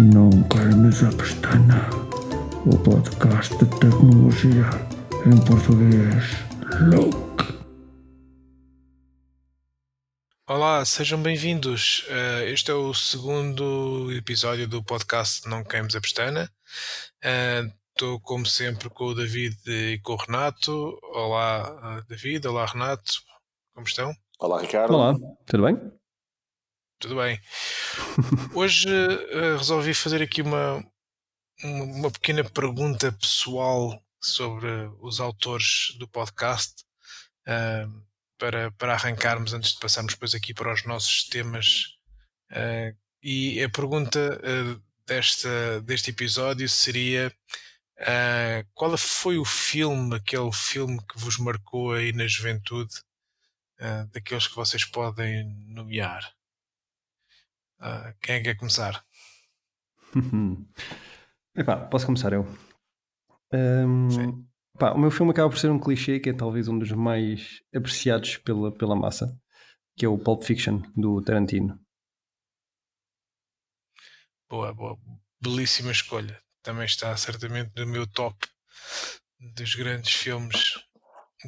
Não 0.00 0.30
queimes 0.44 1.02
a 1.02 1.10
pestana. 1.14 1.90
O 2.64 2.78
podcast 2.78 3.54
de 3.58 3.66
tecnologia 3.66 4.64
em 5.26 5.44
português. 5.44 6.24
Look. 6.88 7.44
Olá, 10.48 10.82
sejam 10.86 11.22
bem-vindos. 11.22 12.06
Uh, 12.08 12.44
este 12.46 12.70
é 12.70 12.74
o 12.74 12.94
segundo 12.94 14.10
episódio 14.10 14.66
do 14.66 14.82
podcast 14.82 15.46
Não 15.46 15.62
Queimes 15.62 15.94
a 15.94 16.00
Pestana. 16.00 16.50
Estou, 17.94 18.14
uh, 18.16 18.20
como 18.20 18.46
sempre, 18.46 18.88
com 18.88 19.04
o 19.04 19.14
David 19.14 19.58
e 19.68 19.98
com 20.02 20.14
o 20.14 20.16
Renato. 20.16 20.98
Olá, 21.12 21.98
uh, 22.00 22.08
David. 22.08 22.48
Olá, 22.48 22.64
Renato. 22.64 23.20
Como 23.74 23.86
estão? 23.86 24.14
Olá, 24.38 24.62
Ricardo. 24.62 24.94
Olá, 24.94 25.14
tudo 25.44 25.64
bem? 25.64 25.99
Tudo 27.00 27.16
bem. 27.16 27.40
Hoje 28.54 28.86
uh, 28.86 29.56
resolvi 29.56 29.94
fazer 29.94 30.20
aqui 30.20 30.42
uma, 30.42 30.84
uma 31.64 32.10
pequena 32.10 32.44
pergunta 32.44 33.10
pessoal 33.10 34.04
sobre 34.20 34.68
os 35.00 35.18
autores 35.18 35.96
do 35.98 36.06
podcast 36.06 36.84
uh, 37.48 38.04
para, 38.36 38.70
para 38.72 38.92
arrancarmos 38.92 39.54
antes 39.54 39.72
de 39.72 39.80
passarmos 39.80 40.12
depois 40.12 40.34
aqui 40.34 40.52
para 40.52 40.74
os 40.74 40.84
nossos 40.84 41.24
temas. 41.24 41.96
Uh, 42.52 42.94
e 43.22 43.62
a 43.62 43.70
pergunta 43.70 44.38
desta, 45.06 45.80
deste 45.80 46.10
episódio 46.10 46.68
seria 46.68 47.32
qual 48.74 48.96
foi 48.96 49.38
o 49.38 49.44
filme, 49.44 50.16
aquele 50.16 50.52
filme 50.52 50.98
que 51.06 51.18
vos 51.18 51.38
marcou 51.38 51.92
aí 51.92 52.12
na 52.12 52.26
juventude, 52.26 52.94
daqueles 54.10 54.48
que 54.48 54.56
vocês 54.56 54.86
podem 54.86 55.44
nomear? 55.68 56.34
Uh, 57.80 58.14
quem 58.20 58.34
é 58.34 58.38
que 58.38 58.44
quer 58.44 58.56
começar? 58.56 59.04
Epá, 61.56 61.76
posso 61.86 62.04
começar 62.06 62.32
eu. 62.32 62.46
Um, 63.52 64.46
pá, 64.78 64.92
o 64.92 64.98
meu 64.98 65.10
filme 65.10 65.32
acaba 65.32 65.48
por 65.48 65.58
ser 65.58 65.70
um 65.70 65.80
clichê 65.80 66.20
que 66.20 66.30
é 66.30 66.32
talvez 66.32 66.68
um 66.68 66.78
dos 66.78 66.92
mais 66.92 67.62
apreciados 67.74 68.36
pela, 68.36 68.70
pela 68.70 68.94
massa, 68.94 69.34
que 69.96 70.04
é 70.04 70.08
o 70.08 70.18
Pulp 70.18 70.42
Fiction 70.42 70.82
do 70.94 71.22
Tarantino. 71.22 71.80
Boa, 74.48 74.74
boa. 74.74 74.98
Belíssima 75.40 75.90
escolha. 75.90 76.40
Também 76.62 76.84
está 76.84 77.16
certamente 77.16 77.72
no 77.76 77.86
meu 77.86 78.06
top 78.06 78.46
dos 79.54 79.74
grandes 79.74 80.12
filmes 80.12 80.74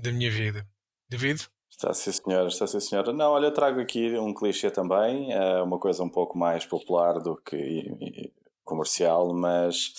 da 0.03 0.11
minha 0.11 0.31
vida. 0.31 0.67
David? 1.11 1.47
Está 1.83 1.93
sim, 1.95 2.13
senhora, 2.13 2.47
está 2.47 2.65
sim, 2.65 2.79
senhora. 2.79 3.13
Não, 3.13 3.33
olha, 3.33 3.47
eu 3.47 3.53
trago 3.53 3.81
aqui 3.81 4.17
um 4.17 4.33
clichê 4.33 4.71
também, 4.71 5.33
eh, 5.33 5.63
uma 5.63 5.81
coisa 5.81 6.05
um 6.05 6.09
pouco 6.09 6.39
mais 6.39 6.65
popular 6.65 7.19
do 7.19 7.35
que 7.37 8.31
comercial, 8.63 9.35
mas 9.35 9.93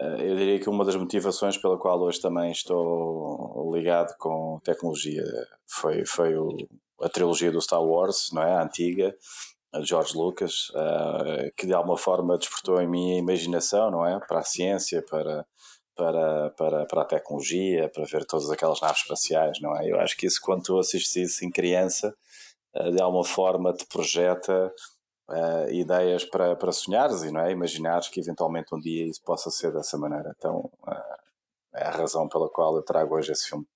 eh, 0.00 0.30
eu 0.30 0.36
diria 0.36 0.60
que 0.60 0.70
uma 0.70 0.84
das 0.84 0.94
motivações 0.94 1.58
pela 1.58 1.76
qual 1.76 2.00
hoje 2.00 2.20
também 2.20 2.52
estou 2.52 3.72
ligado 3.74 4.16
com 4.18 4.60
tecnologia 4.62 5.24
foi, 5.66 6.06
foi 6.06 6.36
o, 6.36 6.56
a 7.02 7.08
trilogia 7.08 7.50
do 7.50 7.60
Star 7.60 7.82
Wars, 7.82 8.30
não 8.32 8.44
é? 8.44 8.52
A 8.52 8.62
antiga, 8.62 9.12
a 9.74 9.80
George 9.80 10.16
Lucas, 10.16 10.70
eh, 10.76 11.52
que 11.56 11.66
de 11.66 11.74
alguma 11.74 11.96
forma 11.96 12.38
despertou 12.38 12.80
em 12.80 12.88
mim 12.88 13.14
a 13.14 13.18
imaginação, 13.18 13.90
não 13.90 14.06
é? 14.06 14.20
Para 14.28 14.38
a 14.38 14.44
ciência, 14.44 15.04
para 15.10 15.44
para, 16.00 16.50
para, 16.52 16.86
para 16.86 17.02
a 17.02 17.04
tecnologia, 17.04 17.90
para 17.90 18.06
ver 18.06 18.24
todas 18.24 18.48
aquelas 18.48 18.80
naves 18.80 19.02
espaciais, 19.02 19.60
não 19.60 19.76
é? 19.76 19.86
Eu 19.86 20.00
acho 20.00 20.16
que 20.16 20.26
isso, 20.26 20.40
quando 20.40 20.62
tu 20.62 20.78
assistes 20.78 21.14
isso 21.14 21.44
em 21.44 21.50
criança, 21.50 22.16
eh, 22.74 22.90
de 22.90 23.02
alguma 23.02 23.22
forma 23.22 23.74
te 23.74 23.84
projeta 23.84 24.72
uh, 25.28 25.70
ideias 25.70 26.24
para, 26.24 26.56
para 26.56 26.72
sonhares 26.72 27.22
e 27.22 27.30
não 27.30 27.42
é? 27.42 27.52
imaginares 27.52 28.08
que 28.08 28.18
eventualmente 28.18 28.74
um 28.74 28.80
dia 28.80 29.06
isso 29.06 29.20
possa 29.22 29.50
ser 29.50 29.74
dessa 29.74 29.98
maneira. 29.98 30.34
Então 30.38 30.70
uh, 30.86 31.74
é 31.74 31.84
a 31.84 31.90
razão 31.90 32.26
pela 32.30 32.48
qual 32.48 32.74
eu 32.76 32.82
trago 32.82 33.14
hoje 33.14 33.32
esse 33.32 33.50
filme. 33.50 33.66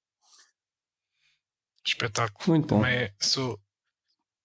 Espetáculo. 1.87 2.39
Muito 2.49 2.75
bom. 2.75 2.81
Também 2.81 3.13
sou, 3.21 3.61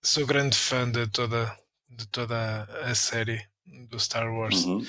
sou 0.04 0.26
grande 0.26 0.58
fã 0.58 0.92
de 0.92 1.10
toda, 1.10 1.58
de 1.88 2.06
toda 2.10 2.64
a 2.84 2.94
série 2.94 3.42
do 3.88 3.98
Star 3.98 4.30
Wars. 4.34 4.66
Uhum. 4.66 4.84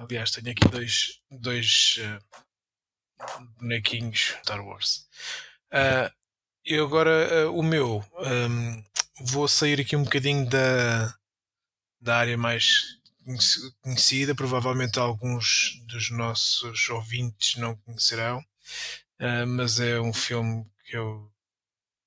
Aliás, 0.00 0.30
tenho 0.30 0.50
aqui 0.50 0.66
dois, 0.66 1.20
dois 1.30 1.98
uh, 1.98 3.44
bonequinhos 3.58 4.34
Star 4.42 4.64
Wars. 4.64 5.06
Uh, 5.70 6.80
agora, 6.82 7.50
uh, 7.50 7.54
o 7.54 7.62
meu, 7.62 8.02
um, 8.16 8.82
vou 9.26 9.46
sair 9.46 9.78
aqui 9.78 9.94
um 9.94 10.04
bocadinho 10.04 10.48
da, 10.48 11.14
da 12.00 12.16
área 12.16 12.38
mais 12.38 12.98
conhecida. 13.82 14.34
Provavelmente 14.34 14.98
alguns 14.98 15.78
dos 15.86 16.10
nossos 16.10 16.88
ouvintes 16.88 17.56
não 17.56 17.76
conhecerão, 17.76 18.38
uh, 18.38 19.46
mas 19.46 19.80
é 19.80 20.00
um 20.00 20.14
filme 20.14 20.64
que 20.86 20.96
eu 20.96 21.30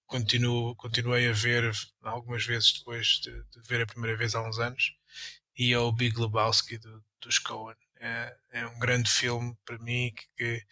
continuo, 0.07 0.75
continuei 0.77 1.29
a 1.29 1.33
ver 1.33 1.71
algumas 2.01 2.43
vezes 2.43 2.73
depois 2.73 3.19
de, 3.21 3.31
de 3.31 3.61
ver 3.67 3.81
a 3.81 3.85
primeira 3.85 4.17
vez 4.17 4.33
há 4.33 4.41
uns 4.41 4.57
anos. 4.57 4.95
E 5.55 5.71
é 5.71 5.77
o 5.77 5.91
Big 5.91 6.19
Lebowski 6.19 6.79
do, 6.79 7.05
dos 7.21 7.37
Coen. 7.37 7.82
É, 8.05 8.35
é 8.51 8.67
um 8.67 8.77
grande 8.79 9.09
filme 9.09 9.55
para 9.65 9.77
mim, 9.79 10.11
que, 10.13 10.27
que 10.35 10.65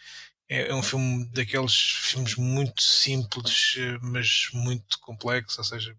é, 0.50 0.68
é 0.68 0.76
um 0.76 0.84
filme 0.84 1.26
daqueles 1.32 1.74
filmes 1.74 2.36
muito 2.36 2.82
simples, 2.82 3.76
eh, 3.78 3.98
mas 4.02 4.50
muito 4.54 5.00
complexos, 5.00 5.58
ou 5.60 5.64
seja, 5.64 5.96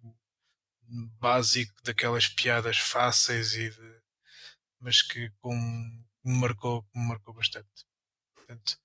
básico, 1.18 1.72
daquelas 1.82 2.28
piadas 2.28 2.76
fáceis 2.76 3.54
e 3.54 3.70
de, 3.70 4.00
mas 4.78 5.00
que 5.00 5.30
com, 5.40 5.54
me 6.22 6.38
marcou, 6.38 6.84
me 6.94 7.08
marcou 7.08 7.32
bastante. 7.32 7.66
Portanto, 8.36 8.76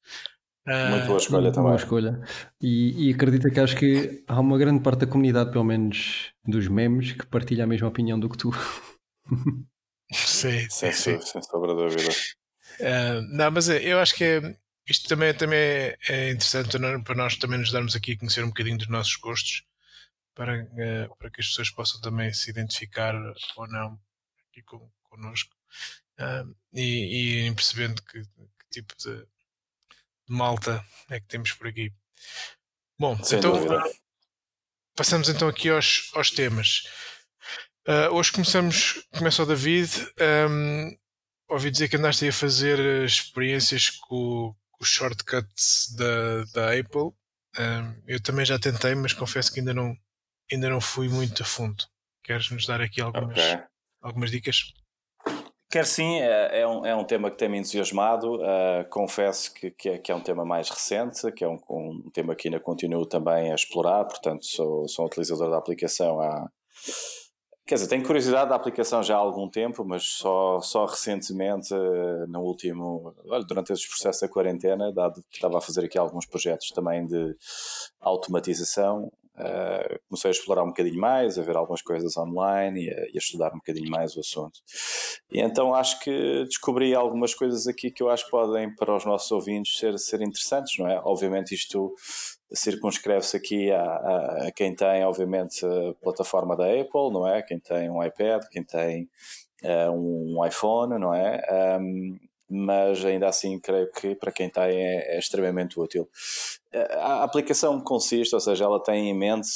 muito 0.90 1.08
boa 1.08 1.18
escolha 1.18 1.52
também. 1.52 1.70
Boa 1.70 1.76
escolha. 1.76 2.22
E, 2.62 3.10
e 3.10 3.14
acredita 3.14 3.50
que 3.50 3.60
acho 3.60 3.76
que 3.76 4.24
há 4.26 4.40
uma 4.40 4.58
grande 4.58 4.82
parte 4.82 5.00
da 5.00 5.08
comunidade, 5.08 5.52
pelo 5.52 5.66
menos 5.66 6.32
dos 6.46 6.70
memes, 6.70 7.12
que 7.12 7.26
partilha 7.26 7.66
a 7.66 7.68
mesma 7.68 7.90
opinião 7.90 8.18
do 8.18 8.30
que 8.30 8.38
tu. 8.38 8.52
Sim, 10.14 10.70
sim, 10.70 10.92
sim. 10.92 11.22
Sem 11.22 11.42
sombra 11.42 11.76
de 11.76 11.82
dúvida. 11.82 12.10
Uh, 12.80 13.22
não, 13.30 13.52
mas 13.52 13.70
é, 13.70 13.82
eu 13.84 14.00
acho 14.00 14.16
que 14.16 14.24
é, 14.24 14.58
isto 14.88 15.10
também, 15.10 15.34
também 15.34 15.60
é, 15.60 15.98
é 16.08 16.32
interessante 16.32 16.78
para 17.04 17.16
nós 17.16 17.36
também 17.36 17.60
nos 17.60 17.72
darmos 17.72 17.96
aqui 17.96 18.14
a 18.14 18.18
conhecer 18.18 18.44
um 18.44 18.50
bocadinho 18.50 18.78
dos 18.78 18.88
nossos 18.88 19.16
gostos 19.18 19.64
para, 20.34 20.64
uh, 20.64 21.16
para 21.18 21.30
que 21.32 21.42
as 21.42 21.48
pessoas 21.48 21.70
possam 21.72 22.00
também 22.00 22.32
se 22.34 22.50
identificar 22.50 23.16
ou 23.56 23.68
não 23.68 24.00
aqui 24.50 24.62
com, 24.62 24.90
connosco 25.04 25.54
uh, 26.20 26.56
e, 26.74 27.48
e 27.48 27.54
percebendo 27.56 28.02
que, 28.04 28.22
que 28.22 28.70
tipo 28.70 28.96
de, 28.98 29.18
de, 29.18 29.28
malta 30.30 30.86
é 31.10 31.20
que 31.20 31.28
temos 31.28 31.52
por 31.54 31.68
aqui. 31.68 31.92
Bom, 33.00 33.22
Sem 33.24 33.40
então 33.40 33.54
dúvida. 33.54 33.82
passamos 34.96 35.28
então 35.28 35.48
aqui 35.48 35.70
aos, 35.70 36.12
aos 36.14 36.32
temas. 36.32 36.84
Uh, 37.88 38.14
hoje 38.14 38.34
começamos, 38.34 39.08
começa 39.18 39.42
o 39.42 39.46
David. 39.46 39.90
Um, 40.20 40.94
ouvi 41.50 41.72
dizer 41.72 41.88
que 41.88 41.96
andaste 41.96 42.28
a 42.28 42.34
fazer 42.34 42.78
experiências 43.06 43.90
com, 43.92 44.54
com 44.72 44.84
os 44.84 44.90
shortcuts 44.90 45.96
da, 45.96 46.44
da 46.54 46.78
Apple. 46.78 47.14
Um, 47.58 48.04
eu 48.06 48.22
também 48.22 48.46
já 48.46 48.60
tentei, 48.60 48.94
mas 48.94 49.14
confesso 49.14 49.54
que 49.54 49.62
ainda 49.62 49.74
não, 49.74 49.96
ainda 50.52 50.70
não 50.70 50.82
fui 50.82 51.08
muito 51.08 51.44
a 51.44 51.46
fundo. 51.46 51.82
Queres 52.26 52.52
nos 52.52 52.68
dar 52.68 52.82
aqui 52.82 53.00
algumas, 53.00 53.32
okay. 53.32 53.64
algumas 54.02 54.32
dicas? 54.32 54.74
Quer 55.72 55.86
sim, 55.86 56.20
é, 56.20 56.60
é 56.60 56.68
um, 56.68 56.86
é 56.86 56.94
um 56.94 57.06
tema 57.06 57.32
que 57.32 57.38
tem-me 57.38 57.58
entusiasmado. 57.58 58.36
Uh, 58.36 58.84
confesso 58.90 59.54
que, 59.54 59.72
que 59.72 59.88
é, 59.88 59.98
que, 59.98 60.12
é, 60.12 60.16
um 60.16 60.20
tema 60.20 60.44
mais 60.44 60.70
recente, 60.70 61.32
que 61.32 61.42
é 61.42 61.48
um, 61.48 61.58
um 61.70 62.10
tema 62.14 62.36
que 62.36 62.50
ainda 62.50 62.60
continuo 62.60 63.06
também 63.06 63.50
a 63.50 63.56
explorar, 63.56 64.04
portanto, 64.04 64.46
sou, 64.46 64.90
sou 64.90 65.06
um 65.06 65.08
utilizador 65.08 65.50
da 65.50 65.58
aplicação 65.58 66.20
há 66.20 66.50
Quer 67.68 67.76
dizer, 67.76 67.88
tenho 67.90 68.06
curiosidade 68.06 68.50
da 68.50 68.56
aplicação 68.56 69.04
já 69.04 69.16
há 69.16 69.20
algum 69.20 69.50
tempo, 69.50 69.84
mas 69.84 70.04
só, 70.06 70.62
só 70.62 70.86
recentemente, 70.86 71.74
no 72.30 72.40
último, 72.40 73.14
durante 73.46 73.74
esses 73.74 73.86
processos 73.86 74.22
da 74.22 74.30
quarentena, 74.30 74.90
dado 74.94 75.22
que 75.30 75.36
estava 75.36 75.58
a 75.58 75.62
fazer 75.62 75.84
aqui 75.84 75.98
alguns 75.98 76.26
projetos 76.26 76.70
também 76.70 77.06
de 77.06 77.36
automatização, 78.00 79.12
uh, 79.36 80.00
comecei 80.08 80.30
a 80.30 80.32
explorar 80.32 80.64
um 80.64 80.68
bocadinho 80.68 80.98
mais, 80.98 81.38
a 81.38 81.42
ver 81.42 81.58
algumas 81.58 81.82
coisas 81.82 82.16
online 82.16 82.86
e 82.86 82.90
a, 82.90 83.02
e 83.08 83.12
a, 83.16 83.18
estudar 83.18 83.52
um 83.54 83.58
bocadinho 83.58 83.92
mais 83.92 84.16
o 84.16 84.22
assunto. 84.22 84.62
E 85.30 85.42
então 85.42 85.76
acho 85.76 86.00
que 86.00 86.46
descobri 86.46 86.96
algumas 86.96 87.34
coisas 87.34 87.68
aqui 87.68 87.92
que 87.92 88.02
eu 88.02 88.10
acho 88.10 88.24
que 88.26 88.32
podem, 88.32 88.74
para 88.76 88.96
os 88.96 89.04
nossos 89.04 89.30
ouvintes, 89.30 89.78
ser, 89.78 90.00
ser 90.00 90.22
interessantes, 90.22 90.78
não 90.80 90.88
é? 90.88 91.02
Obviamente 91.04 91.54
isto 91.54 91.94
circunscreve-se 92.54 93.36
aqui 93.36 93.72
a, 93.72 93.82
a, 93.82 94.48
a, 94.48 94.52
quem 94.52 94.76
tem, 94.76 95.04
obviamente, 95.04 95.66
a 95.66 95.94
plataforma 96.02 96.56
da 96.56 96.66
Apple, 96.66 97.12
não 97.12 97.28
é? 97.28 97.42
Quem 97.42 97.60
tem 97.60 97.90
um 97.90 98.04
iPad, 98.04 98.44
quem 98.50 98.64
tem 98.64 99.10
uh, 99.64 99.92
um 99.92 100.46
iPhone, 100.46 100.98
não 101.00 101.14
é? 101.14 101.42
Um, 101.80 102.18
mas 102.50 103.04
ainda 103.04 103.28
assim 103.28 103.60
creio 103.60 103.92
que 103.92 104.16
para 104.16 104.32
quem 104.32 104.50
tem 104.50 104.64
é, 104.64 105.16
é 105.16 105.20
extremamente 105.20 105.78
útil. 105.80 106.10
A 106.94 107.24
aplicação 107.24 107.82
consiste, 107.82 108.34
ou 108.34 108.40
seja, 108.40 108.64
ela 108.64 108.82
tem 108.82 109.10
em 109.10 109.14
mente, 109.18 109.50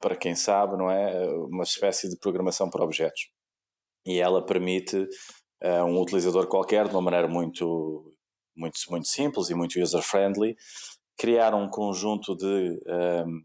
para 0.00 0.16
quem 0.16 0.34
sabe, 0.34 0.76
não 0.76 0.90
é? 0.90 1.26
Uma 1.50 1.64
espécie 1.64 2.08
de 2.08 2.16
programação 2.16 2.70
para 2.70 2.84
objetos. 2.84 3.30
E 4.06 4.18
ela 4.20 4.44
permite 4.44 4.96
uh, 4.96 5.84
um 5.84 6.00
utilizador 6.00 6.46
qualquer, 6.46 6.88
de 6.88 6.94
uma 6.94 7.02
maneira 7.02 7.28
muito, 7.28 8.14
muito, 8.56 8.78
muito 8.90 9.08
simples 9.08 9.50
e 9.50 9.54
muito 9.54 9.80
user-friendly, 9.80 10.56
criar 11.16 11.54
um 11.54 11.68
conjunto 11.68 12.36
de 12.36 12.80
um, 12.86 13.38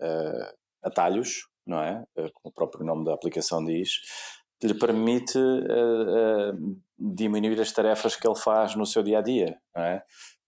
uh, 0.00 0.52
atalhos, 0.82 1.48
não 1.66 1.80
é? 1.80 2.04
Como 2.14 2.50
o 2.50 2.52
próprio 2.52 2.84
nome 2.84 3.04
da 3.04 3.14
aplicação 3.14 3.64
diz, 3.64 4.00
que 4.60 4.66
lhe 4.66 4.74
permite 4.74 5.38
diminuir 6.98 7.60
as 7.60 7.72
tarefas 7.72 8.16
que 8.16 8.26
ele 8.26 8.38
faz 8.38 8.76
no 8.76 8.86
seu 8.86 9.02
dia 9.02 9.18
a 9.18 9.22
dia, 9.22 9.58
não 9.74 9.82
é? 9.82 10.02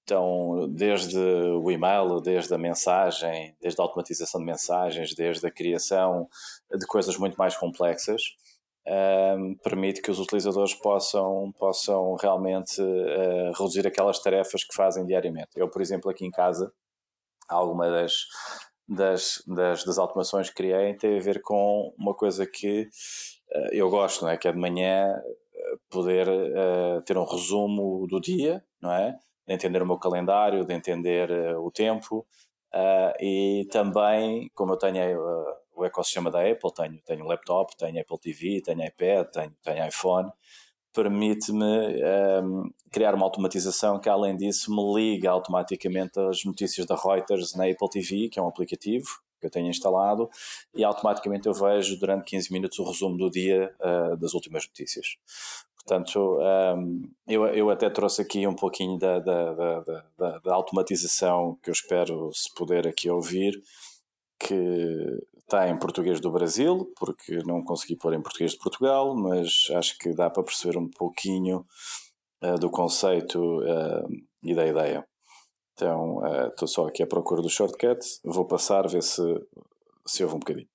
Então, 0.05 0.69
desde 0.71 1.19
o 1.19 1.71
e-mail, 1.71 2.21
desde 2.21 2.53
a 2.53 2.59
mensagem, 2.59 3.57
desde 3.59 3.81
a 3.81 3.85
automatização 3.85 4.39
de 4.39 4.47
mensagens, 4.47 5.15
desde 5.15 5.47
a 5.47 5.51
criação 5.51 6.29
de 6.71 6.87
coisas 6.87 7.17
muito 7.17 7.37
mais 7.37 7.57
complexas, 7.57 8.23
um, 8.87 9.55
permite 9.57 10.03
que 10.03 10.11
os 10.11 10.19
utilizadores 10.19 10.75
possam, 10.75 11.53
possam 11.59 12.15
realmente 12.17 12.81
uh, 12.81 13.53
reduzir 13.57 13.87
aquelas 13.87 14.19
tarefas 14.19 14.63
que 14.63 14.75
fazem 14.75 15.07
diariamente. 15.07 15.51
Eu, 15.57 15.69
por 15.69 15.81
exemplo, 15.81 16.11
aqui 16.11 16.27
em 16.27 16.31
casa, 16.31 16.73
alguma 17.49 17.91
das, 17.91 18.27
das, 18.87 19.43
das, 19.47 19.85
das 19.85 19.99
automações 19.99 20.51
que 20.51 20.57
criei 20.57 20.95
tem 20.95 21.17
a 21.17 21.23
ver 21.23 21.41
com 21.41 21.95
uma 21.99 22.15
coisa 22.15 22.47
que 22.47 22.83
uh, 23.55 23.69
eu 23.73 23.89
gosto, 23.89 24.25
não 24.25 24.31
é? 24.31 24.37
que 24.37 24.49
é 24.49 24.53
de 24.53 24.59
manhã 24.59 25.15
eh, 25.55 25.77
poder 25.91 26.29
uh, 26.29 27.01
ter 27.03 27.17
um 27.17 27.25
resumo 27.25 28.07
do 28.07 28.21
dia, 28.21 28.63
não 28.83 28.93
é? 28.93 29.17
de 29.47 29.55
entender 29.55 29.83
o 29.83 29.87
meu 29.87 29.99
calendário, 29.99 30.65
de 30.65 30.75
entender 30.75 31.31
o 31.59 31.71
tempo 31.71 32.27
e 33.21 33.69
também, 33.71 34.51
como 34.55 34.73
eu 34.73 34.79
tenho 34.79 34.99
o 35.75 35.85
ecossistema 35.85 36.31
da 36.31 36.41
Apple, 36.41 36.73
tenho, 36.73 37.01
tenho 37.05 37.27
laptop, 37.27 37.77
tenho 37.77 38.01
Apple 38.01 38.19
TV, 38.19 38.61
tenho 38.63 38.85
iPad, 38.85 39.27
tenho, 39.29 39.57
tenho 39.63 39.89
iPhone, 39.89 40.31
permite-me 40.93 42.03
um, 42.43 42.71
criar 42.91 43.15
uma 43.15 43.25
automatização 43.25 43.99
que, 43.99 44.09
além 44.09 44.37
disso, 44.37 44.71
me 44.75 44.95
liga 44.95 45.31
automaticamente 45.31 46.19
as 46.21 46.45
notícias 46.45 46.87
da 46.87 46.95
Reuters 46.95 47.55
na 47.55 47.65
Apple 47.65 47.91
TV, 47.91 48.29
que 48.29 48.39
é 48.39 48.43
um 48.43 48.49
aplicativo 48.49 49.07
que 49.41 49.47
eu 49.47 49.51
tenho 49.51 49.69
instalado, 49.69 50.31
e 50.75 50.83
automaticamente 50.83 51.47
eu 51.47 51.53
vejo 51.53 51.99
durante 51.99 52.25
15 52.25 52.51
minutos 52.53 52.79
o 52.79 52.85
resumo 52.85 53.19
do 53.19 53.31
dia 53.31 53.75
das 54.19 54.33
últimas 54.33 54.67
notícias. 54.67 55.19
Portanto, 55.85 56.39
um, 56.79 57.11
eu, 57.29 57.47
eu 57.49 57.69
até 57.69 57.91
trouxe 57.91 58.23
aqui 58.23 58.47
um 58.47 58.55
pouquinho 58.55 58.99
da, 58.99 59.19
da, 59.19 59.53
da, 59.53 60.39
da, 60.39 60.55
automatização 60.55 61.59
que 61.63 61.69
eu 61.69 61.73
espero 61.73 62.31
se 62.33 62.53
poder 62.55 62.89
aqui 62.89 63.11
ouvir, 63.11 63.63
que 64.47 64.55
está 65.39 65.69
em 65.69 65.79
português 65.79 66.21
do 66.21 66.31
Brasil, 66.31 66.93
porque 66.99 67.39
não 67.45 67.65
consegui 67.65 67.97
pôr 67.97 68.13
em 68.13 68.23
português 68.23 68.53
de 68.53 68.59
Portugal, 68.59 69.17
mas 69.17 69.69
acho 69.75 69.97
que 69.99 70.15
dá 70.15 70.29
para 70.29 70.43
perceber 70.43 70.77
um 70.77 70.89
pouquinho 70.91 71.67
uh, 72.43 72.59
do 72.59 72.71
conceito 72.71 73.39
uh, 73.61 74.07
e 74.43 74.55
da 74.55 74.67
ideia. 74.67 75.07
Então, 75.73 76.19
uh, 76.19 76.49
estou 76.49 76.69
só 76.69 76.87
aqui 76.87 77.03
à 77.03 77.07
procura 77.07 77.41
do 77.41 77.49
shortcut, 77.49 77.99
vou 78.23 78.47
passar, 78.47 78.87
ver 78.89 79.03
se, 79.03 79.23
se 80.07 80.23
houve 80.23 80.37
um 80.37 80.39
bocadinho. 80.39 80.69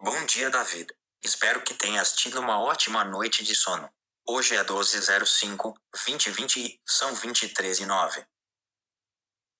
Bom 0.00 0.26
dia, 0.26 0.50
David. 0.50 0.86
Espero 1.22 1.62
que 1.62 1.74
tenhas 1.74 2.12
tido 2.14 2.40
uma 2.40 2.62
ótima 2.62 3.04
noite 3.04 3.44
de 3.44 3.54
sono. 3.54 3.90
Hoje 4.32 4.54
é 4.54 4.62
12:05, 4.62 5.74
2020 5.92 6.60
e 6.60 6.80
são 6.86 7.12
23 7.12 7.80
e 7.80 7.84
9. 7.84 8.24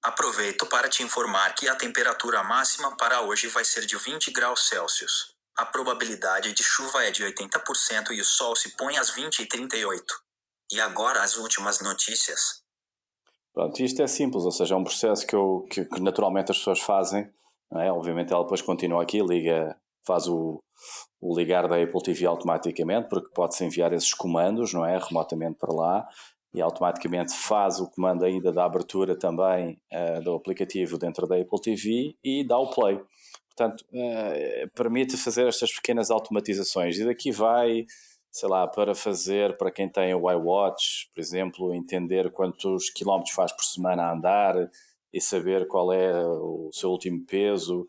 Aproveito 0.05 0.64
para 0.67 0.88
te 0.88 1.02
informar 1.02 1.56
que 1.56 1.69
a 1.69 1.75
temperatura 1.75 2.44
máxima 2.44 2.96
para 2.96 3.20
hoje 3.22 3.49
vai 3.49 3.64
ser 3.64 3.84
de 3.84 3.96
20 3.96 4.31
graus 4.31 4.69
Celsius. 4.69 5.34
A 5.58 5.67
probabilidade 5.67 6.52
de 6.52 6.62
chuva 6.62 7.05
é 7.05 7.11
de 7.11 7.25
80% 7.25 8.12
e 8.12 8.20
o 8.20 8.25
sol 8.25 8.55
se 8.55 8.76
põe 8.76 8.96
às 8.96 9.11
20 9.11 9.40
e 9.40 9.46
38. 9.46 10.05
E 10.70 10.81
agora 10.81 11.20
as 11.20 11.37
últimas 11.37 11.81
notícias. 11.81 12.62
Pronto, 13.52 13.82
isto 13.82 14.00
é 14.00 14.06
simples, 14.06 14.44
ou 14.44 14.52
seja, 14.52 14.76
é 14.76 14.78
um 14.78 14.84
processo 14.84 15.26
que, 15.26 15.34
eu, 15.34 15.67
que 15.69 16.00
naturalmente 16.00 16.52
as 16.52 16.58
pessoas 16.58 16.78
fazem. 16.78 17.28
É? 17.72 17.90
Obviamente 17.90 18.32
ela 18.32 18.44
depois 18.44 18.62
continua 18.62 19.02
aqui, 19.02 19.19
liga 19.20 19.76
faz 20.06 20.26
o, 20.26 20.62
o 21.20 21.37
ligar 21.38 21.69
da 21.69 21.82
Apple 21.82 22.02
TV 22.02 22.26
automaticamente, 22.26 23.08
porque 23.08 23.31
pode-se 23.35 23.64
enviar 23.64 23.93
esses 23.93 24.14
comandos, 24.14 24.73
não 24.73 24.85
é? 24.85 24.99
Remotamente 24.99 25.58
para 25.58 25.75
lá 25.75 26.06
e 26.52 26.61
automaticamente 26.61 27.32
faz 27.35 27.79
o 27.81 27.88
comando 27.88 28.25
ainda 28.25 28.52
da 28.52 28.64
abertura 28.64 29.17
também 29.17 29.81
uh, 29.93 30.23
do 30.23 30.35
aplicativo 30.35 30.99
dentro 30.99 31.26
da 31.26 31.37
Apple 31.37 31.61
TV 31.61 32.17
e 32.25 32.44
dá 32.44 32.58
o 32.58 32.70
play. 32.70 33.00
Portanto, 33.55 33.85
uh, 33.93 34.70
permite 34.75 35.17
fazer 35.17 35.47
estas 35.47 35.73
pequenas 35.73 36.11
automatizações 36.11 36.99
e 36.99 37.05
daqui 37.05 37.31
vai, 37.31 37.85
sei 38.31 38.49
lá, 38.49 38.67
para 38.67 38.94
fazer, 38.94 39.56
para 39.56 39.70
quem 39.70 39.88
tem 39.88 40.12
o 40.14 40.31
iWatch, 40.31 41.08
por 41.14 41.20
exemplo, 41.20 41.75
entender 41.75 42.32
quantos 42.32 42.91
quilómetros 42.91 43.35
faz 43.35 43.53
por 43.53 43.64
semana 43.64 44.05
a 44.05 44.12
andar 44.12 44.56
e 45.12 45.20
saber 45.20 45.69
qual 45.69 45.93
é 45.93 46.26
o 46.26 46.70
seu 46.73 46.91
último 46.91 47.25
peso, 47.26 47.87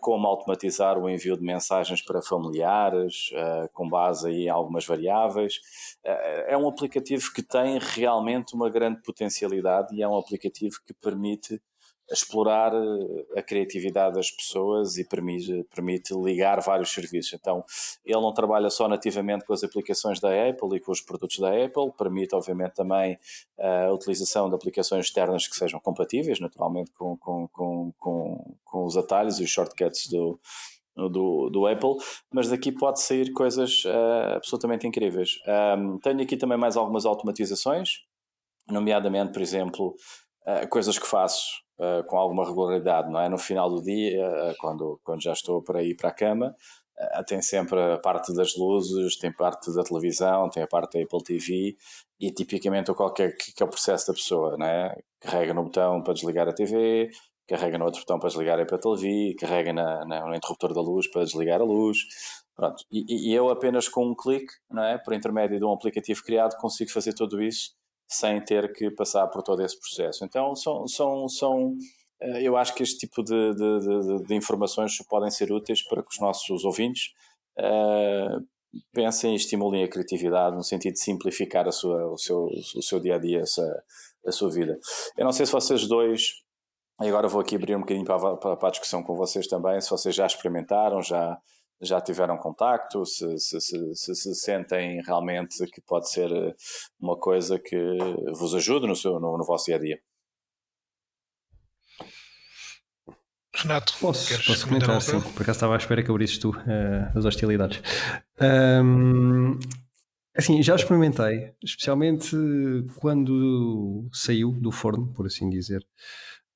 como 0.00 0.26
automatizar 0.26 0.98
o 0.98 1.08
envio 1.08 1.36
de 1.36 1.42
mensagens 1.42 2.00
para 2.00 2.22
familiares, 2.22 3.30
uh, 3.32 3.68
com 3.72 3.88
base 3.88 4.30
em 4.30 4.48
algumas 4.48 4.86
variáveis. 4.86 5.56
Uh, 6.04 6.44
é 6.46 6.56
um 6.56 6.68
aplicativo 6.68 7.32
que 7.34 7.42
tem 7.42 7.78
realmente 7.80 8.54
uma 8.54 8.70
grande 8.70 9.02
potencialidade 9.02 9.94
e 9.94 10.02
é 10.02 10.08
um 10.08 10.16
aplicativo 10.16 10.76
que 10.86 10.94
permite 10.94 11.60
explorar 12.10 12.72
a 13.36 13.42
criatividade 13.42 14.14
das 14.14 14.30
pessoas 14.30 14.98
e 14.98 15.08
permite, 15.08 15.64
permite 15.74 16.14
ligar 16.14 16.60
vários 16.60 16.90
serviços. 16.90 17.32
Então, 17.32 17.64
ele 18.04 18.20
não 18.20 18.32
trabalha 18.32 18.68
só 18.70 18.88
nativamente 18.88 19.44
com 19.44 19.52
as 19.52 19.64
aplicações 19.64 20.20
da 20.20 20.28
Apple 20.28 20.76
e 20.76 20.80
com 20.80 20.92
os 20.92 21.00
produtos 21.00 21.38
da 21.38 21.48
Apple, 21.48 21.92
permite, 21.96 22.34
obviamente, 22.34 22.74
também 22.74 23.18
a 23.58 23.92
utilização 23.92 24.48
de 24.48 24.54
aplicações 24.54 25.06
externas 25.06 25.48
que 25.48 25.56
sejam 25.56 25.80
compatíveis, 25.80 26.40
naturalmente, 26.40 26.90
com, 26.92 27.16
com, 27.16 27.48
com, 27.48 27.92
com, 27.98 28.56
com 28.64 28.84
os 28.84 28.96
atalhos 28.96 29.40
e 29.40 29.44
os 29.44 29.50
shortcuts 29.50 30.08
do, 30.08 30.38
do, 30.96 31.50
do 31.50 31.66
Apple, 31.66 31.96
mas 32.32 32.48
daqui 32.48 32.70
pode 32.70 33.00
sair 33.00 33.32
coisas 33.32 33.84
uh, 33.84 34.36
absolutamente 34.36 34.86
incríveis. 34.86 35.38
Um, 35.78 35.98
tenho 35.98 36.22
aqui 36.22 36.36
também 36.36 36.58
mais 36.58 36.76
algumas 36.76 37.04
automatizações, 37.06 37.90
nomeadamente, 38.68 39.32
por 39.32 39.42
exemplo, 39.42 39.94
uh, 40.46 40.68
coisas 40.68 40.98
que 40.98 41.06
faço 41.06 41.62
uh, 41.78 42.04
com 42.06 42.16
alguma 42.16 42.46
regularidade, 42.46 43.10
não 43.10 43.20
é? 43.20 43.28
No 43.28 43.38
final 43.38 43.70
do 43.70 43.82
dia, 43.82 44.26
uh, 44.26 44.54
quando, 44.58 45.00
quando 45.02 45.22
já 45.22 45.32
estou 45.32 45.62
para 45.62 45.82
ir 45.82 45.96
para 45.96 46.10
a 46.10 46.14
cama, 46.14 46.54
tem 47.26 47.42
sempre 47.42 47.80
a 47.80 47.98
parte 47.98 48.32
das 48.32 48.56
luzes, 48.56 49.16
tem 49.18 49.32
parte 49.32 49.74
da 49.74 49.82
televisão, 49.82 50.48
tem 50.48 50.62
a 50.62 50.66
parte 50.66 50.96
da 50.96 51.04
Apple 51.04 51.24
TV 51.24 51.76
e 52.20 52.30
tipicamente 52.30 52.88
o 52.88 52.94
qualquer 52.94 53.36
que, 53.36 53.60
é 53.60 53.66
o 53.66 53.68
processo 53.68 54.06
da 54.06 54.12
pessoa, 54.14 54.56
não 54.56 54.64
é? 54.64 54.96
Carrega 55.18 55.52
no 55.52 55.64
botão 55.64 56.00
para 56.04 56.14
desligar 56.14 56.48
a 56.48 56.52
TV, 56.52 57.10
carrega 57.48 57.76
no 57.78 57.84
outro 57.84 58.00
botão 58.00 58.20
para 58.20 58.28
desligar 58.28 58.60
a 58.60 58.62
Apple 58.62 58.78
TV, 58.78 59.34
carrega 59.40 59.72
na, 59.72 60.04
na, 60.04 60.24
no 60.24 60.36
interruptor 60.36 60.72
da 60.72 60.80
luz 60.80 61.10
para 61.10 61.24
desligar 61.24 61.60
a 61.60 61.64
luz. 61.64 61.98
Pronto. 62.54 62.84
E, 62.92 63.28
e 63.28 63.34
eu 63.34 63.48
apenas 63.50 63.88
com 63.88 64.06
um 64.06 64.14
clique, 64.14 64.52
não 64.70 64.84
é? 64.84 64.96
por 64.96 65.14
intermédio 65.14 65.58
de 65.58 65.64
um 65.64 65.72
aplicativo 65.72 66.22
criado, 66.22 66.56
consigo 66.58 66.92
fazer 66.92 67.12
tudo 67.12 67.42
isso 67.42 67.74
sem 68.14 68.40
ter 68.44 68.72
que 68.72 68.90
passar 68.90 69.26
por 69.28 69.42
todo 69.42 69.62
esse 69.62 69.78
processo. 69.78 70.24
Então, 70.24 70.54
são, 70.54 70.86
são, 70.86 71.28
são 71.28 71.76
eh, 72.20 72.42
eu 72.42 72.56
acho 72.56 72.74
que 72.74 72.82
este 72.82 72.98
tipo 72.98 73.22
de, 73.22 73.54
de, 73.54 73.80
de, 73.80 74.26
de, 74.26 74.34
informações 74.34 74.96
podem 75.08 75.30
ser 75.30 75.52
úteis 75.52 75.82
para 75.82 76.02
que 76.02 76.10
os 76.10 76.20
nossos 76.20 76.64
ouvintes 76.64 77.12
uh, 77.58 78.44
pensem 78.92 79.32
e 79.32 79.36
estimulem 79.36 79.84
a 79.84 79.88
criatividade 79.88 80.56
no 80.56 80.62
sentido 80.64 80.94
de 80.94 81.00
simplificar 81.00 81.68
a 81.68 81.72
sua, 81.72 82.06
o, 82.06 82.18
seu, 82.18 82.46
o 82.76 82.82
seu 82.82 83.00
dia 83.00 83.16
a 83.16 83.18
dia, 83.18 83.42
a 84.26 84.32
sua 84.32 84.50
vida. 84.50 84.78
Eu 85.16 85.24
não 85.24 85.32
sei 85.32 85.46
se 85.46 85.52
vocês 85.52 85.86
dois, 85.86 86.42
agora 86.98 87.28
vou 87.28 87.40
aqui 87.40 87.56
abrir 87.56 87.76
um 87.76 87.80
bocadinho 87.80 88.04
para, 88.04 88.36
para, 88.36 88.56
para 88.56 88.68
a 88.68 88.70
discussão 88.70 89.02
com 89.02 89.14
vocês 89.14 89.46
também, 89.46 89.80
se 89.80 89.90
vocês 89.90 90.14
já 90.14 90.26
experimentaram, 90.26 91.02
já 91.02 91.38
já 91.80 92.00
tiveram 92.00 92.36
contacto, 92.36 93.04
se, 93.04 93.38
se, 93.38 93.60
se, 93.60 94.14
se, 94.14 94.34
sentem 94.34 95.02
realmente 95.02 95.66
que 95.66 95.80
pode 95.80 96.10
ser 96.10 96.30
eh, 96.30 96.54
uma 97.00 97.16
coisa 97.16 97.58
que 97.58 97.76
vos 98.32 98.54
ajude 98.54 98.86
no, 98.86 98.96
seu, 98.96 99.20
no, 99.20 99.36
no 99.36 99.44
vosso 99.44 99.66
dia 99.66 99.76
a 99.76 99.78
dia. 99.78 100.00
Renato, 103.54 103.94
posso, 104.00 104.44
posso 104.44 104.66
comentar, 104.66 105.00
sim. 105.00 105.20
Por 105.20 105.42
acaso 105.42 105.56
estava 105.56 105.74
à 105.74 105.76
espera 105.76 106.02
que 106.02 106.10
abrisses 106.10 106.38
tu 106.38 106.50
uh, 106.50 107.16
as 107.16 107.24
hostilidades. 107.24 107.80
Um, 108.40 109.58
assim, 110.36 110.60
já 110.60 110.74
experimentei, 110.74 111.52
especialmente 111.62 112.36
quando 112.96 114.08
saiu 114.12 114.50
do 114.52 114.72
forno, 114.72 115.12
por 115.14 115.26
assim 115.26 115.48
dizer. 115.48 115.86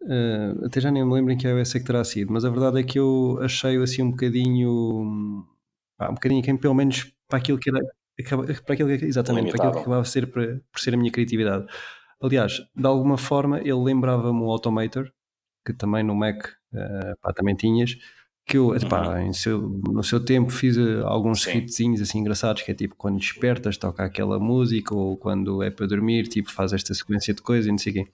Uh, 0.03 0.65
até 0.65 0.81
já 0.81 0.91
nem 0.91 1.05
me 1.05 1.13
lembro 1.13 1.33
em 1.33 1.37
que 1.37 1.47
iOS 1.47 1.75
é 1.75 1.81
que 1.81 1.85
terá 1.85 2.05
sido, 2.05 2.33
mas 2.33 2.45
a 2.45 2.51
verdade 2.51 2.81
é 2.81 2.83
que 2.83 2.99
eu 2.99 3.39
achei-o 3.43 3.83
assim 3.83 4.03
um 4.03 4.11
bocadinho. 4.11 5.45
Pá, 5.97 6.09
um 6.11 6.15
bocadinho 6.15 6.43
quem, 6.43 6.57
pelo 6.57 6.75
menos 6.75 7.13
para 7.29 7.39
aquilo 7.39 7.59
que 7.59 7.71
era. 7.71 7.81
Para 8.65 8.75
aquilo 8.75 8.99
que, 8.99 9.05
exatamente, 9.05 9.47
Limitado. 9.47 9.59
para 9.59 9.69
aquilo 9.69 9.73
que 9.73 9.81
acabava 9.81 10.03
de 10.03 10.09
ser 10.09 10.27
para, 10.27 10.61
por 10.73 10.81
ser 10.81 10.95
a 10.95 10.97
minha 10.97 11.11
criatividade. 11.11 11.67
Aliás, 12.21 12.61
de 12.75 12.87
alguma 12.87 13.17
forma 13.17 13.61
ele 13.61 13.75
lembrava-me 13.75 14.41
o 14.41 14.51
Automator, 14.51 15.11
que 15.65 15.73
também 15.73 16.03
no 16.03 16.17
Mac 16.17 16.49
uh, 16.73 17.17
pá, 17.21 17.33
também 17.33 17.55
tinhas, 17.55 17.97
que 18.49 18.57
eu, 18.57 18.75
epá, 18.75 19.21
uhum. 19.21 19.33
seu, 19.33 19.61
no 19.61 20.03
seu 20.03 20.25
tempo 20.25 20.51
fiz 20.51 20.79
eh, 20.79 21.03
alguns 21.05 21.47
hitzinhos 21.47 22.01
assim 22.01 22.21
engraçados, 22.21 22.63
que 22.63 22.71
é 22.71 22.75
tipo 22.75 22.97
quando 22.97 23.19
despertas 23.19 23.77
toca 23.77 24.03
aquela 24.03 24.39
música, 24.41 24.95
ou 24.95 25.19
quando 25.19 25.63
é 25.63 25.71
para 25.71 25.87
dormir, 25.87 26.27
tipo 26.29 26.51
faz 26.51 26.73
esta 26.73 26.95
sequência 26.95 27.35
de 27.35 27.43
coisas 27.43 27.67
e 27.67 27.71
não 27.71 27.77
sei 27.77 27.93
o 27.93 27.95
quê. 27.97 28.11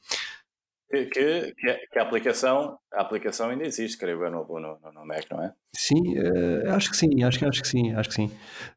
Que, 0.95 1.53
que, 1.55 1.87
que, 1.93 1.99
a, 1.99 2.03
aplicação, 2.03 2.79
a 2.93 3.03
aplicação 3.03 3.51
ainda 3.51 3.65
existe, 3.65 3.99
creio 3.99 4.25
eu, 4.25 4.31
no, 4.31 4.45
no, 4.45 4.93
no 4.93 5.07
Mac, 5.07 5.25
não 5.31 5.43
é? 5.43 5.53
Sim, 5.77 6.17
uh, 6.19 6.71
acho 6.71 6.91
que 6.91 6.97
sim, 6.97 7.23
acho, 7.25 7.47
acho 7.49 7.63
que 7.63 7.69
sim, 7.69 7.93
acho 7.93 8.09
que 8.09 8.15
sim. 8.15 8.31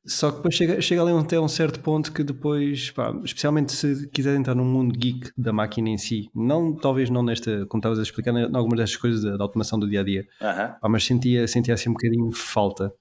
Só 0.06 0.32
que 0.32 0.38
depois 0.38 0.56
chega, 0.56 0.82
chega 0.82 1.02
ali 1.02 1.12
até 1.12 1.40
um 1.40 1.48
certo 1.48 1.80
ponto 1.80 2.12
que 2.12 2.24
depois, 2.24 2.90
pá, 2.90 3.14
especialmente 3.24 3.72
se 3.72 4.10
quiser 4.10 4.36
entrar 4.36 4.56
num 4.56 4.66
mundo 4.66 4.98
geek 4.98 5.32
da 5.38 5.54
máquina 5.54 5.90
em 5.90 5.98
si, 5.98 6.30
não, 6.34 6.76
talvez 6.76 7.10
não 7.10 7.22
nesta, 7.22 7.66
como 7.68 7.80
estavas 7.80 8.00
a 8.00 8.02
explicar, 8.02 8.34
em 8.34 8.56
algumas 8.56 8.80
destas 8.80 8.98
coisas 8.98 9.22
da, 9.22 9.38
da 9.38 9.44
automação 9.44 9.78
do 9.78 9.88
dia 9.88 10.02
a 10.02 10.04
dia, 10.04 10.26
uh 10.42 10.46
-huh. 10.46 10.90
mas 10.90 11.06
sentia, 11.06 11.48
sentia 11.48 11.76
assim 11.76 11.90
um 11.90 11.94
bocadinho 11.94 12.32
falta. 12.32 12.92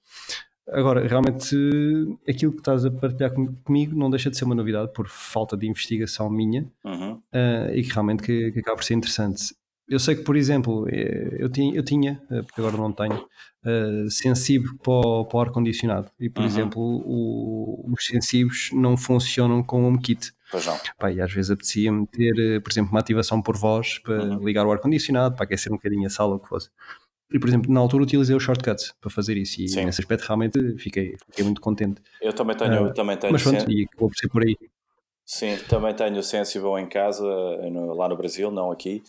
Agora, 0.69 1.07
realmente, 1.07 1.57
aquilo 2.29 2.53
que 2.53 2.59
estás 2.59 2.85
a 2.85 2.91
partilhar 2.91 3.33
comigo 3.63 3.97
não 3.97 4.11
deixa 4.11 4.29
de 4.29 4.37
ser 4.37 4.45
uma 4.45 4.55
novidade 4.55 4.93
por 4.93 5.07
falta 5.07 5.57
de 5.57 5.67
investigação 5.67 6.29
minha 6.29 6.67
uhum. 6.85 7.13
uh, 7.15 7.73
e 7.73 7.83
que 7.83 7.93
realmente 7.93 8.23
que, 8.23 8.51
que, 8.51 8.59
acaba 8.59 8.77
por 8.77 8.85
ser 8.85 8.95
interessante. 8.95 9.55
Eu 9.89 10.01
sei 10.01 10.17
que, 10.17 10.23
por 10.23 10.35
exemplo, 10.35 10.85
eh, 10.91 11.37
eu 11.39 11.49
tinha, 11.49 11.73
eu 11.73 11.85
tinha 11.85 12.21
eh, 12.29 12.43
porque 12.43 12.61
agora 12.61 12.77
não 12.77 12.91
tenho, 12.91 13.25
uh, 13.65 14.11
sensível 14.11 14.77
para 14.83 14.93
o, 14.93 15.25
para 15.25 15.37
o 15.37 15.41
ar-condicionado 15.43 16.11
e, 16.19 16.29
por 16.29 16.41
uhum. 16.41 16.47
exemplo, 16.47 16.83
o, 16.83 17.93
os 17.93 18.05
sensíveis 18.05 18.71
não 18.73 18.97
funcionam 18.97 19.63
com 19.63 19.85
o 19.85 19.87
HomeKit. 19.87 20.33
Pois 20.51 20.67
não. 20.67 20.77
Pá, 20.99 21.13
e 21.13 21.21
às 21.21 21.33
vezes 21.33 21.53
apetecia-me 21.53 22.05
ter, 22.09 22.61
por 22.63 22.73
exemplo, 22.73 22.91
uma 22.91 22.99
ativação 22.99 23.41
por 23.41 23.57
voz 23.57 24.01
para 24.01 24.25
uhum. 24.25 24.45
ligar 24.45 24.67
o 24.67 24.73
ar-condicionado, 24.73 25.37
para 25.37 25.45
aquecer 25.45 25.73
um 25.73 25.77
bocadinho 25.77 26.07
a 26.09 26.11
sala, 26.11 26.35
o 26.35 26.41
que 26.41 26.49
fosse. 26.49 26.69
E, 27.33 27.39
por 27.39 27.49
exemplo, 27.49 27.73
na 27.73 27.81
altura 27.81 28.05
utilizei 28.05 28.37
o 28.37 28.41
shortcuts 28.41 28.95
para 29.01 29.11
fazer 29.11 29.37
isso 29.37 29.61
e 29.61 29.69
Sim. 29.69 29.85
nesse 29.85 30.01
aspecto 30.01 30.23
realmente 30.23 30.79
fiquei, 30.79 31.17
fiquei 31.27 31.45
muito 31.45 31.61
contente. 31.61 32.01
Eu 32.21 32.33
também 32.33 32.57
tenho, 32.57 32.87
uh, 32.87 32.95
também 32.95 33.17
tenho 33.17 33.33
mas 33.33 33.43
pronto, 33.43 33.69
e 33.71 33.89
vou 33.99 34.09
por 34.09 34.17
ser 34.17 34.29
por 34.29 34.43
aí. 34.45 34.57
Sim, 35.25 35.57
também 35.69 35.93
tenho 35.93 36.19
o 36.19 36.23
Sensible 36.23 36.81
em 36.81 36.89
casa, 36.89 37.27
lá 37.97 38.09
no 38.09 38.17
Brasil, 38.17 38.49
não 38.49 38.71
aqui, 38.71 39.03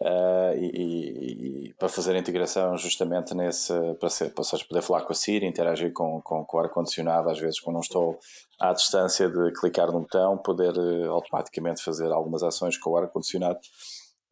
uh, 0.00 0.58
e, 0.58 0.66
e, 0.66 1.68
e, 1.68 1.74
para 1.74 1.88
fazer 1.88 2.16
a 2.16 2.18
integração 2.18 2.76
justamente 2.76 3.36
nesse, 3.36 3.72
para, 4.00 4.08
ser, 4.10 4.34
para 4.34 4.42
seja, 4.42 4.64
poder 4.68 4.82
falar 4.82 5.02
com 5.02 5.12
a 5.12 5.14
Siri, 5.14 5.46
interagir 5.46 5.92
com, 5.92 6.20
com, 6.22 6.44
com 6.44 6.56
o 6.56 6.60
ar-condicionado, 6.60 7.30
às 7.30 7.38
vezes 7.38 7.60
quando 7.60 7.74
não 7.74 7.82
estou 7.82 8.18
à 8.58 8.72
distância 8.72 9.30
de 9.30 9.52
clicar 9.52 9.92
no 9.92 10.00
botão, 10.00 10.36
poder 10.38 10.76
uh, 10.76 11.12
automaticamente 11.12 11.84
fazer 11.84 12.10
algumas 12.10 12.42
ações 12.42 12.76
com 12.76 12.90
o 12.90 12.96
ar-condicionado 12.96 13.60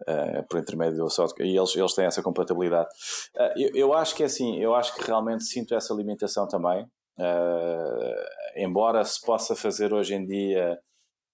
uh, 0.03 0.47
por 0.49 0.61
intermédio 0.61 0.99
do 0.99 1.11
software, 1.11 1.47
e 1.47 1.57
eles, 1.57 1.75
eles 1.77 1.95
têm 1.95 2.05
essa 2.05 2.23
compatibilidade. 2.23 2.89
Uh, 3.37 3.53
eu, 3.57 3.71
eu, 3.75 3.93
acho 3.95 4.15
que 4.15 4.23
é 4.23 4.27
assim, 4.27 4.59
eu 4.59 4.75
acho 4.75 4.95
que 4.95 5.05
realmente 5.05 5.45
sinto 5.45 5.75
essa 5.75 5.95
limitação 5.95 6.47
também, 6.47 6.85
uh, 7.19 8.25
embora 8.57 9.05
se 9.05 9.21
possa 9.25 9.55
fazer 9.57 9.93
hoje 9.93 10.15
em 10.15 10.27
dia 10.27 10.79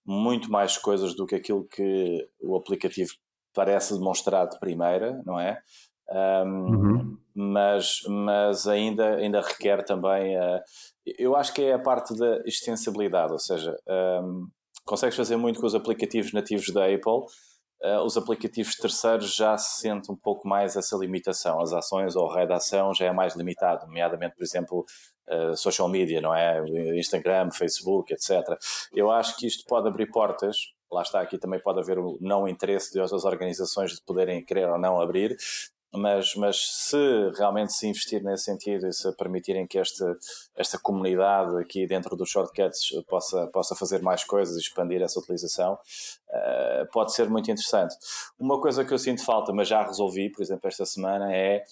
muito 0.06 0.50
mais 0.50 0.76
coisas 0.76 1.14
do 1.16 1.26
que 1.26 1.34
aquilo 1.34 1.66
que 1.66 2.28
o 2.42 2.56
aplicativo 2.56 3.10
parece 3.54 3.94
demonstrar 3.94 4.46
de 4.48 4.58
primeira, 4.58 5.22
não 5.24 5.40
é? 5.40 5.58
Um, 6.10 6.46
uhum. 6.46 7.18
mas, 7.34 8.00
mas 8.06 8.66
ainda, 8.66 9.16
ainda 9.16 9.40
requer 9.40 9.82
também. 9.84 10.36
Eu 11.18 11.34
acho 11.34 11.54
que 11.54 11.62
é 11.62 11.72
a 11.72 11.78
parte 11.78 12.14
da 12.14 12.42
extensibilidade, 12.44 13.32
ou 13.32 13.38
seja, 13.38 13.74
um, 14.22 14.46
consegues 14.84 15.16
fazer 15.16 15.36
muito 15.36 15.60
com 15.60 15.66
os 15.66 15.74
aplicativos 15.74 16.32
nativos 16.32 16.70
da 16.72 16.84
Apple, 16.84 17.24
os 18.04 18.16
aplicativos 18.16 18.76
terceiros 18.76 19.34
já 19.34 19.56
se 19.58 19.80
sente 19.80 20.10
um 20.10 20.16
pouco 20.16 20.48
mais 20.48 20.76
essa 20.76 20.96
limitação. 20.96 21.60
As 21.60 21.72
ações 21.72 22.16
ou 22.16 22.30
a 22.30 22.40
redação 22.40 22.94
já 22.94 23.06
é 23.06 23.12
mais 23.12 23.34
limitado, 23.34 23.86
nomeadamente, 23.86 24.36
por 24.36 24.42
exemplo, 24.42 24.86
uh, 25.28 25.56
social 25.56 25.88
media, 25.88 26.20
não 26.20 26.34
é? 26.34 26.64
Instagram, 26.98 27.50
Facebook, 27.50 28.12
etc. 28.12 28.56
Eu 28.94 29.10
acho 29.10 29.36
que 29.36 29.46
isto 29.46 29.64
pode 29.66 29.88
abrir 29.88 30.10
portas 30.10 30.56
lá 30.94 31.02
está, 31.02 31.20
aqui 31.20 31.36
também 31.36 31.60
pode 31.60 31.80
haver 31.80 31.98
o 31.98 32.16
não 32.20 32.48
interesse 32.48 32.92
de 32.92 33.00
outras 33.00 33.24
organizações 33.24 33.92
de 33.92 34.02
poderem 34.02 34.44
querer 34.44 34.68
ou 34.68 34.78
não 34.78 35.00
abrir, 35.00 35.36
mas, 35.96 36.34
mas 36.34 36.56
se 36.56 37.30
realmente 37.36 37.72
se 37.72 37.86
investir 37.86 38.22
nesse 38.22 38.44
sentido 38.44 38.86
e 38.86 38.92
se 38.92 39.10
permitirem 39.16 39.66
que 39.66 39.78
esta, 39.78 40.16
esta 40.56 40.78
comunidade 40.78 41.56
aqui 41.58 41.86
dentro 41.86 42.16
dos 42.16 42.30
shortcuts 42.30 42.90
possa, 43.08 43.46
possa 43.48 43.74
fazer 43.74 44.02
mais 44.02 44.24
coisas 44.24 44.56
e 44.56 44.60
expandir 44.60 45.00
essa 45.02 45.18
utilização, 45.18 45.74
uh, 45.74 46.90
pode 46.92 47.14
ser 47.14 47.28
muito 47.30 47.50
interessante. 47.50 47.94
Uma 48.38 48.60
coisa 48.60 48.84
que 48.84 48.92
eu 48.92 48.98
sinto 48.98 49.24
falta, 49.24 49.52
mas 49.52 49.68
já 49.68 49.82
resolvi, 49.82 50.30
por 50.30 50.42
exemplo, 50.42 50.68
esta 50.68 50.84
semana, 50.84 51.34
é 51.34 51.64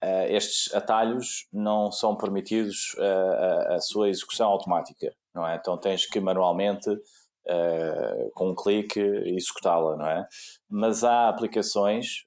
Uh, 0.00 0.30
estes 0.30 0.72
atalhos 0.72 1.48
não 1.52 1.90
são 1.90 2.16
permitidos 2.16 2.94
uh, 2.98 3.02
a, 3.02 3.74
a, 3.74 3.80
sua 3.80 4.08
execução 4.08 4.48
automática, 4.48 5.12
não 5.34 5.44
é? 5.44 5.56
Então 5.56 5.76
tens 5.76 6.06
que 6.06 6.20
manualmente, 6.20 6.88
uh, 6.88 8.30
com 8.32 8.50
um 8.50 8.54
clique, 8.54 9.00
executá-la, 9.00 9.96
não 9.96 10.06
é? 10.06 10.28
Mas 10.70 11.02
há 11.02 11.28
aplicações 11.28 12.24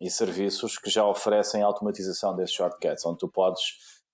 e 0.00 0.10
serviços 0.10 0.78
que 0.78 0.88
já 0.88 1.06
oferecem 1.06 1.62
automatização 1.62 2.34
desses 2.34 2.54
shortcuts, 2.54 3.04
onde 3.04 3.18
tu 3.18 3.28
podes, 3.28 3.62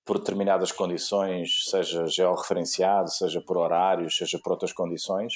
por 0.05 0.19
determinadas 0.19 0.73
condições, 0.73 1.65
seja 1.69 2.07
georreferenciado, 2.07 3.11
seja 3.11 3.41
por 3.41 3.57
horários, 3.57 4.17
seja 4.17 4.39
por 4.43 4.53
outras 4.53 4.73
condições, 4.73 5.35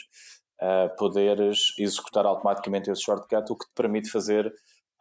uh, 0.61 0.95
poderes 0.97 1.73
executar 1.78 2.26
automaticamente 2.26 2.90
esse 2.90 3.02
shortcut, 3.02 3.50
o 3.50 3.57
que 3.57 3.66
te 3.66 3.75
permite 3.75 4.11
fazer 4.11 4.52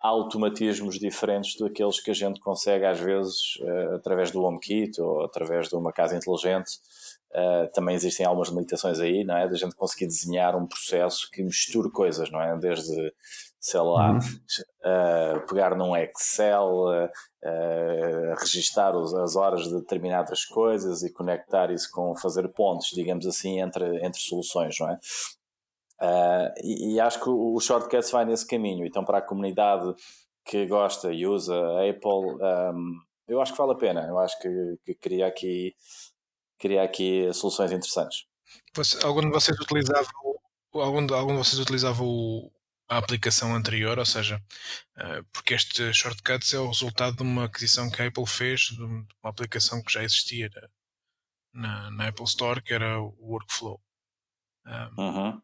automatismos 0.02 0.98
diferentes 0.98 1.58
daqueles 1.60 2.00
que 2.00 2.10
a 2.10 2.14
gente 2.14 2.40
consegue 2.40 2.86
às 2.86 3.00
vezes 3.00 3.58
uh, 3.62 3.96
através 3.96 4.32
do 4.32 4.44
HomeKit 4.44 5.00
ou 5.02 5.24
através 5.24 5.68
de 5.68 5.76
uma 5.76 5.92
casa 5.92 6.16
inteligente. 6.16 6.72
Uh, 7.32 7.72
também 7.74 7.96
existem 7.96 8.26
algumas 8.26 8.50
limitações 8.50 9.00
aí, 9.00 9.24
não 9.24 9.38
é? 9.38 9.48
Da 9.48 9.56
gente 9.56 9.76
conseguir 9.76 10.08
desenhar 10.08 10.56
um 10.56 10.66
processo 10.66 11.30
que 11.32 11.44
misture 11.44 11.92
coisas, 11.92 12.32
não 12.32 12.42
é? 12.42 12.58
Desde 12.58 13.14
sei 13.60 13.82
lá, 13.82 14.12
uhum. 14.12 14.20
uh, 14.20 15.48
pegar 15.48 15.76
num 15.76 15.96
Excel, 15.96 16.66
uh, 16.66 17.06
uh, 17.06 18.36
registar 18.40 18.96
os, 18.96 19.14
as 19.14 19.36
horas 19.36 19.64
de 19.64 19.74
determinadas 19.74 20.46
coisas 20.46 21.04
e 21.04 21.12
conectar 21.12 21.70
isso 21.70 21.92
com 21.92 22.16
fazer 22.16 22.48
pontos, 22.50 22.90
digamos 22.94 23.28
assim, 23.28 23.60
entre, 23.60 24.06
entre 24.06 24.20
soluções, 24.20 24.78
não 24.80 24.90
é? 24.90 25.00
Uh, 26.02 26.54
e, 26.64 26.94
e, 26.94 27.00
acho 27.02 27.22
que 27.22 27.30
o, 27.30 27.56
o 27.56 27.60
Shortcuts 27.60 28.10
vai 28.10 28.24
nesse 28.24 28.48
caminho. 28.48 28.86
Então, 28.86 29.04
para 29.04 29.18
a 29.18 29.22
comunidade 29.22 29.94
que 30.46 30.66
gosta 30.66 31.12
e 31.12 31.28
usa 31.28 31.54
a 31.54 31.90
Apple, 31.90 32.40
um, 32.74 33.00
eu 33.28 33.42
acho 33.42 33.52
que 33.52 33.58
vale 33.58 33.74
a 33.74 33.76
pena. 33.76 34.08
Eu 34.08 34.18
acho 34.18 34.40
que, 34.40 34.78
que 34.86 34.96
cria, 34.96 35.28
aqui, 35.28 35.76
cria 36.58 36.84
aqui 36.84 37.30
soluções 37.34 37.74
interessantes. 37.74 38.26
algum 39.04 39.22
de 39.22 39.30
vocês 39.30 39.60
utilizava 39.60 40.08
algum 40.74 41.06
de, 41.06 41.14
algum 41.14 41.34
de 41.34 41.40
vocês 41.40 41.60
utilizava 41.60 42.02
o, 42.02 42.50
a 42.90 42.98
aplicação 42.98 43.56
anterior, 43.56 44.00
ou 44.00 44.06
seja, 44.06 44.42
uh, 44.98 45.24
porque 45.32 45.54
este 45.54 45.94
Shortcuts 45.94 46.54
é 46.54 46.60
o 46.60 46.68
resultado 46.68 47.18
de 47.18 47.22
uma 47.22 47.46
aquisição 47.46 47.90
que 47.90 48.02
a 48.02 48.08
Apple 48.08 48.26
fez 48.26 48.62
de 48.62 48.82
uma 48.82 49.06
aplicação 49.24 49.82
que 49.84 49.94
já 49.94 50.04
existia 50.04 50.50
na, 51.54 51.92
na 51.92 52.08
Apple 52.08 52.26
Store, 52.26 52.62
que 52.62 52.74
era 52.74 53.00
o 53.00 53.16
Workflow. 53.22 53.80
Um, 54.66 55.02
uhum. 55.02 55.42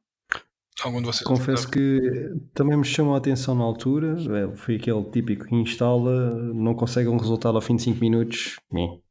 Algum 0.83 0.99
de 0.99 1.05
vocês 1.05 1.23
Confesso 1.23 1.69
que 1.69 2.35
também 2.53 2.77
me 2.77 2.83
chamou 2.83 3.15
a 3.15 3.17
atenção 3.17 3.55
na 3.55 3.63
altura. 3.63 4.17
É, 4.37 4.57
foi 4.57 4.75
aquele 4.75 5.03
típico 5.09 5.45
que 5.45 5.55
instala, 5.55 6.33
não 6.53 6.73
consegue 6.73 7.07
um 7.07 7.17
resultado 7.17 7.55
ao 7.55 7.61
fim 7.61 7.77
de 7.77 7.83
5 7.83 7.99
minutos, 7.99 8.57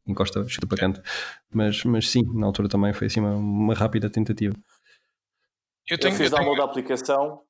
encosta, 0.07 0.47
chuta 0.47 0.67
para 0.67 0.77
canto. 0.77 1.03
Mas, 1.51 1.83
mas 1.85 2.11
sim, 2.11 2.23
na 2.35 2.47
altura 2.47 2.69
também 2.69 2.93
foi 2.93 3.07
assim 3.07 3.21
uma, 3.21 3.35
uma 3.35 3.75
rápida 3.75 4.11
tentativa. 4.11 4.55
Eu, 5.89 5.99
tenho, 5.99 6.13
eu 6.13 6.19
fiz 6.19 6.31
download 6.31 6.59
da 6.59 6.65
aplicação 6.65 7.43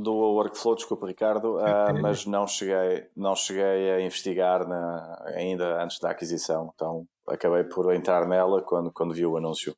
do 0.00 0.12
workflow, 0.12 0.76
desculpa 0.76 1.06
Ricardo, 1.06 1.56
uh, 1.56 1.92
mas 2.00 2.24
não 2.24 2.46
cheguei, 2.46 3.08
não 3.16 3.34
cheguei 3.34 3.90
a 3.90 4.00
investigar 4.00 4.66
na, 4.66 5.24
ainda 5.34 5.82
antes 5.82 5.98
da 5.98 6.10
aquisição, 6.10 6.72
então 6.74 7.06
acabei 7.26 7.64
por 7.64 7.92
entrar 7.92 8.26
nela 8.26 8.62
quando, 8.62 8.92
quando 8.92 9.12
vi 9.12 9.26
o 9.26 9.36
anúncio. 9.36 9.76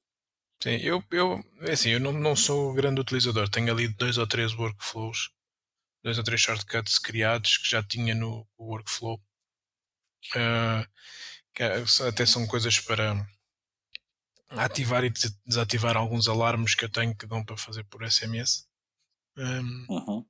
Sim, 0.62 0.76
eu, 0.82 1.02
eu, 1.10 1.40
é 1.62 1.72
assim, 1.72 1.90
eu 1.90 2.00
não, 2.00 2.12
não 2.12 2.36
sou 2.36 2.74
grande 2.74 3.00
utilizador, 3.00 3.48
tenho 3.48 3.72
ali 3.72 3.88
dois 3.88 4.18
ou 4.18 4.26
três 4.26 4.54
workflows, 4.54 5.30
dois 6.04 6.18
ou 6.18 6.24
três 6.24 6.40
shortcuts 6.40 6.98
criados 6.98 7.56
que 7.56 7.70
já 7.70 7.82
tinha 7.82 8.14
no 8.14 8.46
workflow. 8.58 9.18
Uh, 10.36 10.86
que 11.54 11.62
é, 11.62 11.82
até 12.06 12.26
são 12.26 12.46
coisas 12.46 12.78
para 12.78 13.26
ativar 14.50 15.02
e 15.02 15.10
desativar 15.46 15.96
alguns 15.96 16.28
alarmes 16.28 16.74
que 16.74 16.84
eu 16.84 16.90
tenho 16.90 17.16
que 17.16 17.26
dão 17.26 17.42
para 17.42 17.56
fazer 17.56 17.84
por 17.84 18.06
SMS. 18.08 18.68
Um, 19.40 19.86
uhum. 19.88 20.26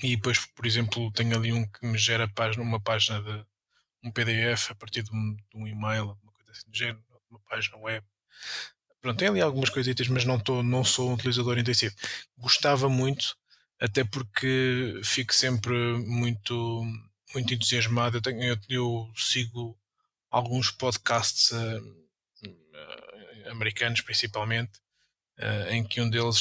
E 0.00 0.14
depois, 0.14 0.46
por 0.46 0.64
exemplo, 0.64 1.10
tenho 1.12 1.36
ali 1.36 1.52
um 1.52 1.66
que 1.66 1.84
me 1.84 1.98
gera 1.98 2.28
página, 2.28 2.62
uma 2.62 2.80
página 2.80 3.20
de 3.20 3.44
um 4.04 4.12
PDF 4.12 4.70
a 4.70 4.74
partir 4.76 5.02
de 5.02 5.10
um, 5.12 5.34
de 5.34 5.56
um 5.56 5.66
e-mail, 5.66 6.10
alguma 6.10 6.32
coisa 6.32 6.52
assim 6.52 6.70
do 6.70 6.76
género, 6.76 7.04
uma 7.28 7.40
página 7.40 7.76
web. 7.78 8.06
Pronto, 9.00 9.18
tem 9.18 9.28
ali 9.28 9.40
algumas 9.40 9.70
coisitas, 9.70 10.06
mas 10.06 10.24
não, 10.24 10.38
tô, 10.38 10.62
não 10.62 10.84
sou 10.84 11.10
um 11.10 11.14
utilizador 11.14 11.58
intensivo. 11.58 11.94
Gostava 12.36 12.88
muito, 12.88 13.36
até 13.80 14.04
porque 14.04 15.00
fico 15.04 15.34
sempre 15.34 15.74
muito, 15.98 16.84
muito 17.34 17.54
entusiasmado. 17.54 18.18
Eu, 18.18 18.22
tenho, 18.22 18.42
eu, 18.42 18.56
eu 18.68 19.12
sigo 19.16 19.76
alguns 20.30 20.70
podcasts 20.70 21.50
uh, 21.50 21.80
uh, 22.46 23.50
americanos, 23.50 24.00
principalmente, 24.00 24.80
uh, 25.38 25.70
em 25.70 25.84
que 25.84 26.00
um 26.00 26.10
deles 26.10 26.38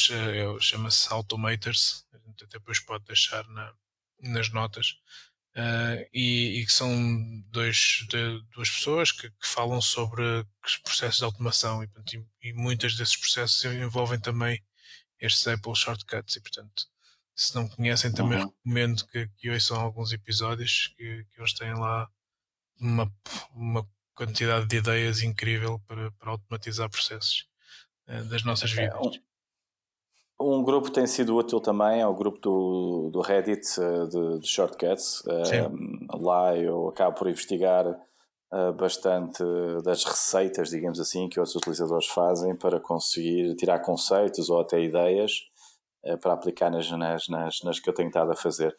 chama-se 0.60 1.12
Automators. 1.12 2.06
A 2.14 2.18
gente 2.28 2.46
depois 2.48 2.80
pode 2.80 3.06
deixar 3.06 3.48
na, 3.50 3.74
nas 4.22 4.52
notas. 4.52 4.98
e, 6.14 6.64
que 6.66 6.72
são 6.72 6.92
dois, 7.48 8.06
de, 8.10 8.42
duas 8.54 8.70
pessoas 8.70 9.12
que, 9.12 9.30
que, 9.30 9.48
falam 9.48 9.82
sobre 9.82 10.24
os 10.64 10.78
processos 10.78 11.18
de 11.18 11.24
automação 11.24 11.84
e, 11.84 11.90
e, 12.14 12.50
e 12.50 12.54
muitos 12.54 12.96
desses 12.96 13.16
processos 13.18 13.66
envolvem 13.66 14.20
também 14.20 14.62
estes 15.20 15.48
Apple 15.48 15.76
Shortcuts 15.76 16.36
e 16.36 16.42
portanto 16.42 16.88
se 17.38 17.54
não 17.54 17.68
conhecem 17.68 18.12
também 18.12 18.40
uhum. 18.40 18.48
recomendo 18.48 19.06
que, 19.08 19.28
que 19.38 19.50
ouçam 19.52 19.80
alguns 19.80 20.12
episódios 20.12 20.94
que, 20.98 21.24
que 21.24 21.40
eles 21.40 21.54
têm 21.54 21.74
lá 21.76 22.10
uma, 22.80 23.14
uma 23.52 23.88
quantidade 24.16 24.66
de 24.66 24.78
ideias 24.78 25.22
incrível 25.22 25.80
para, 25.88 26.12
para 26.14 26.32
automatizar 26.32 26.90
processos 26.90 27.42
uh, 27.42 27.57
das 28.30 28.44
nossas 28.44 28.72
é, 28.78 28.84
vidas. 28.84 29.20
Um, 30.40 30.60
um, 30.60 30.64
grupo 30.64 30.90
tem 30.90 31.06
sido 31.06 31.36
útil 31.36 31.60
também 31.60 32.02
é 32.02 32.08
o 32.08 32.16
grupo 32.16 32.40
do, 32.40 33.10
do 33.12 33.22
Reddit 33.22 33.80
uh, 33.80 34.08
de, 34.08 34.40
de, 34.40 34.48
Shortcuts. 34.48 35.22
Uh, 35.22 36.18
lá 36.18 36.56
eu 36.56 36.90
acabo 36.90 37.18
por 37.18 37.28
investigar 37.28 37.86
bastante 38.78 39.44
das 39.84 40.06
receitas, 40.06 40.70
digamos 40.70 41.02
assim, 41.02 41.28
que 41.28 41.38
outros 41.38 41.58
utilizadores 41.58 42.08
fazem 42.08 42.56
para 42.56 42.80
conseguir 42.80 43.54
tirar 43.56 43.80
conceitos 43.80 44.50
ou 44.50 44.62
até 44.62 44.82
ideias 44.82 45.34
eh, 45.34 45.57
para 46.16 46.34
aplicar 46.34 46.70
nas, 46.70 46.90
nas, 46.92 47.28
nas, 47.28 47.62
nas, 47.64 47.80
que 47.80 47.90
eu 47.90 47.94
tenho 47.94 48.08
estado 48.08 48.32
a 48.32 48.36
fazer. 48.36 48.74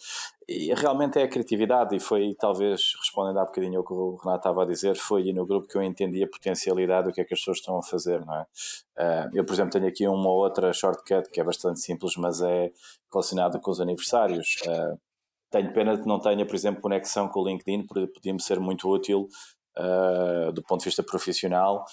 E 0.49 0.73
realmente 0.75 1.18
é 1.18 1.25
a 1.25 1.28
criatividade, 1.28 1.94
e 1.94 2.00
foi 2.00 2.35
talvez, 2.38 2.92
respondendo 2.99 3.38
há 3.38 3.44
bocadinho 3.44 3.78
ao 3.78 3.85
que 3.85 3.92
o 3.92 4.16
Renato 4.16 4.38
estava 4.38 4.62
a 4.62 4.66
dizer, 4.66 4.97
foi 4.97 5.32
no 5.32 5.44
grupo 5.47 5.68
que 5.68 5.76
eu 5.76 5.82
entendi 5.82 6.23
a 6.23 6.28
potencialidade 6.28 7.08
do 7.08 7.12
que 7.12 7.20
é 7.20 7.25
que 7.25 7.35
as 7.35 7.40
pessoas 7.40 7.58
estão 7.58 7.78
a 7.78 7.82
fazer, 7.82 8.25
não 8.25 8.35
é? 8.35 8.47
Eh, 8.99 9.30
eu, 9.35 9.44
por 9.44 9.52
exemplo, 9.52 9.73
tenho 9.73 9.87
aqui 9.87 10.06
uma 10.06 10.30
outra 10.30 10.73
shortcut 10.73 11.28
que 11.30 11.40
é 11.40 11.44
bastante 11.44 11.80
simples, 11.80 12.16
mas 12.16 12.40
é 12.40 12.70
relacionada 13.12 13.58
com 13.61 13.70
os 13.70 13.80
aniversários. 13.80 14.56
Eh, 14.66 14.94
tenho 15.50 15.73
pena 15.73 15.99
que 15.99 16.06
não 16.06 16.20
tenha, 16.20 16.47
por 16.47 16.54
exemplo, 16.54 16.80
conexão 16.80 17.28
com 17.28 17.40
o 17.40 17.49
LinkedIn, 17.49 17.87
podia-me 17.87 18.40
ser 18.40 18.61
muito 18.61 18.88
útil 18.88 19.28
do 20.52 20.62
ponto 20.64 20.80
de 20.80 20.87
vista 20.87 21.04
profissional, 21.04 21.85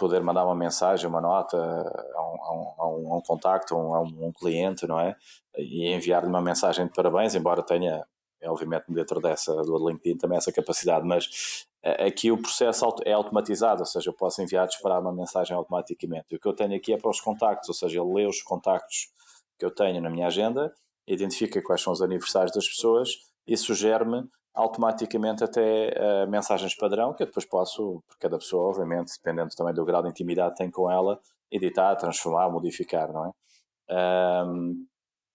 poder 0.00 0.22
mandar 0.22 0.46
uma 0.46 0.54
mensagem, 0.54 1.06
uma 1.06 1.20
nota 1.20 1.58
a 1.58 2.22
um, 2.22 2.42
a 2.42 2.52
um, 2.52 2.74
a 2.78 2.88
um, 2.88 3.12
a 3.12 3.16
um 3.18 3.20
contacto, 3.20 3.74
a 3.74 4.00
um, 4.00 4.32
cliente, 4.32 4.86
não 4.86 4.98
é? 4.98 5.14
E 5.56 5.92
enviar-lhe 5.92 6.28
uma 6.28 6.40
mensagem 6.40 6.86
de 6.86 6.92
parabéns, 6.92 7.34
embora 7.34 7.62
tenha, 7.62 8.02
obviamente, 8.44 8.84
dentro 8.88 9.20
dessa 9.20 9.54
do 9.62 9.88
LinkedIn 9.88 10.16
também 10.16 10.38
essa 10.38 10.50
capacidade, 10.50 11.06
mas 11.06 11.66
aqui 11.82 12.32
o 12.32 12.40
processo 12.40 12.86
é 13.04 13.12
automatizado, 13.12 13.80
ou 13.80 13.86
seja, 13.86 14.08
eu 14.08 14.14
posso 14.14 14.40
enviar, 14.40 14.66
disparar 14.66 15.00
uma 15.00 15.12
mensagem 15.12 15.54
automaticamente. 15.54 16.34
O 16.34 16.40
que 16.40 16.48
eu 16.48 16.54
tenho 16.54 16.74
aqui 16.74 16.94
é 16.94 16.96
para 16.96 17.10
os 17.10 17.20
contactos, 17.20 17.68
ou 17.68 17.74
seja, 17.74 18.00
ele 18.00 18.12
lê 18.12 18.26
os 18.26 18.42
contactos 18.42 19.10
que 19.58 19.64
eu 19.66 19.70
tenho 19.70 20.00
na 20.00 20.08
minha 20.08 20.28
agenda, 20.28 20.72
identifica 21.06 21.62
quais 21.62 21.82
são 21.82 21.92
os 21.92 22.00
aniversários 22.00 22.54
das 22.54 22.66
pessoas 22.66 23.10
e 23.46 23.54
sugere-me 23.56 24.26
automaticamente 24.54 25.44
até 25.44 25.94
uh, 25.96 26.30
mensagens 26.30 26.74
padrão, 26.74 27.14
que 27.14 27.22
eu 27.22 27.26
depois 27.26 27.46
posso, 27.46 28.02
por 28.08 28.18
cada 28.18 28.38
pessoa, 28.38 28.68
obviamente, 28.68 29.12
dependendo 29.16 29.54
também 29.56 29.74
do 29.74 29.84
grau 29.84 30.02
de 30.02 30.08
intimidade 30.08 30.52
que 30.52 30.58
tem 30.58 30.70
com 30.70 30.90
ela, 30.90 31.20
editar, 31.50 31.96
transformar, 31.96 32.50
modificar, 32.50 33.12
não 33.12 33.26
é? 33.26 33.32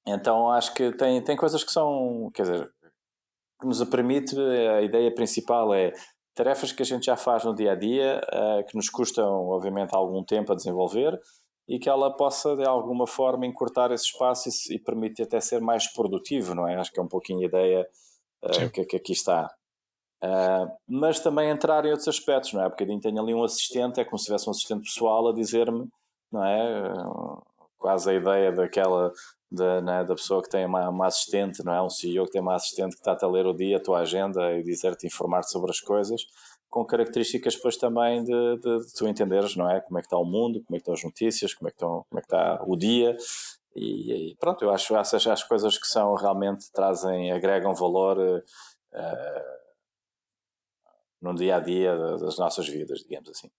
Então 0.07 0.51
acho 0.51 0.73
que 0.73 0.91
tem, 0.93 1.21
tem 1.21 1.35
coisas 1.35 1.63
que 1.63 1.71
são, 1.71 2.29
quer 2.33 2.43
dizer, 2.43 2.71
que 3.59 3.67
nos 3.67 3.83
permite, 3.85 4.35
a 4.39 4.81
ideia 4.81 5.13
principal 5.13 5.73
é 5.73 5.91
tarefas 6.35 6.71
que 6.71 6.83
a 6.83 6.85
gente 6.85 7.05
já 7.05 7.15
faz 7.15 7.43
no 7.45 7.55
dia 7.55 7.71
a 7.71 7.75
dia, 7.75 8.21
uh, 8.31 8.65
que 8.65 8.75
nos 8.75 8.89
custam, 8.89 9.47
obviamente, 9.47 9.95
algum 9.95 10.23
tempo 10.23 10.51
a 10.51 10.55
desenvolver 10.55 11.19
e 11.67 11.79
que 11.79 11.89
ela 11.89 12.15
possa, 12.15 12.55
de 12.55 12.67
alguma 12.67 13.07
forma, 13.07 13.45
encurtar 13.45 13.91
esse 13.91 14.05
espaço 14.05 14.49
e, 14.49 14.75
e 14.75 14.79
permite 14.79 15.23
até 15.23 15.39
ser 15.39 15.61
mais 15.61 15.91
produtivo, 15.91 16.53
não 16.53 16.67
é? 16.67 16.75
Acho 16.75 16.91
que 16.91 16.99
é 16.99 17.03
um 17.03 17.07
pouquinho 17.07 17.39
a 17.41 17.45
ideia 17.45 17.87
uh, 18.43 18.69
que, 18.71 18.85
que, 18.85 18.95
aqui 18.97 19.13
está. 19.13 19.53
Uh, 20.23 20.71
mas 20.87 21.19
também 21.19 21.49
entrar 21.49 21.85
em 21.85 21.89
outros 21.89 22.07
aspectos, 22.07 22.53
não 22.53 22.61
é? 22.61 22.69
Porque 22.69 22.83
bocadinho 22.83 23.01
tenho 23.01 23.21
ali 23.21 23.33
um 23.33 23.43
assistente, 23.43 23.99
é 23.99 24.05
como 24.05 24.17
se 24.17 24.25
tivesse 24.25 24.47
um 24.47 24.51
assistente 24.51 24.83
pessoal 24.83 25.27
a 25.27 25.33
dizer-me, 25.33 25.87
não 26.31 26.43
é? 26.43 26.93
Uh, 26.93 27.41
quase 27.77 28.09
a 28.09 28.13
ideia 28.13 28.51
daquela 28.51 29.11
da, 29.51 29.81
né, 29.81 30.03
da 30.03 30.15
pessoa 30.15 30.41
que 30.41 30.49
tem 30.49 30.65
uma, 30.65 30.89
uma, 30.89 31.07
assistente, 31.07 31.63
não 31.63 31.73
é? 31.73 31.81
Um 31.81 31.89
CEO 31.89 32.25
que 32.25 32.31
tem 32.31 32.41
uma 32.41 32.55
assistente 32.55 32.95
que 32.95 33.07
está 33.07 33.15
a 33.19 33.29
ler 33.29 33.45
o 33.45 33.53
dia, 33.53 33.77
a 33.77 33.79
tua 33.79 33.99
agenda 33.99 34.53
e 34.53 34.63
dizer-te, 34.63 35.05
informar-te 35.07 35.51
sobre 35.51 35.71
as 35.71 35.79
coisas, 35.79 36.25
com 36.69 36.83
características 36.83 37.55
depois 37.55 37.77
também 37.77 38.23
de, 38.23 38.57
de, 38.57 38.79
de, 38.79 38.93
tu 38.93 39.07
entenderes, 39.07 39.55
não 39.55 39.69
é? 39.69 39.79
Como 39.81 39.97
é 39.97 40.01
que 40.01 40.07
está 40.07 40.17
o 40.17 40.25
mundo, 40.25 40.61
como 40.65 40.75
é 40.75 40.79
que 40.79 40.81
estão 40.81 40.93
as 40.93 41.03
notícias, 41.03 41.53
como 41.53 41.67
é 41.67 41.71
que, 41.71 41.75
estão, 41.75 42.05
como 42.09 42.19
é 42.19 42.21
que 42.21 42.25
está 42.25 42.63
o 42.65 42.75
dia 42.75 43.15
e, 43.75 44.31
e, 44.31 44.35
pronto, 44.37 44.63
eu 44.63 44.71
acho 44.71 44.95
essas 44.95 45.27
as 45.27 45.43
coisas 45.43 45.77
que 45.77 45.87
são 45.87 46.15
realmente 46.15 46.71
trazem, 46.71 47.31
agregam 47.31 47.75
valor 47.75 48.17
uh, 48.19 49.55
no 51.21 51.35
dia 51.35 51.57
a 51.57 51.59
dia 51.59 51.95
das 52.17 52.37
nossas 52.37 52.67
vidas, 52.67 52.99
digamos 52.99 53.29
assim. 53.29 53.51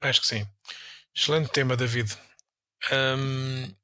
Acho 0.00 0.20
que 0.20 0.26
sim. 0.26 0.46
Excelente 1.14 1.50
tema, 1.50 1.76
David. 1.76 2.16
Um, 2.92 3.74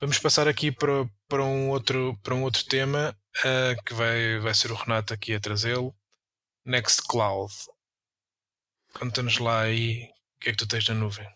vamos 0.00 0.18
passar 0.18 0.46
aqui 0.48 0.70
para, 0.70 1.08
para, 1.28 1.42
um, 1.42 1.70
outro, 1.70 2.18
para 2.22 2.34
um 2.34 2.42
outro 2.42 2.64
tema 2.66 3.16
uh, 3.38 3.82
que 3.84 3.94
vai, 3.94 4.38
vai 4.40 4.52
ser 4.52 4.70
o 4.70 4.74
Renato 4.74 5.14
aqui 5.14 5.34
a 5.34 5.40
trazê-lo. 5.40 5.94
Nextcloud. 6.66 7.52
Conta-nos 8.92 9.38
lá 9.38 9.62
aí 9.62 10.10
o 10.36 10.40
que 10.40 10.50
é 10.50 10.52
que 10.52 10.58
tu 10.58 10.68
tens 10.68 10.86
na 10.88 10.94
nuvem. 10.94 11.26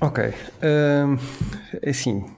Ok. 0.00 0.24
Um, 0.24 1.16
é 1.80 1.90
assim, 1.90 2.36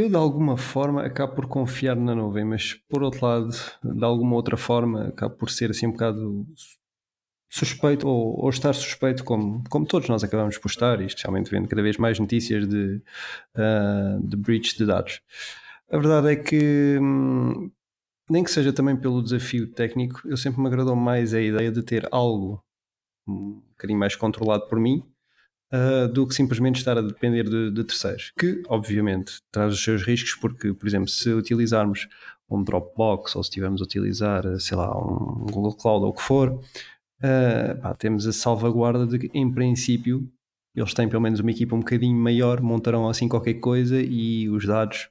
eu, 0.00 0.08
de 0.08 0.16
alguma 0.16 0.56
forma, 0.56 1.02
acabo 1.04 1.34
por 1.34 1.46
confiar 1.46 1.96
na 1.96 2.14
nuvem, 2.14 2.44
mas 2.44 2.74
por 2.88 3.02
outro 3.02 3.26
lado, 3.26 3.50
de 3.82 4.04
alguma 4.04 4.34
outra 4.34 4.56
forma, 4.56 5.08
acabo 5.08 5.34
por 5.36 5.50
ser 5.50 5.70
assim 5.70 5.86
um 5.86 5.92
bocado 5.92 6.46
suspeito 7.48 8.08
ou, 8.08 8.42
ou 8.42 8.48
estar 8.50 8.72
suspeito, 8.72 9.24
como, 9.24 9.62
como 9.68 9.86
todos 9.86 10.08
nós 10.08 10.24
acabamos 10.24 10.56
por 10.58 10.70
estar, 10.70 11.00
e 11.00 11.06
especialmente 11.06 11.50
vendo 11.50 11.68
cada 11.68 11.82
vez 11.82 11.96
mais 11.96 12.18
notícias 12.18 12.66
de, 12.68 13.02
uh, 13.56 14.26
de 14.26 14.36
breach 14.36 14.76
de 14.78 14.86
dados. 14.86 15.20
A 15.90 15.98
verdade 15.98 16.32
é 16.32 16.36
que, 16.36 16.98
hum, 17.00 17.70
nem 18.28 18.44
que 18.44 18.50
seja 18.50 18.72
também 18.72 18.96
pelo 18.96 19.22
desafio 19.22 19.66
técnico, 19.72 20.20
eu 20.24 20.36
sempre 20.36 20.60
me 20.60 20.68
agradou 20.68 20.94
mais 20.94 21.34
a 21.34 21.40
ideia 21.40 21.70
de 21.72 21.82
ter 21.82 22.08
algo 22.12 22.62
um 23.26 23.60
bocadinho 23.70 23.98
mais 23.98 24.16
controlado 24.16 24.66
por 24.68 24.78
mim 24.78 25.04
uh, 25.72 26.08
do 26.08 26.26
que 26.26 26.34
simplesmente 26.34 26.76
estar 26.76 26.96
a 26.98 27.02
depender 27.02 27.44
de, 27.44 27.70
de, 27.70 27.84
terceiros, 27.84 28.32
que 28.38 28.62
obviamente 28.68 29.40
traz 29.50 29.74
os 29.74 29.82
seus 29.82 30.02
riscos, 30.02 30.34
porque, 30.34 30.72
por 30.72 30.86
exemplo, 30.86 31.08
se 31.08 31.30
utilizarmos 31.32 32.08
um 32.48 32.62
Dropbox 32.62 33.36
ou 33.36 33.42
se 33.42 33.50
estivermos 33.50 33.80
a 33.80 33.84
utilizar, 33.84 34.44
sei 34.58 34.76
lá, 34.76 34.90
um 34.96 35.46
Google 35.50 35.76
Cloud 35.76 36.04
ou 36.04 36.10
o 36.10 36.14
que 36.14 36.22
for, 36.22 36.50
uh, 36.50 37.80
pá, 37.80 37.94
temos 37.94 38.26
a 38.26 38.32
salvaguarda 38.32 39.06
de 39.06 39.18
que, 39.18 39.30
em 39.38 39.52
princípio, 39.52 40.28
eles 40.74 40.94
têm 40.94 41.08
pelo 41.08 41.22
menos 41.22 41.40
uma 41.40 41.50
equipa 41.50 41.74
um 41.74 41.80
bocadinho 41.80 42.16
maior, 42.16 42.60
montarão 42.60 43.08
assim 43.08 43.28
qualquer 43.28 43.54
coisa 43.54 44.00
e 44.00 44.48
os 44.48 44.66
dados, 44.66 45.08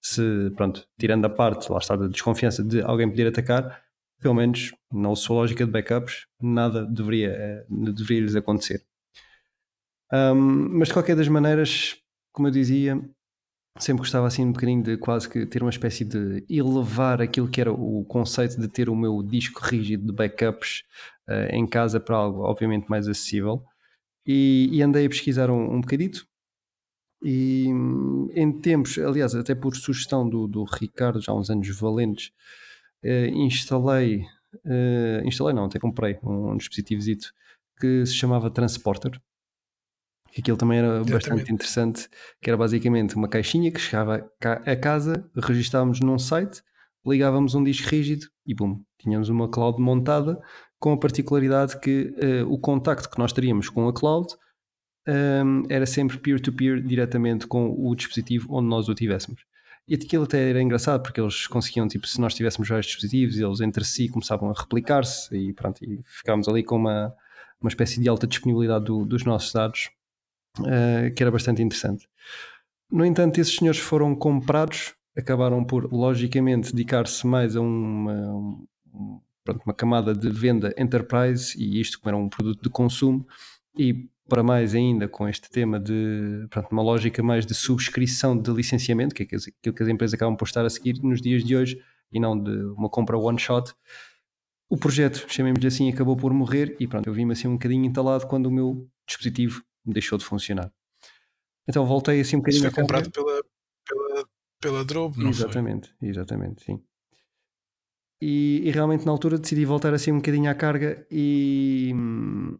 se, 0.00 0.50
pronto, 0.56 0.86
tirando 0.98 1.24
a 1.24 1.30
parte, 1.30 1.70
lá 1.70 1.78
está, 1.78 1.96
da 1.96 2.08
desconfiança 2.08 2.62
de 2.62 2.80
alguém 2.82 3.08
poder 3.08 3.28
atacar, 3.28 3.82
pelo 4.20 4.34
menos 4.34 4.72
na 4.92 5.14
sua 5.16 5.36
lógica 5.36 5.64
de 5.66 5.70
backups, 5.72 6.26
nada 6.40 6.84
deveria, 6.84 7.66
deveria 7.68 8.20
lhes 8.20 8.36
acontecer. 8.36 8.84
Um, 10.12 10.78
mas 10.78 10.88
de 10.88 10.94
qualquer 10.94 11.16
das 11.16 11.28
maneiras, 11.28 11.96
como 12.32 12.48
eu 12.48 12.52
dizia, 12.52 13.00
sempre 13.78 14.02
gostava 14.02 14.26
assim 14.26 14.44
um 14.44 14.52
bocadinho 14.52 14.82
de 14.82 14.96
quase 14.98 15.28
que 15.28 15.46
ter 15.46 15.62
uma 15.62 15.70
espécie 15.70 16.04
de 16.04 16.44
elevar 16.50 17.22
aquilo 17.22 17.48
que 17.48 17.60
era 17.60 17.72
o 17.72 18.04
conceito 18.04 18.60
de 18.60 18.68
ter 18.68 18.90
o 18.90 18.96
meu 18.96 19.22
disco 19.22 19.60
rígido 19.64 20.06
de 20.06 20.12
backups 20.12 20.82
uh, 21.28 21.54
em 21.54 21.66
casa 21.66 21.98
para 21.98 22.16
algo 22.16 22.42
obviamente 22.42 22.88
mais 22.88 23.08
acessível. 23.08 23.64
E, 24.26 24.68
e 24.70 24.82
andei 24.82 25.06
a 25.06 25.08
pesquisar 25.08 25.50
um, 25.50 25.74
um 25.74 25.80
bocadito. 25.80 26.26
E 27.24 27.66
em 28.34 28.60
tempos, 28.60 28.98
aliás, 28.98 29.34
até 29.34 29.54
por 29.54 29.76
sugestão 29.76 30.28
do, 30.28 30.46
do 30.46 30.64
Ricardo, 30.64 31.20
já 31.20 31.32
há 31.32 31.36
uns 31.36 31.50
anos 31.50 31.68
valentes, 31.78 32.32
uh, 33.04 33.26
instalei, 33.34 34.26
uh, 34.66 35.26
instalei 35.26 35.54
não, 35.54 35.64
até 35.66 35.78
comprei 35.78 36.18
um, 36.22 36.52
um 36.52 36.58
que 36.58 38.06
se 38.06 38.14
chamava 38.14 38.50
Transporter 38.50 39.20
que 40.32 40.40
aquilo 40.40 40.56
também 40.56 40.78
era 40.78 40.88
Exatamente. 40.88 41.12
bastante 41.12 41.52
interessante, 41.52 42.08
que 42.40 42.48
era 42.48 42.56
basicamente 42.56 43.14
uma 43.16 43.28
caixinha 43.28 43.70
que 43.70 43.78
chegava 43.80 44.26
a 44.40 44.76
casa, 44.76 45.28
registávamos 45.36 46.00
num 46.00 46.18
site, 46.18 46.62
ligávamos 47.06 47.54
um 47.54 47.62
disco 47.62 47.88
rígido 47.88 48.26
e 48.46 48.54
bum, 48.54 48.82
tínhamos 48.98 49.28
uma 49.28 49.48
cloud 49.48 49.80
montada 49.80 50.40
com 50.78 50.92
a 50.92 50.98
particularidade 50.98 51.78
que 51.78 52.14
uh, 52.22 52.52
o 52.52 52.58
contacto 52.58 53.10
que 53.10 53.18
nós 53.18 53.32
teríamos 53.32 53.68
com 53.68 53.86
a 53.88 53.92
cloud 53.92 54.34
um, 55.06 55.64
era 55.68 55.84
sempre 55.84 56.18
peer-to-peer 56.18 56.78
-peer, 56.78 56.86
diretamente 56.86 57.46
com 57.46 57.74
o 57.76 57.94
dispositivo 57.94 58.48
onde 58.50 58.68
nós 58.68 58.88
o 58.88 58.94
tivéssemos. 58.94 59.42
E 59.86 59.94
aquilo 59.94 60.24
até 60.24 60.48
era 60.48 60.62
engraçado 60.62 61.02
porque 61.02 61.20
eles 61.20 61.46
conseguiam, 61.46 61.88
tipo, 61.88 62.06
se 62.06 62.20
nós 62.20 62.34
tivéssemos 62.34 62.68
vários 62.68 62.86
dispositivos, 62.86 63.36
eles 63.36 63.60
entre 63.60 63.84
si 63.84 64.08
começavam 64.08 64.50
a 64.50 64.54
replicar-se 64.58 65.36
e 65.36 65.52
pronto, 65.52 65.84
e 65.84 66.00
ficámos 66.04 66.48
ali 66.48 66.62
com 66.62 66.76
uma, 66.76 67.12
uma 67.60 67.68
espécie 67.68 68.00
de 68.00 68.08
alta 68.08 68.26
disponibilidade 68.26 68.84
do, 68.84 69.04
dos 69.04 69.24
nossos 69.24 69.52
dados, 69.52 69.90
uh, 70.60 71.12
que 71.14 71.22
era 71.22 71.30
bastante 71.30 71.62
interessante. 71.62 72.08
No 72.90 73.04
entanto, 73.04 73.40
esses 73.40 73.56
senhores 73.56 73.80
foram 73.80 74.14
comprados, 74.14 74.94
acabaram 75.16 75.64
por, 75.64 75.90
logicamente, 75.92 76.72
dedicar-se 76.72 77.26
mais 77.26 77.56
a 77.56 77.60
uma, 77.60 78.34
um, 78.34 78.66
pronto, 79.44 79.62
uma 79.64 79.74
camada 79.74 80.14
de 80.14 80.28
venda 80.28 80.74
enterprise 80.76 81.54
e 81.58 81.80
isto 81.80 81.98
como 81.98 82.10
era 82.10 82.16
um 82.16 82.28
produto 82.28 82.62
de 82.62 82.68
consumo 82.68 83.26
e 83.78 84.08
para 84.28 84.42
mais 84.42 84.74
ainda 84.74 85.08
com 85.08 85.28
este 85.28 85.50
tema 85.50 85.80
de 85.80 86.46
pronto, 86.48 86.68
uma 86.70 86.82
lógica 86.82 87.22
mais 87.22 87.44
de 87.44 87.54
subscrição 87.54 88.38
de 88.38 88.50
licenciamento, 88.50 89.14
que 89.14 89.22
é 89.22 89.26
aquilo 89.26 89.74
que 89.74 89.82
as 89.82 89.88
empresas 89.88 90.14
acabam 90.14 90.36
por 90.36 90.46
estar 90.46 90.64
a 90.64 90.70
seguir 90.70 91.02
nos 91.02 91.20
dias 91.20 91.42
de 91.42 91.56
hoje 91.56 91.82
e 92.10 92.20
não 92.20 92.38
de 92.38 92.50
uma 92.76 92.88
compra 92.88 93.18
one 93.18 93.38
shot. 93.38 93.74
O 94.70 94.76
projeto, 94.76 95.26
chamemos-lhe 95.28 95.66
assim, 95.66 95.90
acabou 95.90 96.16
por 96.16 96.32
morrer 96.32 96.76
e 96.78 96.86
pronto, 96.86 97.06
eu 97.06 97.12
vi-me 97.12 97.32
assim 97.32 97.48
um 97.48 97.54
bocadinho 97.54 97.84
entalado 97.84 98.26
quando 98.26 98.46
o 98.46 98.50
meu 98.50 98.88
dispositivo 99.06 99.62
deixou 99.84 100.18
de 100.18 100.24
funcionar. 100.24 100.72
Então 101.68 101.86
voltei 101.86 102.20
assim 102.20 102.36
um 102.36 102.40
bocadinho. 102.40 102.64
Isso 102.64 102.74
foi 102.74 102.82
comprado 102.82 103.10
pela, 103.10 103.42
pela, 103.86 104.28
pela 104.60 104.84
Drobe, 104.84 105.18
não 105.18 105.30
exatamente, 105.30 105.92
foi? 105.98 106.08
Exatamente, 106.08 106.64
sim. 106.64 106.82
E, 108.20 108.62
e, 108.64 108.70
realmente 108.70 109.04
na 109.04 109.10
altura 109.10 109.36
decidi 109.36 109.64
voltar 109.64 109.92
assim 109.92 110.12
um 110.12 110.18
bocadinho 110.18 110.48
à 110.48 110.54
carga 110.54 111.04
e 111.10 111.90
hum, 111.92 112.56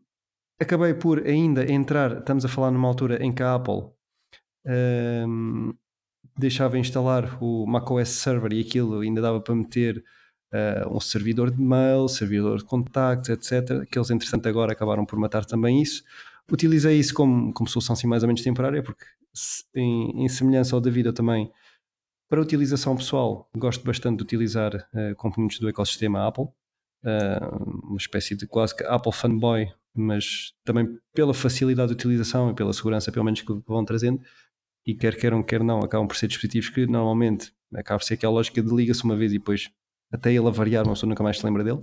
acabei 0.61 0.93
por 0.93 1.25
ainda 1.25 1.71
entrar, 1.71 2.19
estamos 2.19 2.45
a 2.45 2.49
falar 2.49 2.73
numa 2.73 2.89
altura 2.89 3.25
em 3.25 3.33
que 3.33 3.45
a 3.45 3.55
Apple 3.55 3.85
um, 4.67 5.73
deixava 6.37 6.79
instalar 6.79 7.39
o 7.43 7.65
macOS 7.67 8.09
Server 8.09 8.53
e 8.53 8.61
aquilo 8.61 9.01
ainda 9.01 9.21
dava 9.21 9.41
para 9.41 9.55
meter 9.55 10.03
uh, 10.53 10.97
um 10.97 11.01
servidor 11.01 11.51
de 11.51 11.61
mail, 11.61 12.09
servidor 12.09 12.59
de 12.59 12.65
contactos, 12.65 13.31
etc. 13.31 13.87
Que 13.89 13.99
eles, 13.99 14.11
entretanto, 14.11 14.49
agora 14.49 14.73
acabaram 14.73 15.05
por 15.05 15.19
matar 15.19 15.45
também 15.45 15.81
isso. 15.81 16.03
Utilizei 16.51 16.99
isso 16.99 17.15
como, 17.15 17.53
como 17.53 17.69
solução 17.69 17.95
assim, 17.95 18.07
mais 18.07 18.23
ou 18.23 18.27
menos 18.27 18.43
temporária, 18.43 18.83
porque 18.83 19.05
em, 19.75 20.25
em 20.25 20.29
semelhança 20.29 20.75
ao 20.75 20.81
David, 20.81 21.07
eu 21.07 21.13
também, 21.13 21.51
para 22.29 22.41
utilização 22.41 22.97
pessoal, 22.97 23.49
gosto 23.57 23.85
bastante 23.85 24.19
de 24.19 24.23
utilizar 24.25 24.75
uh, 24.75 25.15
componentes 25.17 25.59
do 25.59 25.69
ecossistema 25.69 26.27
Apple. 26.27 26.45
Uh, 27.05 27.89
uma 27.89 27.97
espécie 27.97 28.37
de 28.37 28.47
quase 28.47 28.77
que 28.77 28.85
Apple 28.85 29.13
fanboy, 29.13 29.73
mas 29.95 30.53
também 30.65 30.99
pela 31.13 31.35
facilidade 31.35 31.89
de 31.89 31.95
utilização 31.95 32.51
e 32.51 32.55
pela 32.55 32.73
segurança, 32.73 33.11
pelo 33.11 33.25
menos, 33.25 33.41
que 33.41 33.53
vão 33.67 33.85
trazendo, 33.85 34.21
e 34.87 34.95
quer 34.95 35.17
queiram, 35.17 35.43
quer 35.43 35.63
não, 35.63 35.81
acabam 35.81 36.07
por 36.07 36.17
ser 36.17 36.29
dispositivos 36.29 36.69
que 36.69 36.87
normalmente 36.87 37.53
acaba 37.75 37.99
por 37.99 38.05
ser 38.05 38.15
aquela 38.15 38.33
lógica 38.33 38.63
de 38.63 38.75
liga-se 38.75 39.05
uma 39.05 39.17
vez 39.17 39.33
e 39.33 39.39
depois 39.39 39.71
até 40.13 40.33
ele 40.33 40.47
avariar, 40.47 40.85
uma 40.85 40.93
pessoa 40.93 41.09
nunca 41.09 41.23
mais 41.23 41.39
se 41.39 41.47
lembra 41.47 41.65
dele. 41.65 41.83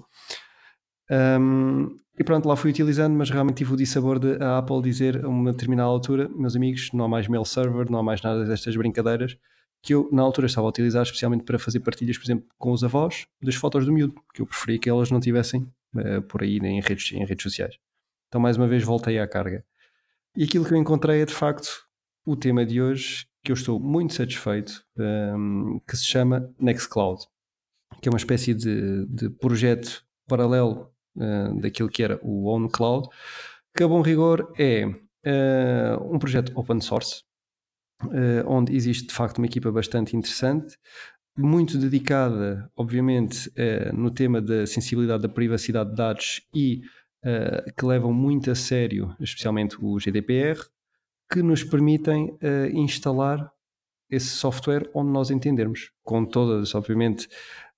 Um, 1.12 1.98
e 2.20 2.24
pronto, 2.24 2.48
lá 2.48 2.56
fui 2.56 2.72
utilizando, 2.72 3.14
mas 3.14 3.30
realmente 3.30 3.58
tive 3.58 3.74
o 3.74 3.78
dissabor 3.78 4.20
de 4.20 4.44
a 4.44 4.58
Apple 4.58 4.82
dizer 4.82 5.24
a 5.24 5.30
uma 5.30 5.52
determinada 5.52 5.90
altura, 5.90 6.30
meus 6.30 6.56
amigos, 6.56 6.92
não 6.94 7.06
há 7.06 7.08
mais 7.08 7.28
mail 7.28 7.46
server, 7.46 7.90
não 7.90 8.00
há 8.00 8.04
mais 8.04 8.22
nada 8.22 8.46
destas 8.46 8.76
brincadeiras, 8.76 9.38
que 9.82 9.94
eu 9.94 10.10
na 10.12 10.22
altura 10.22 10.48
estava 10.48 10.68
a 10.68 10.70
utilizar 10.70 11.04
especialmente 11.04 11.44
para 11.44 11.58
fazer 11.58 11.80
partilhas, 11.80 12.18
por 12.18 12.26
exemplo, 12.26 12.46
com 12.58 12.72
os 12.72 12.84
avós, 12.84 13.26
das 13.42 13.56
fotos 13.56 13.86
do 13.86 13.94
miúdo, 13.94 14.16
que 14.34 14.42
eu 14.42 14.46
preferia 14.46 14.78
que 14.78 14.90
elas 14.90 15.10
não 15.10 15.20
tivessem 15.20 15.62
uh, 15.96 16.22
por 16.24 16.44
aí 16.44 16.58
em 16.58 16.82
redes, 16.82 17.12
em 17.14 17.26
redes 17.26 17.44
sociais. 17.44 17.78
Então, 18.28 18.42
mais 18.42 18.58
uma 18.58 18.68
vez, 18.68 18.84
voltei 18.84 19.18
à 19.18 19.28
carga. 19.28 19.64
E 20.36 20.44
aquilo 20.44 20.66
que 20.66 20.74
eu 20.74 20.78
encontrei 20.78 21.22
é, 21.22 21.26
de 21.26 21.34
facto, 21.34 21.70
o 22.26 22.36
tema 22.36 22.66
de 22.66 22.82
hoje, 22.82 23.26
que 23.44 23.52
eu 23.52 23.56
estou 23.56 23.80
muito 23.80 24.14
satisfeito, 24.14 24.84
um, 24.98 25.80
que 25.88 25.96
se 25.96 26.06
chama 26.06 26.54
Nextcloud, 26.60 27.24
que 28.02 28.10
é 28.10 28.12
uma 28.12 28.18
espécie 28.18 28.54
de, 28.54 29.06
de 29.08 29.30
projeto 29.30 30.04
paralelo 30.28 30.94
uh, 31.16 31.60
daquilo 31.60 31.90
que 31.90 32.04
era 32.04 32.20
o 32.22 32.48
OwnCloud, 32.48 33.08
que 33.76 33.84
a 33.84 33.88
bom 33.88 34.02
rigor 34.02 34.52
é 34.58 34.86
uh, 34.86 36.14
um 36.14 36.20
projeto 36.20 36.52
open 36.56 36.82
source, 36.82 37.24
uh, 38.04 38.48
onde 38.48 38.76
existe 38.76 39.08
de 39.08 39.14
facto 39.14 39.38
uma 39.38 39.48
equipa 39.48 39.72
bastante 39.72 40.16
interessante, 40.16 40.78
muito 41.38 41.78
dedicada, 41.78 42.70
obviamente, 42.76 43.50
no 43.94 44.12
tema 44.12 44.42
da 44.42 44.68
sensibilidade 44.68 45.22
da 45.24 45.30
privacidade 45.30 45.92
de 45.92 45.96
dados 45.96 46.42
e 46.54 46.82
que 47.78 47.86
levam 47.86 48.12
muito 48.12 48.52
a 48.52 48.56
sério, 48.56 49.16
especialmente 49.22 49.78
o 49.80 49.98
GDPR, 49.98 50.60
que 51.32 51.42
nos 51.42 51.64
permitem 51.64 52.38
instalar 52.74 53.50
esse 54.10 54.28
software 54.28 54.90
onde 54.94 55.12
nós 55.12 55.32
entendermos, 55.32 55.92
com 56.04 56.26
todas, 56.26 56.76
obviamente, 56.76 57.30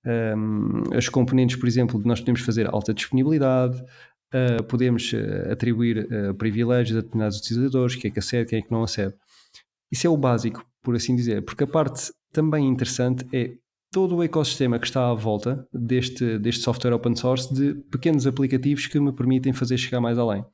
um, 0.04 0.96
as 0.96 1.08
componentes, 1.08 1.56
por 1.56 1.66
exemplo, 1.66 2.00
nós 2.04 2.20
podemos 2.20 2.40
fazer 2.40 2.66
alta 2.66 2.92
disponibilidade, 2.92 3.80
uh, 3.80 4.62
podemos 4.64 5.12
uh, 5.12 5.52
atribuir 5.52 6.06
uh, 6.06 6.34
privilégios 6.34 6.98
a 6.98 7.00
determinados 7.00 7.38
utilizadores, 7.38 7.96
quem 7.96 8.10
é 8.10 8.12
que 8.12 8.18
acede, 8.18 8.50
quem 8.50 8.58
é 8.58 8.62
que 8.62 8.70
não 8.70 8.82
acede. 8.82 9.14
Isso 9.90 10.06
é 10.06 10.10
o 10.10 10.16
básico, 10.16 10.64
por 10.82 10.96
assim 10.96 11.14
dizer, 11.14 11.44
porque 11.44 11.64
a 11.64 11.66
parte 11.66 12.12
também 12.32 12.66
interessante 12.66 13.26
é 13.32 13.52
todo 13.92 14.16
o 14.16 14.22
ecossistema 14.22 14.78
que 14.78 14.86
está 14.86 15.10
à 15.10 15.14
volta 15.14 15.66
deste, 15.72 16.38
deste 16.38 16.62
software 16.62 16.94
open 16.94 17.14
source 17.14 17.52
de 17.54 17.74
pequenos 17.90 18.26
aplicativos 18.26 18.86
que 18.86 18.98
me 18.98 19.12
permitem 19.12 19.52
fazer 19.52 19.76
chegar 19.76 20.00
mais 20.00 20.18
além. 20.18 20.44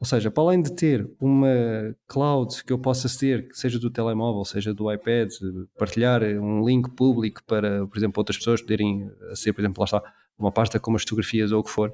Ou 0.00 0.06
seja, 0.06 0.30
para 0.30 0.42
além 0.42 0.62
de 0.62 0.72
ter 0.74 1.08
uma 1.20 1.94
cloud 2.08 2.64
que 2.64 2.72
eu 2.72 2.78
possa 2.78 3.06
aceder, 3.06 3.48
seja 3.52 3.78
do 3.78 3.90
telemóvel, 3.90 4.44
seja 4.46 4.72
do 4.72 4.90
iPad, 4.90 5.30
partilhar 5.78 6.22
um 6.22 6.64
link 6.64 6.90
público 6.90 7.42
para, 7.46 7.86
por 7.86 7.98
exemplo, 7.98 8.18
outras 8.18 8.38
pessoas 8.38 8.62
poderem 8.62 9.10
aceder, 9.30 9.54
por 9.54 9.60
exemplo, 9.60 9.80
lá 9.80 9.84
está, 9.84 10.02
uma 10.38 10.50
pasta 10.50 10.80
com 10.80 10.94
as 10.96 11.02
fotografias 11.02 11.52
ou 11.52 11.60
o 11.60 11.64
que 11.64 11.70
for. 11.70 11.92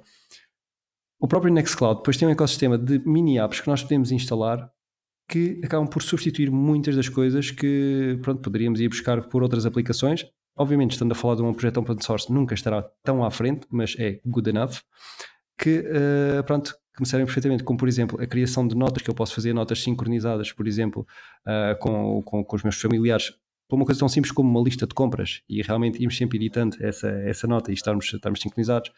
O 1.19 1.27
próprio 1.27 1.53
Nextcloud 1.53 1.99
depois 1.99 2.17
tem 2.17 2.29
um 2.29 2.31
ecossistema 2.31 2.79
de 2.79 3.01
mini 3.01 3.39
apps 3.41 3.61
que 3.61 3.69
nós 3.69 3.83
podemos 3.83 4.13
instalar 4.13 4.71
que 5.29 5.61
acabam 5.65 5.89
por 5.89 6.01
substituir 6.01 6.53
muitas 6.53 6.95
das 6.95 7.09
coisas 7.09 7.51
que 7.51 8.17
pronto, 8.23 8.41
poderíamos 8.41 8.79
ir 8.79 8.89
buscar 8.89 9.29
por 9.29 9.43
outras 9.43 9.67
aplicações 9.67 10.25
obviamente, 10.57 10.93
estando 10.93 11.13
a 11.13 11.15
falar 11.15 11.35
de 11.35 11.43
um 11.43 11.53
projeto 11.53 11.79
open 11.79 11.99
source, 12.01 12.33
nunca 12.33 12.55
estará 12.55 12.83
tão 13.05 13.23
à 13.23 13.31
frente, 13.31 13.67
mas 13.71 13.95
é 13.99 14.21
good 14.25 14.49
enough, 14.49 14.81
que, 15.59 15.81
uh, 15.81 16.43
pronto, 16.45 16.75
que 16.97 17.03
me 17.03 17.07
servem 17.07 17.27
perfeitamente, 17.27 17.63
como 17.63 17.79
por 17.79 17.89
exemplo 17.89 18.21
a 18.21 18.27
criação 18.27 18.67
de 18.67 18.75
notas, 18.75 19.03
que 19.03 19.11
eu 19.11 19.15
posso 19.15 19.35
fazer 19.35 19.53
notas 19.53 19.83
sincronizadas, 19.83 20.51
por 20.51 20.67
exemplo, 20.67 21.07
uh, 21.47 21.79
com, 21.79 22.23
com, 22.23 22.43
com, 22.43 22.57
os 22.57 22.63
meus 22.63 22.81
familiares, 22.81 23.35
para 23.69 23.77
uma 23.77 23.85
coisa 23.85 23.99
tão 23.99 24.09
simples 24.09 24.33
como 24.33 24.49
uma 24.49 24.65
lista 24.65 24.87
de 24.87 24.95
compras, 24.95 25.43
e 25.47 25.61
realmente 25.61 26.01
irmos 26.01 26.17
sempre 26.17 26.39
editando 26.39 26.77
essa, 26.81 27.09
essa 27.09 27.47
nota 27.47 27.71
e 27.71 27.75
estarmos, 27.75 28.11
estarmos 28.13 28.41
sincronizados. 28.41 28.91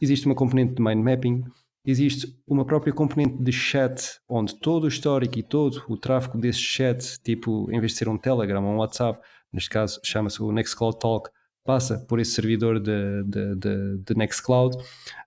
Existe 0.00 0.26
uma 0.26 0.34
componente 0.34 0.74
de 0.74 0.82
mind 0.82 1.04
mapping, 1.04 1.44
existe 1.84 2.36
uma 2.48 2.64
própria 2.64 2.92
componente 2.92 3.40
de 3.40 3.52
chat, 3.52 4.18
onde 4.28 4.58
todo 4.58 4.84
o 4.84 4.88
histórico 4.88 5.38
e 5.38 5.42
todo 5.42 5.84
o 5.88 5.96
tráfego 5.96 6.36
desse 6.36 6.58
chat, 6.58 7.20
tipo, 7.22 7.70
em 7.70 7.78
vez 7.78 7.92
de 7.92 7.98
ser 7.98 8.08
um 8.08 8.18
Telegram 8.18 8.64
ou 8.64 8.72
um 8.72 8.78
WhatsApp, 8.78 9.20
neste 9.52 9.70
caso 9.70 10.00
chama-se 10.02 10.42
o 10.42 10.50
Nextcloud 10.50 10.98
Talk, 10.98 11.30
passa 11.64 11.98
por 12.08 12.18
esse 12.18 12.32
servidor 12.32 12.80
de, 12.80 13.22
de, 13.24 13.54
de, 13.54 13.98
de 13.98 14.14
Nextcloud. 14.16 14.76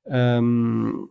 Um, 0.05 1.07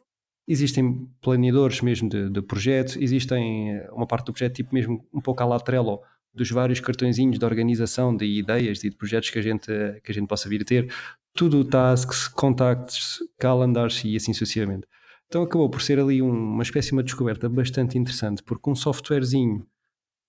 existem 0.47 1.09
planeadores 1.21 1.81
mesmo 1.81 2.09
de, 2.09 2.31
de 2.31 2.43
projetos, 2.43 2.97
existem 2.97 3.81
uma 3.93 4.07
parte 4.07 4.27
do 4.27 4.33
projeto 4.33 4.55
tipo 4.55 4.75
mesmo 4.75 5.07
um 5.13 5.21
pouco 5.21 5.43
à 5.43 5.47
la 5.47 5.61
Trello, 5.61 6.01
dos 6.35 6.51
vários 6.51 6.81
cartõezinhos 6.81 7.39
de 7.39 7.45
organização 7.45 8.17
de 8.17 8.25
ideias 8.25 8.83
e 8.83 8.91
de 8.91 8.97
projetos 8.97 9.31
que 9.31 9.39
a 9.39 9.43
gente, 9.43 9.67
que 10.03 10.11
a 10.11 10.15
gente 10.15 10.27
possa 10.27 10.49
vir 10.49 10.63
a 10.63 10.65
ter, 10.65 10.93
tudo 11.35 11.65
tasks, 11.65 12.29
contactos, 12.29 13.19
calendars 13.39 14.03
e 14.05 14.17
assim 14.17 14.33
sucessivamente. 14.33 14.87
Então 15.27 15.43
acabou 15.43 15.69
por 15.71 15.81
ser 15.81 15.99
ali 15.99 16.21
um, 16.21 16.31
uma 16.31 16.63
espécie 16.63 16.89
de 16.89 16.95
uma 16.95 17.03
descoberta 17.03 17.49
bastante 17.49 17.99
interessante, 17.99 18.43
porque 18.43 18.69
um 18.69 18.75
softwarezinho 18.75 19.67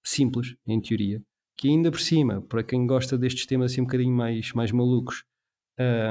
simples, 0.03 0.55
em 0.65 0.79
teoria, 0.79 1.21
que 1.57 1.69
ainda 1.69 1.91
por 1.91 1.99
cima, 1.99 2.41
para 2.41 2.63
quem 2.63 2.85
gosta 2.85 3.17
destes 3.17 3.45
temas 3.45 3.71
assim 3.71 3.81
um 3.81 3.85
bocadinho 3.85 4.15
mais, 4.15 4.51
mais 4.53 4.71
malucos, 4.71 5.23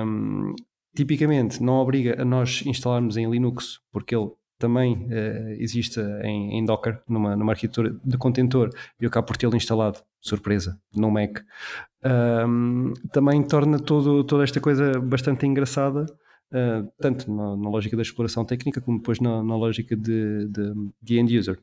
um, 0.06 0.54
tipicamente 0.94 1.62
não 1.62 1.74
obriga 1.74 2.20
a 2.20 2.24
nós 2.24 2.62
instalarmos 2.66 3.16
em 3.16 3.30
Linux, 3.30 3.80
porque 3.90 4.14
ele 4.14 4.30
também 4.58 4.94
uh, 4.94 5.50
existe 5.58 6.00
em, 6.22 6.58
em, 6.58 6.64
Docker, 6.64 7.00
numa, 7.08 7.34
numa 7.34 7.52
arquitetura 7.52 7.96
de 8.04 8.16
contentor, 8.16 8.70
e 9.00 9.04
eu 9.04 9.08
acabo 9.08 9.26
por 9.26 9.36
tê-lo 9.36 9.56
instalado, 9.56 9.98
surpresa, 10.20 10.78
no 10.94 11.10
Mac. 11.10 11.40
Um, 12.46 12.92
também 13.10 13.42
torna 13.42 13.78
todo, 13.80 14.22
toda 14.22 14.44
esta 14.44 14.60
coisa 14.60 15.00
bastante 15.00 15.46
engraçada, 15.46 16.06
uh, 16.52 16.88
tanto 17.00 17.28
na, 17.32 17.56
na, 17.56 17.68
lógica 17.68 17.96
da 17.96 18.02
exploração 18.02 18.44
técnica, 18.44 18.80
como 18.80 18.98
depois 18.98 19.18
na, 19.18 19.42
na 19.42 19.56
lógica 19.56 19.96
de, 19.96 20.46
de, 20.46 20.72
de 21.02 21.18
end 21.18 21.36
user. 21.36 21.58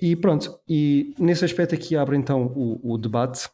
E 0.00 0.16
pronto, 0.16 0.58
e 0.66 1.14
nesse 1.18 1.44
aspecto 1.44 1.74
aqui 1.74 1.96
abre 1.96 2.16
então 2.16 2.46
o, 2.56 2.94
o 2.94 2.96
debate, 2.96 3.50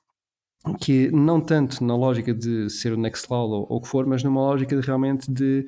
que 0.75 1.11
não 1.11 1.41
tanto 1.41 1.83
na 1.85 1.97
lógica 1.97 2.35
de 2.35 2.69
ser 2.71 2.93
o 2.93 2.97
Nextcloud 2.97 3.53
ou, 3.53 3.67
ou 3.69 3.79
o 3.79 3.81
que 3.81 3.89
for, 3.89 4.07
mas 4.07 4.23
numa 4.23 4.41
lógica 4.41 4.79
de 4.79 4.87
realmente 4.87 5.31
de 5.31 5.67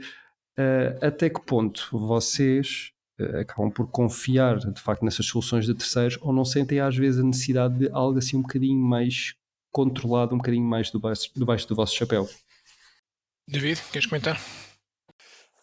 uh, 0.58 1.06
até 1.06 1.28
que 1.28 1.40
ponto 1.40 1.88
vocês 1.92 2.90
uh, 3.20 3.38
acabam 3.38 3.70
por 3.70 3.88
confiar 3.88 4.58
de 4.58 4.80
facto 4.80 5.04
nessas 5.04 5.26
soluções 5.26 5.66
de 5.66 5.74
terceiros 5.74 6.18
ou 6.20 6.32
não 6.32 6.44
sentem 6.44 6.80
às 6.80 6.96
vezes 6.96 7.20
a 7.20 7.24
necessidade 7.24 7.78
de 7.78 7.90
algo 7.92 8.18
assim 8.18 8.36
um 8.36 8.42
bocadinho 8.42 8.80
mais 8.80 9.34
controlado 9.70 10.34
um 10.34 10.38
bocadinho 10.38 10.64
mais 10.64 10.90
debaixo, 10.90 11.30
debaixo 11.34 11.68
do 11.68 11.74
vosso 11.74 11.94
chapéu. 11.94 12.28
David, 13.46 13.80
queres 13.92 14.06
comentar? 14.06 14.38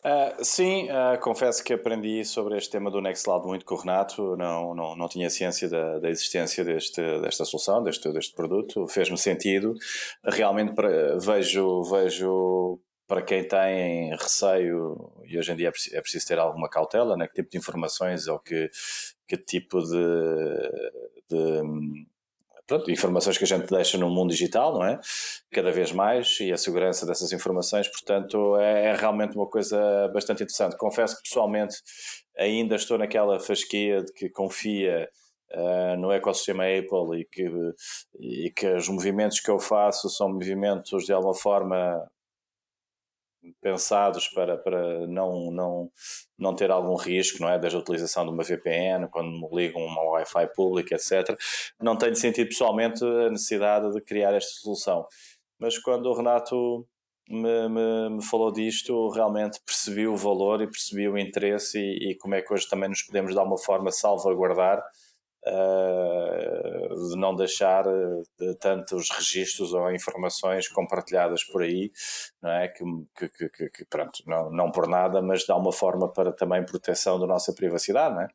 Uh, 0.06 0.46
sim, 0.46 0.88
uh, 0.92 1.20
confesso 1.20 1.64
que 1.64 1.74
aprendi 1.74 2.24
sobre 2.24 2.56
este 2.56 2.70
tema 2.70 2.92
do 2.92 3.02
Nextcloud 3.02 3.48
muito 3.48 3.66
com 3.66 3.74
o 3.74 3.78
Renato, 3.80 4.38
não, 4.38 4.76
não, 4.76 4.96
não 4.96 5.10
tinha 5.10 5.32
ciência 5.32 5.68
da, 5.68 5.98
da 5.98 6.12
existência 6.12 6.64
deste, 6.64 7.02
desta 7.22 7.44
solução, 7.44 7.82
deste, 7.82 8.14
deste 8.14 8.36
produto, 8.36 8.88
fez-me 8.88 9.18
sentido. 9.18 9.74
Realmente 10.24 10.76
para, 10.76 11.18
vejo, 11.18 11.82
vejo 11.86 12.80
para 13.08 13.24
quem 13.24 13.48
tem 13.48 14.12
receio, 14.12 15.12
e 15.26 15.40
hoje 15.40 15.52
em 15.52 15.56
dia 15.56 15.70
é, 15.70 15.98
é 15.98 16.02
preciso 16.02 16.28
ter 16.28 16.38
alguma 16.38 16.70
cautela, 16.70 17.18
né? 17.18 17.28
que 17.28 17.34
tipo 17.34 17.50
de 17.50 17.58
informações 17.58 18.28
ou 18.28 18.38
que, 18.38 18.70
que 19.28 19.38
tipo 19.38 19.82
de, 19.82 20.06
de 21.28 21.62
pronto, 22.68 22.92
informações 22.92 23.38
que 23.38 23.44
a 23.44 23.48
gente 23.48 23.68
deixa 23.68 23.98
no 23.98 24.10
mundo 24.10 24.32
digital, 24.32 24.74
não 24.74 24.86
é? 24.86 25.00
Cada 25.52 25.72
vez 25.72 25.92
mais, 25.92 26.40
e 26.40 26.52
a 26.52 26.58
segurança 26.58 27.06
dessas 27.06 27.32
informações, 27.32 27.88
portanto, 27.88 28.58
é, 28.58 28.88
é 28.88 28.96
realmente 28.96 29.36
uma 29.36 29.48
coisa 29.48 29.78
bastante 30.14 30.44
interessante. 30.44 30.78
Confesso 30.78 31.18
que 31.18 31.24
pessoalmente 31.24 31.78
ainda 32.38 32.76
estou 32.76 32.98
naquela 32.98 33.40
fasquia 33.40 34.02
de 34.04 34.12
que 34.14 34.30
confia 34.30 35.10
Uh, 35.54 35.96
no 35.98 36.12
ecossistema 36.12 36.64
Apple 36.64 37.22
e 37.22 37.26
que, 37.26 37.48
e 38.20 38.52
que 38.52 38.68
os 38.68 38.90
movimentos 38.90 39.40
que 39.40 39.50
eu 39.50 39.60
faço 39.60 40.10
são 40.10 40.28
movimentos 40.34 41.06
de 41.06 41.14
alguma 41.14 41.36
forma 41.36 42.04
pensados 43.62 44.28
para, 44.30 44.58
para 44.58 45.08
não, 45.08 45.52
não, 45.52 45.92
não 46.38 46.56
ter 46.56 46.72
algum 46.72 46.96
risco, 46.96 47.42
não 47.42 47.50
é? 47.50 47.60
Desde 47.60 47.78
a 47.78 47.82
utilização 47.82 48.26
de 48.26 48.32
uma 48.32 48.44
VPN, 48.44 49.08
quando 49.10 49.30
me 49.30 49.48
ligam 49.52 49.82
uma 49.82 50.04
Wi-Fi 50.12 50.48
pública, 50.54 50.96
etc. 50.96 51.38
Não 51.80 51.98
tenho 51.98 52.16
sentido 52.16 52.48
pessoalmente 52.48 53.04
a 53.04 53.30
necessidade 53.30 53.92
de 53.92 54.02
criar 54.02 54.34
esta 54.34 54.52
solução. 54.62 55.06
Mas 55.60 55.78
quando 55.78 56.08
o 56.08 56.14
Renato 56.14 56.88
me, 57.30 57.70
me, 57.70 58.10
me, 58.18 58.24
falou 58.24 58.52
disto, 58.52 59.10
realmente 59.10 59.60
percebi 59.66 60.08
o 60.08 60.16
valor 60.16 60.62
e 60.62 60.68
percebi 60.68 61.08
o 61.08 61.18
interesse 61.18 61.80
e, 61.80 62.12
e 62.12 62.18
como 62.18 62.36
é 62.36 62.42
que 62.42 62.54
hoje 62.54 62.68
também 62.70 62.90
nos 62.90 63.02
podemos 63.04 63.34
de 63.34 63.40
alguma 63.40 63.58
forma 63.58 63.92
salvaguardar 63.92 64.84
uh, 65.48 67.10
de 67.10 67.18
não 67.18 67.36
deixar 67.36 67.86
eh, 67.86 68.22
de 68.40 68.56
tantos 68.56 69.10
registros 69.12 69.74
ou 69.74 69.92
informações 69.92 70.68
compartilhadas 70.68 71.44
por 71.44 71.62
aí, 71.62 71.92
não 72.42 72.52
é? 72.52 72.68
Que, 72.68 72.84
que, 73.30 73.50
que, 73.50 73.70
que, 73.70 73.86
pronto, 73.86 74.24
não, 74.26 74.52
não 74.52 74.72
por 74.72 74.88
nada, 74.88 75.22
mas 75.22 75.46
dá 75.46 75.56
uma 75.56 75.72
forma 75.72 76.12
para 76.12 76.32
também 76.32 76.66
proteção 76.66 77.20
da 77.20 77.28
nossa 77.28 77.54
privacidade, 77.54 78.16
não 78.16 78.22
é? 78.22 78.28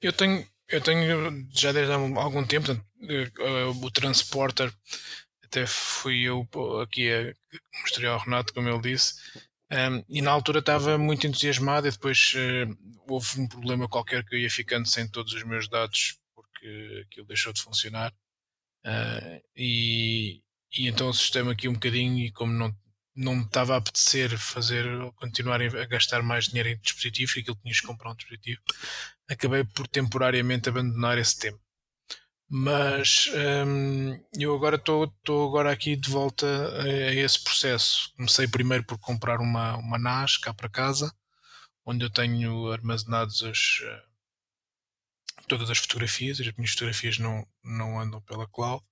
Eu 0.00 0.12
tenho, 0.12 0.44
eu 0.68 0.80
tenho 0.80 1.46
já 1.52 1.72
desde 1.72 1.92
há 1.92 1.96
algum 1.96 2.44
tempo 2.44 2.72
eh, 2.72 3.64
o 3.82 3.90
Transporter 3.90 4.72
até 5.44 5.66
fui 5.66 6.22
eu 6.22 6.48
aqui 6.82 7.12
a 7.12 7.34
mostrar 7.82 8.10
ao 8.10 8.18
Renato, 8.18 8.54
como 8.54 8.70
ele 8.70 8.80
disse, 8.80 9.14
um, 9.72 10.04
e 10.06 10.20
na 10.20 10.30
altura 10.30 10.58
estava 10.58 10.98
muito 10.98 11.26
entusiasmado 11.26 11.88
e 11.88 11.90
depois 11.90 12.34
uh, 12.34 12.76
houve 13.08 13.40
um 13.40 13.48
problema 13.48 13.88
qualquer 13.88 14.22
que 14.22 14.34
eu 14.34 14.38
ia 14.38 14.50
ficando 14.50 14.86
sem 14.86 15.08
todos 15.08 15.32
os 15.32 15.42
meus 15.44 15.66
dados 15.66 16.18
porque 16.34 17.06
aquilo 17.06 17.26
deixou 17.26 17.52
de 17.54 17.62
funcionar. 17.62 18.12
Uh, 18.84 19.40
e, 19.56 20.42
e 20.76 20.88
então 20.88 21.08
assustei-me 21.08 21.52
aqui 21.52 21.68
um 21.68 21.72
bocadinho 21.72 22.18
e 22.18 22.30
como 22.32 22.52
não, 22.52 22.76
não 23.16 23.36
me 23.36 23.44
estava 23.44 23.74
a 23.74 23.78
apetecer 23.78 24.36
fazer, 24.36 24.84
continuar 25.16 25.62
a 25.62 25.86
gastar 25.86 26.22
mais 26.22 26.46
dinheiro 26.46 26.68
em 26.68 26.78
dispositivos, 26.78 27.32
que 27.32 27.40
aquilo 27.40 27.58
tinha 27.62 27.74
que 27.74 27.86
comprar 27.86 28.12
um 28.12 28.16
dispositivo, 28.16 28.60
acabei 29.28 29.64
por 29.64 29.88
temporariamente 29.88 30.68
abandonar 30.68 31.16
esse 31.16 31.38
tema. 31.38 31.58
Mas 32.54 33.30
hum, 33.66 34.22
eu 34.38 34.54
agora 34.54 34.76
estou 34.76 35.10
agora 35.48 35.72
aqui 35.72 35.96
de 35.96 36.10
volta 36.10 36.46
a, 36.46 36.82
a, 36.82 37.14
esse 37.14 37.42
processo. 37.42 38.12
Comecei 38.14 38.46
primeiro 38.46 38.84
por 38.84 38.98
comprar 38.98 39.40
uma, 39.40 39.78
uma 39.78 39.98
NAS 39.98 40.36
cá 40.36 40.52
para 40.52 40.68
casa, 40.68 41.10
onde 41.82 42.04
eu 42.04 42.10
tenho 42.10 42.70
armazenados 42.70 43.42
as, 43.42 43.80
eh, 43.82 44.02
todas 45.48 45.70
as 45.70 45.78
fotografias, 45.78 46.40
as 46.40 46.52
minhas 46.52 46.72
fotografias 46.72 47.18
não, 47.18 47.46
não 47.64 47.98
andam 47.98 48.20
pela 48.20 48.46
cloud. 48.46 48.84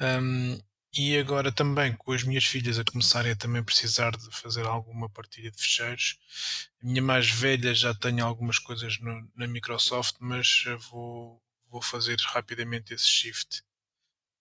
Um, 0.00 0.56
e 0.96 1.18
agora 1.18 1.50
também 1.50 1.92
com 1.96 2.12
as 2.12 2.22
minhas 2.22 2.44
filhas 2.44 2.78
a 2.78 2.84
começarem 2.84 3.32
a 3.32 3.36
também 3.36 3.64
precisar 3.64 4.12
de 4.12 4.30
fazer 4.30 4.64
alguma 4.64 5.10
partilha 5.10 5.50
de 5.50 5.58
fecheiros. 5.60 6.18
A 6.80 6.86
minha 6.86 7.02
mais 7.02 7.28
velha 7.28 7.74
já 7.74 7.92
tem 7.92 8.20
algumas 8.20 8.60
coisas 8.60 9.00
no, 9.00 9.28
na 9.34 9.48
Microsoft, 9.48 10.14
mas 10.20 10.64
vou, 10.90 11.42
vou 11.76 11.82
fazer 11.82 12.16
rapidamente 12.20 12.94
esse 12.94 13.06
shift 13.06 13.62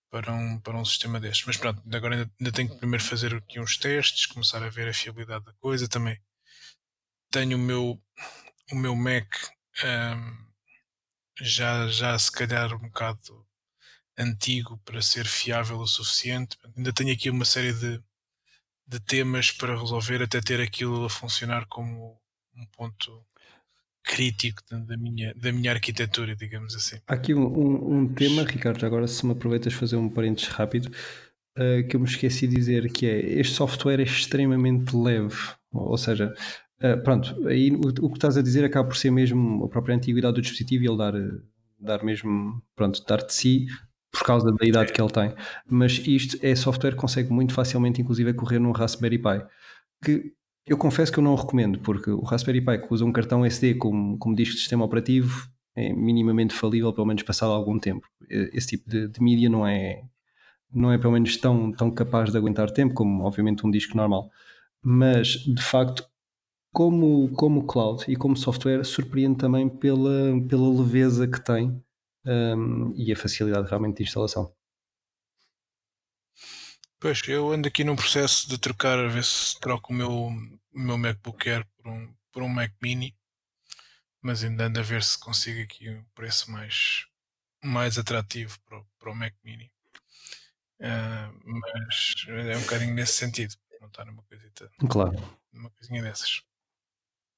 para 0.10 0.32
um, 0.32 0.58
para 0.60 0.78
um 0.78 0.86
sistema 0.86 1.20
destes. 1.20 1.46
Mas 1.46 1.58
pronto, 1.58 1.82
agora 1.94 2.16
ainda, 2.16 2.32
ainda 2.40 2.52
tenho 2.52 2.70
que 2.70 2.78
primeiro 2.78 3.04
fazer 3.04 3.36
aqui 3.36 3.60
uns 3.60 3.78
testes, 3.78 4.26
começar 4.26 4.64
a 4.64 4.70
ver 4.70 4.88
a 4.88 4.94
fiabilidade 4.94 5.44
da 5.44 5.54
coisa 5.56 5.88
também. 5.90 6.18
Tenho 7.30 7.58
o 7.58 7.60
meu, 7.60 8.02
o 8.72 8.76
meu 8.76 8.96
Mac 8.96 9.28
um, 9.84 10.46
já, 11.42 11.88
já 11.90 12.18
se 12.18 12.32
calhar 12.32 12.74
um 12.74 12.88
bocado 12.88 13.46
antigo 14.18 14.78
para 14.86 15.02
ser 15.02 15.28
fiável 15.28 15.78
o 15.80 15.88
suficiente. 15.88 16.58
Ainda 16.78 16.94
tenho 16.94 17.14
aqui 17.14 17.30
uma 17.30 17.44
série 17.44 17.74
de, 17.74 18.02
de 18.88 19.00
temas 19.02 19.52
para 19.52 19.78
resolver 19.78 20.24
até 20.24 20.40
ter 20.40 20.62
aquilo 20.62 21.04
a 21.04 21.10
funcionar 21.10 21.66
como 21.68 22.18
um 22.56 22.66
ponto 22.68 23.28
crítico 24.06 24.62
da 24.70 24.96
minha, 24.96 25.34
da 25.36 25.52
minha 25.52 25.72
arquitetura, 25.72 26.36
digamos 26.36 26.76
assim. 26.76 26.98
Há 27.08 27.16
aqui 27.16 27.34
um, 27.34 27.46
um, 27.46 27.98
um 27.98 28.08
tema, 28.08 28.44
Ricardo, 28.44 28.86
agora 28.86 29.08
se 29.08 29.26
me 29.26 29.32
aproveitas 29.32 29.74
fazer 29.74 29.96
um 29.96 30.08
parênteses 30.08 30.50
rápido, 30.50 30.92
uh, 31.58 31.88
que 31.88 31.96
eu 31.96 32.00
me 32.00 32.06
esqueci 32.06 32.48
de 32.48 32.56
dizer, 32.56 32.92
que 32.92 33.08
é, 33.08 33.20
este 33.40 33.56
software 33.56 34.00
é 34.00 34.04
extremamente 34.04 34.96
leve, 34.96 35.36
ou 35.74 35.98
seja, 35.98 36.34
uh, 36.82 37.04
pronto, 37.04 37.48
aí 37.48 37.72
o, 37.72 38.06
o, 38.06 38.10
que 38.10 38.18
estás 38.18 38.38
a 38.38 38.44
dizer 38.44 38.64
acaba 38.64 38.88
por 38.88 38.96
ser 38.96 39.10
mesmo 39.10 39.66
a 39.66 39.68
própria 39.68 39.96
antiguidade 39.96 40.36
do 40.36 40.42
dispositivo 40.42 40.84
e 40.84 40.88
ele 40.88 40.98
dar, 40.98 41.14
dar 41.80 42.04
mesmo, 42.04 42.62
pronto, 42.76 43.04
dar 43.08 43.26
de 43.26 43.34
si 43.34 43.66
por 44.12 44.24
causa 44.24 44.50
da 44.50 44.66
idade 44.66 44.94
que 44.94 45.02
ele 45.02 45.12
tem, 45.12 45.34
mas 45.68 46.00
isto 46.06 46.38
é 46.42 46.56
software 46.56 46.92
que 46.92 46.98
consegue 46.98 47.34
muito 47.34 47.54
facilmente, 47.54 48.02
inclusive, 48.02 48.34
correr 48.34 48.60
num 48.60 48.72
Raspberry 48.72 49.18
Pi, 49.18 49.46
que 50.02 50.32
eu 50.66 50.78
confesso 50.78 51.12
que 51.12 51.20
eu 51.20 51.24
não 51.24 51.34
o 51.34 51.36
recomendo, 51.36 51.80
porque 51.80 52.10
o 52.10 52.22
Raspberry 52.22 52.62
Pi 52.62 52.80
que 52.80 52.94
usa 52.94 53.06
um 53.06 53.12
cartão 53.12 53.46
SD 53.46 53.76
como, 53.76 54.18
como 54.18 54.36
disco 54.36 54.56
de 54.56 54.62
sistema 54.62 54.84
operativo 54.84 55.50
é 55.76 55.94
minimamente 55.94 56.54
falível, 56.54 56.94
pelo 56.94 57.06
menos 57.06 57.24
passado 57.24 57.52
algum 57.52 57.78
tempo. 57.78 58.08
Esse 58.30 58.70
tipo 58.70 58.90
de, 58.90 59.08
de 59.10 59.22
mídia 59.22 59.50
não 59.50 59.68
é, 59.68 60.04
não 60.74 60.92
é 60.92 60.98
pelo 60.98 61.14
menos 61.14 61.36
tão, 61.38 61.72
tão 61.72 61.92
capaz 61.92 62.32
de 62.32 62.38
aguentar 62.38 62.72
tempo 62.72 62.94
como, 62.94 63.24
obviamente, 63.24 63.66
um 63.66 63.72
disco 63.72 63.96
normal. 63.96 64.32
Mas, 64.82 65.28
de 65.46 65.62
facto, 65.62 66.08
como, 66.72 67.30
como 67.36 67.68
cloud 67.68 68.04
e 68.08 68.16
como 68.16 68.36
software, 68.36 68.84
surpreende 68.84 69.38
também 69.38 69.70
pela, 69.70 70.42
pela 70.48 70.70
leveza 70.70 71.28
que 71.28 71.44
tem 71.44 71.82
um, 72.26 72.94
e 72.96 73.12
a 73.12 73.16
facilidade 73.16 73.70
realmente 73.70 73.98
de 73.98 74.04
instalação. 74.04 74.52
Pois, 77.00 77.22
eu 77.28 77.52
ando 77.52 77.68
aqui 77.68 77.84
num 77.84 77.96
processo 77.96 78.48
de 78.48 78.58
trocar, 78.58 78.98
a 78.98 79.08
ver 79.08 79.24
se 79.24 79.60
troco 79.60 79.92
o 79.92 79.96
meu, 79.96 80.12
o 80.12 80.80
meu 80.80 80.98
MacBook 80.98 81.50
Air 81.50 81.66
por 81.78 81.88
um, 81.88 82.14
por 82.32 82.42
um 82.42 82.48
Mac 82.48 82.72
Mini, 82.82 83.16
mas 84.22 84.44
ainda 84.44 84.66
ando 84.66 84.80
a 84.80 84.84
ver 84.84 85.04
se 85.04 85.20
consigo 85.20 85.62
aqui 85.62 85.90
um 85.90 86.04
preço 86.16 86.50
mais, 86.50 87.06
mais 87.64 87.98
atrativo 87.98 88.60
para 88.62 88.80
o, 88.80 88.88
para 88.98 89.12
o 89.12 89.16
Mac 89.16 89.34
Mini. 89.44 89.72
Uh, 90.80 91.32
mas 91.44 92.26
é 92.28 92.58
um 92.58 92.62
bocadinho 92.62 92.94
nesse 92.94 93.14
sentido, 93.14 93.56
não 93.80 93.88
está 93.88 94.04
numa 94.04 94.24
coisita. 94.24 94.72
Claro. 94.90 95.40
Numa 95.54 95.70
coisinha 95.70 96.02
dessas. 96.02 96.44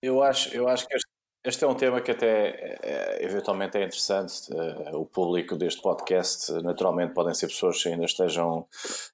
Eu 0.01 0.23
acho, 0.23 0.49
eu 0.49 0.67
acho 0.67 0.87
que 0.87 0.95
este, 0.95 1.09
este 1.47 1.63
é 1.63 1.67
um 1.67 1.75
tema 1.75 2.01
que 2.01 2.12
até 2.12 2.77
é, 2.83 3.23
eventualmente 3.23 3.77
é 3.77 3.83
interessante. 3.83 4.51
Uh, 4.51 4.97
o 4.99 5.05
público 5.05 5.55
deste 5.55 5.81
podcast, 5.81 6.51
naturalmente, 6.62 7.13
podem 7.13 7.33
ser 7.33 7.47
pessoas 7.47 7.81
que 7.81 7.88
ainda 7.88 8.03
estejam 8.03 8.67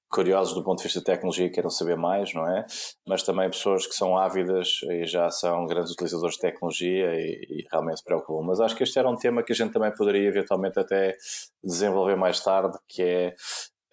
curiosos 0.10 0.56
do 0.56 0.64
ponto 0.64 0.80
de 0.80 0.86
vista 0.86 1.00
de 1.00 1.06
tecnologia 1.06 1.46
e 1.46 1.50
queiram 1.52 1.70
saber 1.70 1.96
mais, 1.96 2.34
não 2.34 2.48
é? 2.48 2.66
Mas 3.08 3.22
também 3.22 3.50
pessoas 3.52 3.86
que 3.86 3.94
são 3.94 4.18
ávidas 4.18 4.80
e 4.90 5.06
já 5.06 5.30
são 5.30 5.68
grandes 5.68 5.92
utilizadores 5.92 6.36
de 6.36 6.42
tecnologia 6.42 7.14
e, 7.14 7.46
e 7.50 7.68
realmente 7.72 7.98
se 7.98 8.04
preocupam. 8.04 8.44
Mas 8.48 8.60
acho 8.60 8.76
que 8.76 8.84
este 8.84 8.98
era 8.98 9.10
um 9.10 9.16
tema 9.16 9.44
que 9.44 9.54
a 9.54 9.56
gente 9.56 9.72
também 9.72 9.94
poderia 9.94 10.28
eventualmente 10.28 10.80
até 10.80 11.16
desenvolver 11.64 12.16
mais 12.16 12.40
tarde, 12.40 12.78
que 12.88 13.04
é 13.04 13.36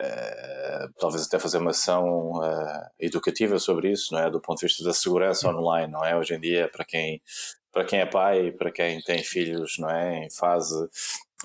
Uh, 0.03 0.89
talvez 0.99 1.27
até 1.27 1.39
fazer 1.39 1.59
uma 1.59 1.73
ação 1.73 2.31
uh, 2.31 2.89
educativa 2.99 3.59
sobre 3.59 3.91
isso, 3.93 4.15
não 4.15 4.21
é? 4.23 4.31
Do 4.31 4.41
ponto 4.41 4.59
de 4.59 4.67
vista 4.67 4.83
da 4.83 4.95
segurança 4.95 5.47
online, 5.51 5.93
não 5.93 6.03
é? 6.03 6.17
Hoje 6.17 6.35
em 6.35 6.41
dia, 6.41 6.71
para 6.73 6.87
quem 6.87 7.21
para 7.73 7.85
quem 7.85 8.01
é 8.01 8.07
pai, 8.07 8.51
para 8.53 8.71
quem 8.71 9.01
tem 9.01 9.23
filhos 9.23 9.79
não 9.79 9.91
é, 9.91 10.25
em 10.25 10.31
fase 10.31 10.75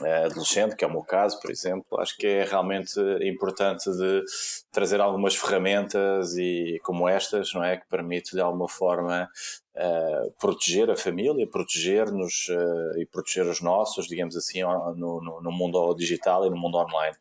é, 0.01 0.25
adolescente, 0.25 0.75
que 0.75 0.83
é 0.83 0.87
o 0.87 0.91
meu 0.91 1.03
caso, 1.03 1.39
por 1.39 1.49
exemplo, 1.49 1.99
acho 2.01 2.17
que 2.17 2.27
é 2.27 2.43
realmente 2.43 2.99
importante 3.21 3.89
de 3.89 4.23
trazer 4.69 4.99
algumas 4.99 5.35
ferramentas 5.35 6.35
e 6.37 6.81
como 6.83 7.07
estas, 7.07 7.53
não 7.53 7.63
é, 7.63 7.77
que 7.77 7.87
permite 7.87 8.31
de 8.31 8.41
alguma 8.41 8.67
forma 8.67 9.29
uh, 9.73 10.31
proteger 10.37 10.89
a 10.89 10.97
família, 10.97 11.47
proteger-nos 11.47 12.49
uh, 12.49 12.99
e 12.99 13.05
proteger 13.05 13.45
os 13.45 13.61
nossos, 13.61 14.07
digamos 14.07 14.35
assim, 14.35 14.63
no, 14.63 15.21
no, 15.21 15.41
no, 15.41 15.51
mundo 15.51 15.93
digital 15.95 16.45
e 16.45 16.49
no 16.49 16.57
mundo 16.57 16.77
online. 16.77 17.15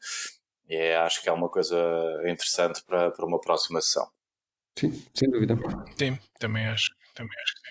e 0.68 0.74
é, 0.74 0.96
acho 0.96 1.22
que 1.22 1.28
é 1.28 1.32
uma 1.32 1.48
coisa 1.48 1.78
interessante 2.26 2.82
para, 2.84 3.12
para 3.12 3.24
uma 3.24 3.40
próxima 3.40 3.80
sessão. 3.80 4.08
Sim, 4.76 5.00
sem 5.14 5.30
dúvida. 5.30 5.56
Sim, 5.96 6.18
também 6.40 6.66
acho, 6.66 6.90
também 7.14 7.38
acho 7.40 7.54
que. 7.54 7.63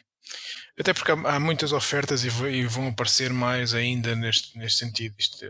Até 0.79 0.93
porque 0.93 1.11
há, 1.11 1.35
há 1.35 1.39
muitas 1.39 1.71
ofertas 1.71 2.23
e, 2.23 2.27
e, 2.47 2.65
vão 2.65 2.87
aparecer 2.87 3.31
mais 3.31 3.73
ainda 3.73 4.15
neste, 4.15 4.57
neste 4.57 4.79
sentido. 4.79 5.15
Isto, 5.17 5.47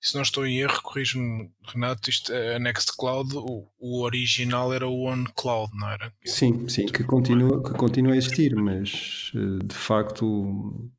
se 0.00 0.14
não 0.14 0.22
estou 0.22 0.46
em 0.46 0.58
erro, 0.58 0.82
corrijo-me, 0.82 1.50
Renato, 1.66 2.10
isto, 2.10 2.32
a 2.32 2.58
Nextcloud, 2.58 3.36
o, 3.36 3.66
o 3.78 4.02
original 4.02 4.72
era 4.72 4.86
o 4.86 5.00
OneCloud, 5.00 5.76
não 5.76 5.88
era? 5.88 6.12
Sim, 6.24 6.68
sim, 6.68 6.86
que 6.86 7.02
continua, 7.02 7.62
que 7.62 7.76
continua 7.76 8.12
a 8.12 8.16
existir, 8.16 8.54
mas 8.54 9.32
eh, 9.34 9.64
de 9.64 9.74
facto, 9.74 10.90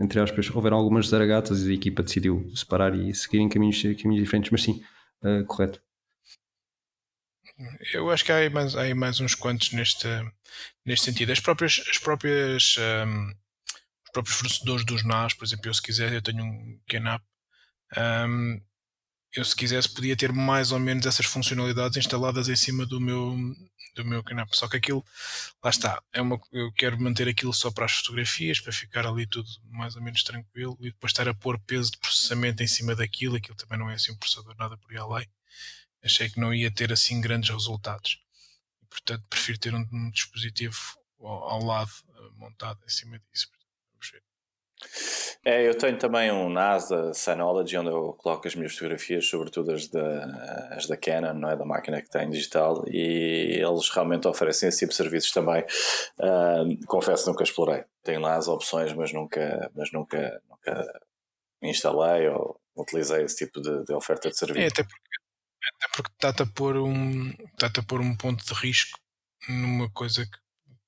entre 0.00 0.20
aspas, 0.20 0.50
houveram 0.50 0.76
algumas 0.76 1.08
zaragatas 1.08 1.66
e 1.66 1.70
a 1.70 1.74
equipa 1.74 2.02
decidiu 2.02 2.50
separar 2.54 2.94
e 2.94 3.14
seguir 3.14 3.38
em 3.38 3.48
caminhos, 3.48 3.80
caminhos 4.00 4.22
diferentes, 4.22 4.50
mas 4.50 4.62
sim, 4.62 4.82
uh, 5.24 5.44
correto. 5.46 5.80
Eu 7.92 8.10
acho 8.10 8.24
que 8.24 8.32
há 8.32 8.48
mais, 8.50 8.76
há 8.76 8.94
mais 8.94 9.20
uns 9.20 9.34
quantos 9.34 9.72
neste, 9.72 10.06
neste 10.84 11.06
sentido. 11.06 11.32
As 11.32 11.40
próprias, 11.40 11.82
as 11.90 11.98
próprias 11.98 12.76
um, 12.78 13.30
os 14.04 14.10
próprios 14.12 14.36
fornecedores 14.36 14.84
dos 14.84 15.04
NAS, 15.04 15.34
por 15.34 15.44
exemplo, 15.44 15.68
eu 15.68 15.74
se 15.74 15.82
quiser, 15.82 16.12
eu 16.12 16.22
tenho 16.22 16.44
um 16.44 16.80
QNAP, 16.88 17.22
um, 17.96 18.60
eu 19.34 19.44
se 19.44 19.56
quisesse 19.56 19.92
podia 19.92 20.16
ter 20.16 20.32
mais 20.32 20.72
ou 20.72 20.78
menos 20.78 21.06
essas 21.06 21.26
funcionalidades 21.26 21.96
instaladas 21.96 22.48
em 22.48 22.56
cima 22.56 22.84
do 22.86 23.00
meu 23.00 23.36
do 23.94 24.04
meu 24.04 24.22
QNAP. 24.24 24.54
Só 24.54 24.68
que 24.68 24.76
aquilo, 24.78 25.04
lá 25.62 25.70
está, 25.70 26.02
é 26.12 26.22
uma, 26.22 26.40
eu 26.50 26.72
quero 26.72 26.98
manter 27.00 27.28
aquilo 27.28 27.52
só 27.52 27.70
para 27.70 27.84
as 27.84 27.92
fotografias, 27.92 28.58
para 28.60 28.72
ficar 28.72 29.06
ali 29.06 29.26
tudo 29.26 29.48
mais 29.70 29.96
ou 29.96 30.02
menos 30.02 30.22
tranquilo 30.22 30.76
e 30.80 30.84
depois 30.90 31.10
estar 31.12 31.28
a 31.28 31.34
pôr 31.34 31.58
peso 31.60 31.90
de 31.92 31.98
processamento 31.98 32.62
em 32.62 32.66
cima 32.66 32.94
daquilo, 32.94 33.36
aquilo 33.36 33.56
também 33.56 33.78
não 33.78 33.90
é 33.90 33.94
assim 33.94 34.12
um 34.12 34.16
processador 34.16 34.54
nada 34.58 34.76
por 34.78 34.90
aí 34.92 34.98
além 34.98 35.28
achei 36.02 36.28
que 36.28 36.40
não 36.40 36.52
ia 36.52 36.72
ter 36.72 36.92
assim 36.92 37.20
grandes 37.20 37.50
resultados. 37.50 38.18
E, 38.82 38.86
portanto, 38.86 39.24
prefiro 39.28 39.58
ter 39.58 39.74
um, 39.74 39.86
um 39.92 40.10
dispositivo 40.10 40.78
ao, 41.20 41.50
ao, 41.50 41.64
lado 41.64 41.90
eh, 42.08 42.28
montado 42.36 42.80
em 42.84 42.88
cima 42.88 43.18
disso. 43.18 43.48
É, 45.44 45.68
eu 45.68 45.76
tenho 45.76 45.98
também 45.98 46.30
um 46.30 46.48
NAS 46.48 46.88
da 46.88 47.12
Synology 47.12 47.76
onde 47.76 47.90
eu 47.90 48.14
coloco 48.14 48.46
as 48.46 48.54
minhas 48.54 48.74
fotografias, 48.74 49.28
sobretudo 49.28 49.72
as 49.72 49.88
da, 49.88 50.68
as 50.76 50.86
da 50.86 50.96
Canon, 50.96 51.34
não 51.34 51.50
é? 51.50 51.56
Da 51.56 51.64
máquina 51.64 52.00
que 52.00 52.10
tem 52.10 52.30
digital, 52.30 52.84
e 52.88 53.60
eles 53.60 53.88
realmente 53.90 54.28
oferecem 54.28 54.68
esse 54.68 54.80
tipo 54.80 54.90
de 54.90 54.96
serviços 54.96 55.32
também. 55.32 55.64
Uh, 56.18 56.86
confesso 56.86 57.28
nunca 57.28 57.42
explorei. 57.42 57.84
Tenho 58.04 58.20
lá 58.20 58.36
as 58.36 58.48
opções, 58.48 58.92
mas 58.92 59.12
nunca, 59.12 59.70
mas 59.74 59.90
nunca, 59.92 60.40
nunca 60.48 61.00
instalei 61.62 62.28
ou 62.28 62.60
utilizei 62.76 63.24
esse 63.24 63.36
tipo 63.44 63.60
de, 63.60 63.84
de 63.84 63.92
oferta 63.94 64.30
de 64.30 64.36
serviço. 64.36 64.64
É, 64.64 64.68
até 64.68 64.82
porque 64.84 65.21
até 65.68 65.88
porque 65.94 66.12
está-te 66.12 66.42
a 66.42 66.46
pôr 66.46 66.76
um 66.76 67.30
está 67.30 67.68
a 67.80 67.82
pôr 67.82 68.00
um 68.00 68.16
ponto 68.16 68.44
de 68.44 68.54
risco 68.54 68.98
numa 69.48 69.90
coisa 69.90 70.26
que, 70.26 70.38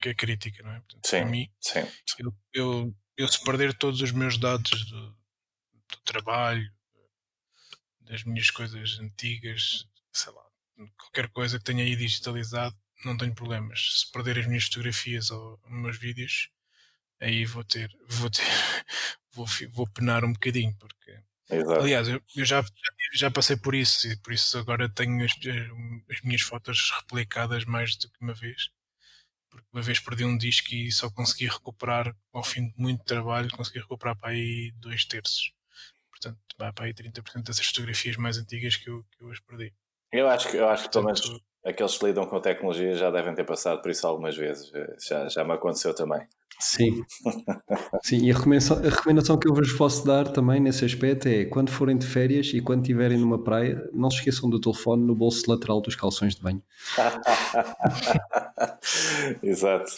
que 0.01 0.09
é 0.11 0.15
crítica, 0.15 0.63
não 0.63 0.73
é? 0.73 0.81
Portanto, 0.81 1.07
sim, 1.07 1.21
para 1.21 1.31
mim, 1.31 1.51
sim. 1.61 1.81
Eu, 2.19 2.35
eu, 2.53 2.97
eu, 3.17 3.29
se 3.29 3.43
perder 3.43 3.75
todos 3.75 4.01
os 4.01 4.13
meus 4.13 4.39
dados 4.39 4.85
do, 4.91 5.11
do, 5.11 5.97
trabalho, 6.05 6.71
das 8.01 8.25
minhas 8.25 8.51
coisas 8.51 8.99
antigas, 9.01 9.87
sei 10.13 10.33
lá, 10.33 10.45
qualquer 10.97 11.29
coisa 11.31 11.59
que 11.59 11.65
tenha 11.65 11.85
aí 11.85 11.97
digitalizado, 11.97 12.77
não 13.05 13.17
tenho 13.17 13.35
problemas. 13.35 14.01
Se 14.01 14.13
perder 14.13 14.39
as 14.39 14.47
minhas 14.47 14.65
fotografias 14.65 15.31
ou 15.31 15.61
os 15.65 15.71
meus 15.71 15.99
vídeos, 15.99 16.51
aí 17.21 17.45
vou 17.45 17.65
ter, 17.65 17.91
vou 18.09 18.31
ter, 18.31 18.43
vou, 19.33 19.47
vou 19.71 19.87
penar 19.89 20.25
um 20.25 20.33
bocadinho, 20.33 20.77
porque 20.79 21.19
Exato. 21.51 21.81
Aliás, 21.81 22.09
eu, 22.09 22.23
eu 22.37 22.45
já, 22.45 22.65
já 23.15 23.31
passei 23.31 23.57
por 23.57 23.75
isso 23.75 24.09
e 24.09 24.17
por 24.17 24.33
isso 24.33 24.57
agora 24.59 24.89
tenho 24.89 25.25
as, 25.25 25.33
as, 26.11 26.21
minhas 26.23 26.43
fotos 26.43 26.91
replicadas 27.01 27.65
mais 27.65 27.97
do 27.97 28.09
que 28.09 28.21
uma 28.21 28.35
vez. 28.35 28.71
Porque 29.51 29.67
uma 29.73 29.83
vez 29.83 30.01
perdi 30.01 30.25
um 30.25 30.37
disco 30.37 30.75
e 30.75 30.91
só 30.91 31.11
consegui 31.11 31.47
recuperar, 31.47 32.17
ao 32.33 32.43
fim 32.43 32.69
de 32.69 32.75
muito 32.77 33.05
trabalho, 33.05 33.51
consegui 33.51 33.79
recuperar 33.81 34.19
para 34.19 34.31
aí 34.31 34.73
dois 34.77 35.05
terços. 35.05 35.53
Portanto, 36.11 36.39
para 36.57 36.87
aí 36.87 36.95
30% 36.95 37.45
dessas 37.45 37.67
fotografias 37.67 38.17
mais 38.17 38.39
antigas 38.39 38.77
que 38.77 38.89
eu, 38.89 39.05
que 39.13 39.23
eu 39.23 39.31
as 39.31 39.41
perdi. 39.41 39.73
Eu 40.11 40.29
acho 40.29 40.51
que, 40.51 40.57
eu 40.57 40.69
acho 40.69 40.85
que 40.85 40.91
pelo 40.91 41.05
menos 41.05 41.21
aqueles 41.65 41.97
que 41.97 42.07
lidam 42.07 42.27
com 42.27 42.41
tecnologia 42.41 42.95
já 42.95 43.11
devem 43.11 43.35
ter 43.35 43.45
passado 43.45 43.81
por 43.81 43.91
isso 43.91 44.07
algumas 44.07 44.37
vezes. 44.37 44.71
Já, 45.09 45.29
já 45.29 45.45
me 45.45 45.53
aconteceu 45.53 45.95
também. 45.95 46.27
Sim. 46.61 47.05
Sim, 48.03 48.25
e 48.25 48.31
a 48.31 48.35
recomendação, 48.35 48.79
a 48.79 48.91
recomendação 48.91 49.39
que 49.39 49.49
eu 49.49 49.55
vos 49.55 49.73
posso 49.73 50.07
dar 50.07 50.29
também 50.29 50.61
nesse 50.61 50.85
aspecto 50.85 51.27
é 51.27 51.45
quando 51.45 51.71
forem 51.71 51.97
de 51.97 52.07
férias 52.07 52.53
e 52.55 52.61
quando 52.61 52.83
estiverem 52.83 53.19
numa 53.19 53.43
praia, 53.43 53.89
não 53.93 54.11
se 54.11 54.19
esqueçam 54.19 54.49
do 54.49 54.61
telefone 54.61 55.05
no 55.05 55.15
bolso 55.15 55.51
lateral 55.51 55.81
dos 55.81 55.97
calções 55.97 56.35
de 56.35 56.43
banho. 56.43 56.63
exato, 59.43 59.91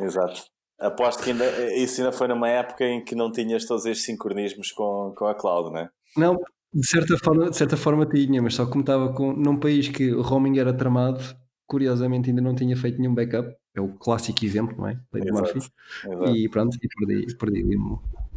exato. 0.00 0.44
Aposto 0.78 1.22
que 1.22 1.30
ainda, 1.30 1.74
isso 1.74 2.00
ainda 2.00 2.12
foi 2.12 2.28
numa 2.28 2.48
época 2.48 2.84
em 2.84 3.02
que 3.02 3.14
não 3.14 3.32
tinhas 3.32 3.64
todos 3.64 3.86
estes 3.86 4.04
sincronismos 4.04 4.72
com, 4.72 5.14
com 5.16 5.26
a 5.26 5.34
cloud, 5.34 5.70
não 5.70 5.80
é? 5.80 5.88
Não, 6.16 6.36
de 6.76 6.86
certa 6.86 7.16
forma, 7.16 7.48
de 7.48 7.56
certa 7.56 7.76
forma 7.76 8.04
tinha, 8.04 8.42
mas 8.42 8.54
só 8.54 8.66
como 8.66 8.80
estava 8.80 9.10
com, 9.14 9.32
num 9.32 9.58
país 9.58 9.88
que 9.88 10.12
o 10.12 10.20
roaming 10.20 10.58
era 10.58 10.74
tramado, 10.74 11.24
curiosamente 11.66 12.28
ainda 12.28 12.42
não 12.42 12.54
tinha 12.54 12.76
feito 12.76 12.98
nenhum 12.98 13.14
backup. 13.14 13.48
É 13.74 13.80
o 13.80 13.88
clássico 13.94 14.44
exemplo, 14.44 14.76
não 14.76 14.88
é? 14.88 15.00
Lady 15.12 15.32
Murphy. 15.32 15.58
Exato. 15.58 16.36
E 16.36 16.48
pronto, 16.50 16.76
e 16.82 16.88
perdi, 16.88 17.36
perdi 17.36 17.76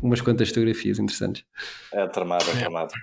umas 0.02 0.22
quantas 0.22 0.48
fotografias 0.50 1.00
interessantes. 1.00 1.44
É 1.94 2.08
tramado, 2.08 2.50
é 2.50 2.60
tramado. 2.60 2.94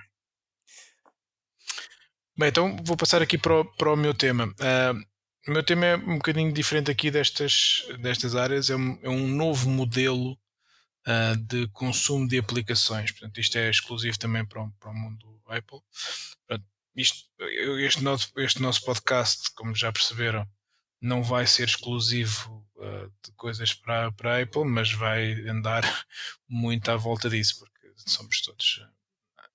Bem, 2.35 2.49
então 2.49 2.75
vou 2.83 2.97
passar 2.97 3.21
aqui 3.21 3.37
para 3.37 3.61
o, 3.61 3.65
para 3.65 3.93
o 3.93 3.95
meu 3.95 4.15
tema. 4.15 4.45
Uh, 4.45 4.99
o 5.47 5.51
meu 5.51 5.63
tema 5.63 5.85
é 5.85 5.95
um 5.97 6.15
bocadinho 6.15 6.51
diferente 6.51 6.89
aqui 6.89 7.11
destas, 7.11 7.87
destas 7.99 8.35
áreas, 8.35 8.71
é 8.71 8.75
um, 8.75 8.97
é 9.03 9.09
um 9.09 9.27
novo 9.27 9.69
modelo 9.69 10.35
uh, 11.07 11.37
de 11.37 11.67
consumo 11.69 12.27
de 12.27 12.37
aplicações. 12.37 13.11
Portanto, 13.11 13.39
isto 13.39 13.57
é 13.57 13.69
exclusivo 13.69 14.19
também 14.19 14.45
para 14.45 14.63
o, 14.63 14.71
para 14.73 14.91
o 14.91 14.93
mundo 14.93 15.41
Apple. 15.47 15.79
Portanto, 16.47 16.67
isto, 16.95 17.29
este, 17.79 18.03
nosso, 18.03 18.31
este 18.37 18.61
nosso 18.61 18.83
podcast, 18.83 19.51
como 19.55 19.75
já 19.75 19.91
perceberam, 19.91 20.47
não 21.01 21.23
vai 21.23 21.45
ser 21.45 21.67
exclusivo 21.67 22.67
uh, 22.75 23.11
de 23.23 23.31
coisas 23.35 23.73
para, 23.73 24.11
para 24.11 24.37
a 24.37 24.41
Apple, 24.41 24.65
mas 24.65 24.91
vai 24.91 25.33
andar 25.47 25.83
muito 26.49 26.89
à 26.89 26.97
volta 26.97 27.29
disso, 27.29 27.59
porque 27.59 27.93
somos 28.09 28.41
todos 28.41 28.85
ah, 29.37 29.49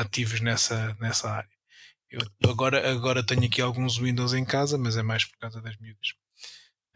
ativos 0.00 0.40
nessa, 0.40 0.94
nessa 1.00 1.30
área. 1.30 1.60
Eu 2.08 2.20
agora, 2.50 2.90
agora 2.90 3.24
tenho 3.24 3.44
aqui 3.44 3.60
alguns 3.60 3.96
Windows 3.96 4.34
em 4.34 4.44
casa, 4.44 4.76
mas 4.76 4.96
é 4.96 5.02
mais 5.02 5.24
por 5.24 5.38
causa 5.38 5.60
das 5.60 5.76
miúdas. 5.76 6.14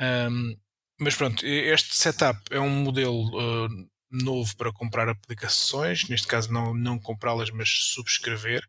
Um, 0.01 0.57
mas 1.05 1.15
pronto, 1.15 1.45
este 1.45 1.95
setup 1.95 2.41
é 2.51 2.59
um 2.59 2.71
modelo 2.71 3.29
uh, 3.37 3.69
novo 4.11 4.57
para 4.57 4.73
comprar 4.73 5.07
aplicações, 5.07 6.09
neste 6.09 6.27
caso 6.27 6.51
não, 6.51 6.73
não 6.73 6.99
comprá-las, 6.99 7.51
mas 7.51 7.69
subscrever. 7.69 8.67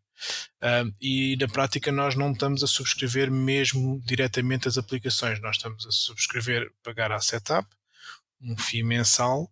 Uh, 0.61 0.93
e 0.99 1.37
na 1.39 1.47
prática 1.47 1.93
nós 1.93 2.13
não 2.13 2.33
estamos 2.33 2.61
a 2.61 2.67
subscrever 2.67 3.31
mesmo 3.31 4.01
diretamente 4.05 4.67
as 4.67 4.77
aplicações, 4.77 5.41
nós 5.41 5.55
estamos 5.55 5.85
a 5.85 5.91
subscrever, 5.91 6.69
pagar 6.83 7.11
a 7.13 7.19
setup, 7.21 7.67
um 8.41 8.57
FII 8.57 8.83
mensal, 8.83 9.49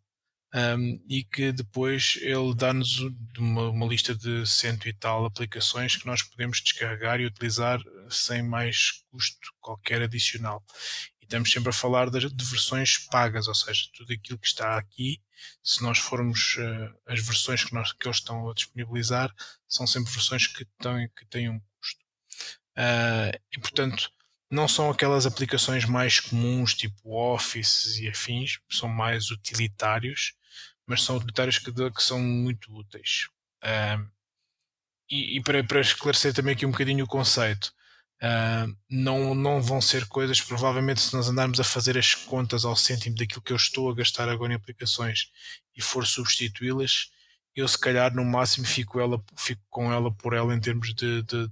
um, 0.54 1.04
e 1.10 1.24
que 1.24 1.52
depois 1.52 2.18
ele 2.22 2.54
dá-nos 2.54 3.00
uma, 3.38 3.70
uma, 3.70 3.88
lista 3.88 4.14
de 4.14 4.46
cento 4.46 4.88
e 4.88 4.94
tal 4.94 5.26
aplicações 5.26 5.96
que 5.96 6.06
nós 6.06 6.22
podemos 6.22 6.62
descarregar 6.62 7.20
e 7.20 7.26
utilizar 7.26 7.80
sem 8.10 8.44
mais 8.44 9.04
custo 9.10 9.52
qualquer 9.60 10.04
adicional. 10.04 10.64
Estamos 11.34 11.52
sempre 11.52 11.72
a 11.72 11.74
falar 11.74 12.12
de, 12.12 12.30
de 12.30 12.46
versões 12.46 13.00
pagas, 13.10 13.48
ou 13.48 13.56
seja, 13.56 13.90
tudo 13.92 14.14
aquilo 14.14 14.38
que 14.38 14.46
está 14.46 14.78
aqui, 14.78 15.20
se 15.64 15.82
nós 15.82 15.98
formos 15.98 16.58
uh, 16.58 16.96
as 17.08 17.26
versões 17.26 17.64
que, 17.64 17.74
nós, 17.74 17.92
que 17.92 18.08
eles 18.08 18.18
estão 18.18 18.48
a 18.48 18.54
disponibilizar, 18.54 19.34
são 19.68 19.88
sempre 19.88 20.14
versões 20.14 20.46
que 20.46 20.64
têm, 20.80 21.10
que 21.10 21.26
têm 21.26 21.50
um 21.50 21.60
custo. 21.60 22.06
Uh, 22.78 23.36
e 23.52 23.60
portanto, 23.60 24.12
não 24.48 24.68
são 24.68 24.92
aquelas 24.92 25.26
aplicações 25.26 25.86
mais 25.86 26.20
comuns, 26.20 26.76
tipo 26.76 27.12
Office 27.12 27.98
e 27.98 28.08
afins, 28.08 28.60
são 28.70 28.88
mais 28.88 29.32
utilitários 29.32 30.36
mas 30.86 31.02
são 31.02 31.18
utilitários 31.18 31.58
que, 31.58 31.72
que 31.72 32.04
são 32.04 32.20
muito 32.20 32.74
úteis. 32.76 33.28
Uh, 33.64 34.06
e, 35.10 35.38
e 35.38 35.42
para, 35.42 35.64
para, 35.64 35.82
esclarecer 35.82 36.34
também 36.34 36.54
aqui 36.54 36.66
um 36.66 36.72
bocadinho 36.72 37.06
o 37.06 37.08
conceito, 37.08 37.74
uh, 38.24 38.78
não, 38.90 39.36
não 39.36 39.62
vão 39.62 39.82
ser 39.82 40.08
coisas, 40.08 40.42
provavelmente, 40.42 41.02
se 41.02 41.14
nós 41.14 41.28
andarmos 41.28 41.60
a 41.60 41.64
fazer 41.64 41.98
as 41.98 42.16
contas 42.16 42.66
ao 42.66 42.76
cêntimo 42.76 43.16
daquilo 43.16 43.42
que 43.42 43.52
eu 43.52 43.58
estou 43.58 43.90
a 43.90 43.96
gastar 43.96 44.30
agora 44.30 44.54
em 44.54 44.56
aplicações 44.56 45.32
e 45.76 45.82
for 45.82 46.08
substituí-las, 46.08 47.12
eu 47.56 47.68
se 47.68 47.78
calhar 47.78 48.14
no 48.16 48.26
máximo 48.26 48.66
fico, 48.66 49.00
ela, 49.00 49.24
fico 49.38 49.62
com 49.70 49.92
ela 49.92 50.12
por 50.12 50.34
ela 50.34 50.56
em 50.56 50.60
termos 50.60 50.94
de, 50.96 51.22
de, 51.24 51.48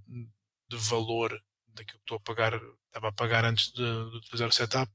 de 0.70 0.78
valor 0.78 1.30
daquilo 1.68 2.00
que 2.00 2.04
estou 2.04 2.18
a 2.18 2.22
pagar, 2.22 2.60
estava 2.88 3.10
a 3.10 3.12
pagar 3.12 3.46
antes 3.46 3.72
de, 3.72 3.84
de 3.84 4.18
utilizar 4.18 4.48
o 4.48 4.52
setup, 4.52 4.92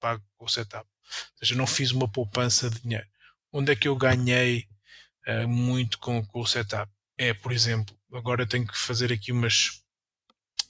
pago 0.00 0.22
o 0.38 0.48
setup. 0.48 0.84
Ou 0.84 1.38
seja, 1.38 1.54
não 1.54 1.66
fiz 1.66 1.92
uma 1.92 2.10
poupança 2.10 2.68
de 2.68 2.80
dinheiro 2.80 3.06
onde 3.54 3.70
é 3.70 3.76
que 3.76 3.86
eu 3.86 3.94
ganhei 3.94 4.66
uh, 5.28 5.48
muito 5.48 5.96
com, 6.00 6.26
com, 6.26 6.40
o 6.40 6.46
setup? 6.46 6.90
É, 7.16 7.32
por 7.32 7.52
exemplo, 7.52 7.96
agora 8.12 8.44
tenho 8.44 8.66
que 8.66 8.76
fazer 8.76 9.12
aqui 9.12 9.30
umas 9.30 9.83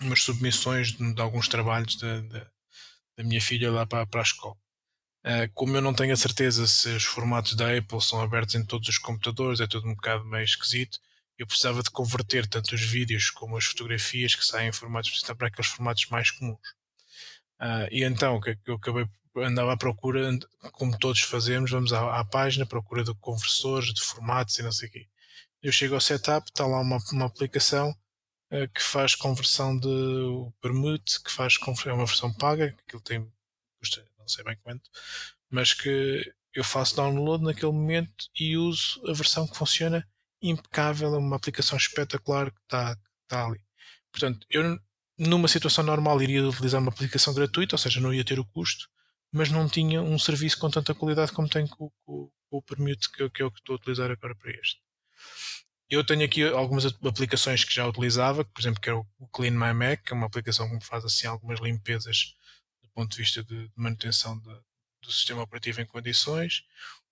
umas 0.00 0.22
submissões 0.22 0.92
de, 0.92 1.14
de 1.14 1.20
alguns 1.20 1.48
trabalhos 1.48 1.96
da, 1.96 2.20
da, 2.20 2.46
da, 3.16 3.24
minha 3.24 3.40
filha 3.40 3.70
lá 3.70 3.86
para, 3.86 4.06
para 4.06 4.20
a 4.20 4.22
escola. 4.22 4.56
Uh, 5.24 5.50
como 5.54 5.76
eu 5.76 5.80
não 5.80 5.94
tenho 5.94 6.12
a 6.12 6.16
certeza 6.16 6.66
se 6.66 6.88
os 6.90 7.04
formatos 7.04 7.54
da 7.54 7.76
Apple 7.76 8.00
são 8.00 8.20
abertos 8.20 8.54
em 8.54 8.64
todos 8.64 8.88
os 8.88 8.98
computadores, 8.98 9.60
é 9.60 9.66
tudo 9.66 9.88
um 9.88 9.94
bocado 9.94 10.24
meio 10.24 10.44
esquisito, 10.44 10.98
eu 11.38 11.46
precisava 11.46 11.82
de 11.82 11.90
converter 11.90 12.46
tanto 12.46 12.74
os 12.74 12.82
vídeos 12.82 13.30
como 13.30 13.56
as 13.56 13.64
fotografias 13.64 14.34
que 14.34 14.44
saem 14.44 14.68
em 14.68 14.72
formatos 14.72 15.22
para 15.36 15.48
aqueles 15.48 15.70
formatos 15.70 16.06
mais 16.06 16.30
comuns. 16.30 16.74
Uh, 17.60 17.88
e 17.90 18.04
então, 18.04 18.36
o 18.36 18.40
que 18.40 18.56
eu 18.66 18.74
acabei 18.74 19.06
andava 19.36 19.72
à 19.72 19.76
procura, 19.76 20.30
como 20.72 20.96
todos 20.98 21.22
fazemos, 21.22 21.70
vamos 21.70 21.92
à, 21.92 22.20
à 22.20 22.24
página, 22.24 22.66
procura 22.66 23.02
de 23.02 23.14
conversores, 23.14 23.92
de 23.92 24.00
formatos 24.00 24.58
e 24.58 24.62
não 24.62 24.70
sei 24.70 24.88
o 24.88 24.92
quê. 24.92 25.08
Eu 25.62 25.72
chego 25.72 25.94
ao 25.94 26.00
setup, 26.00 26.48
está 26.48 26.66
lá 26.66 26.80
uma, 26.80 26.98
uma 27.12 27.26
aplicação 27.26 27.96
que 28.72 28.82
faz 28.82 29.14
conversão 29.14 29.78
de 29.78 29.88
permute, 30.60 31.22
que 31.22 31.30
faz 31.30 31.56
é 31.86 31.92
uma 31.92 32.06
versão 32.06 32.32
paga, 32.32 32.72
que 32.72 32.82
aquilo 32.86 33.02
tem, 33.02 33.32
custa 33.78 34.06
não 34.18 34.28
sei 34.28 34.44
bem 34.44 34.56
quanto, 34.62 34.90
mas 35.50 35.74
que 35.74 36.32
eu 36.54 36.64
faço 36.64 36.96
download 36.96 37.44
naquele 37.44 37.72
momento 37.72 38.28
e 38.38 38.56
uso 38.56 39.02
a 39.08 39.12
versão 39.12 39.46
que 39.46 39.56
funciona 39.56 40.06
impecável, 40.40 41.14
é 41.14 41.18
uma 41.18 41.36
aplicação 41.36 41.76
espetacular 41.76 42.50
que 42.50 42.60
está, 42.60 42.96
está 43.22 43.46
ali. 43.46 43.60
Portanto, 44.12 44.46
eu 44.50 44.78
numa 45.18 45.48
situação 45.48 45.84
normal 45.84 46.20
iria 46.22 46.46
utilizar 46.46 46.80
uma 46.80 46.90
aplicação 46.90 47.34
gratuita, 47.34 47.74
ou 47.74 47.78
seja, 47.78 48.00
não 48.00 48.12
ia 48.12 48.24
ter 48.24 48.38
o 48.38 48.44
custo, 48.44 48.88
mas 49.32 49.50
não 49.50 49.68
tinha 49.68 50.00
um 50.02 50.18
serviço 50.18 50.58
com 50.58 50.70
tanta 50.70 50.94
qualidade 50.94 51.32
como 51.32 51.48
tem 51.48 51.66
com, 51.66 51.90
com, 52.04 52.30
com 52.48 52.56
o 52.56 52.62
Permute 52.62 53.10
que, 53.10 53.28
que 53.30 53.42
é 53.42 53.44
o 53.44 53.50
que 53.50 53.58
estou 53.58 53.74
a 53.74 53.76
utilizar 53.76 54.10
agora 54.10 54.34
para 54.36 54.50
este. 54.52 54.80
Eu 55.90 56.04
tenho 56.04 56.24
aqui 56.24 56.42
algumas 56.42 56.86
aplicações 56.86 57.64
que 57.64 57.74
já 57.74 57.86
utilizava, 57.86 58.44
por 58.44 58.60
exemplo, 58.60 58.80
que 58.80 58.88
é 58.88 58.94
o 58.94 59.04
Clean 59.32 59.52
My 59.52 59.72
Mac, 59.74 60.02
que 60.02 60.12
é 60.12 60.16
uma 60.16 60.26
aplicação 60.26 60.68
que 60.68 60.74
me 60.74 60.84
faz 60.84 61.04
assim 61.04 61.26
algumas 61.26 61.60
limpezas 61.60 62.34
do 62.82 62.88
ponto 62.90 63.10
de 63.10 63.18
vista 63.18 63.44
de 63.44 63.70
manutenção 63.76 64.38
de, 64.38 64.54
do 65.02 65.12
sistema 65.12 65.42
operativo 65.42 65.80
em 65.80 65.86
condições. 65.86 66.64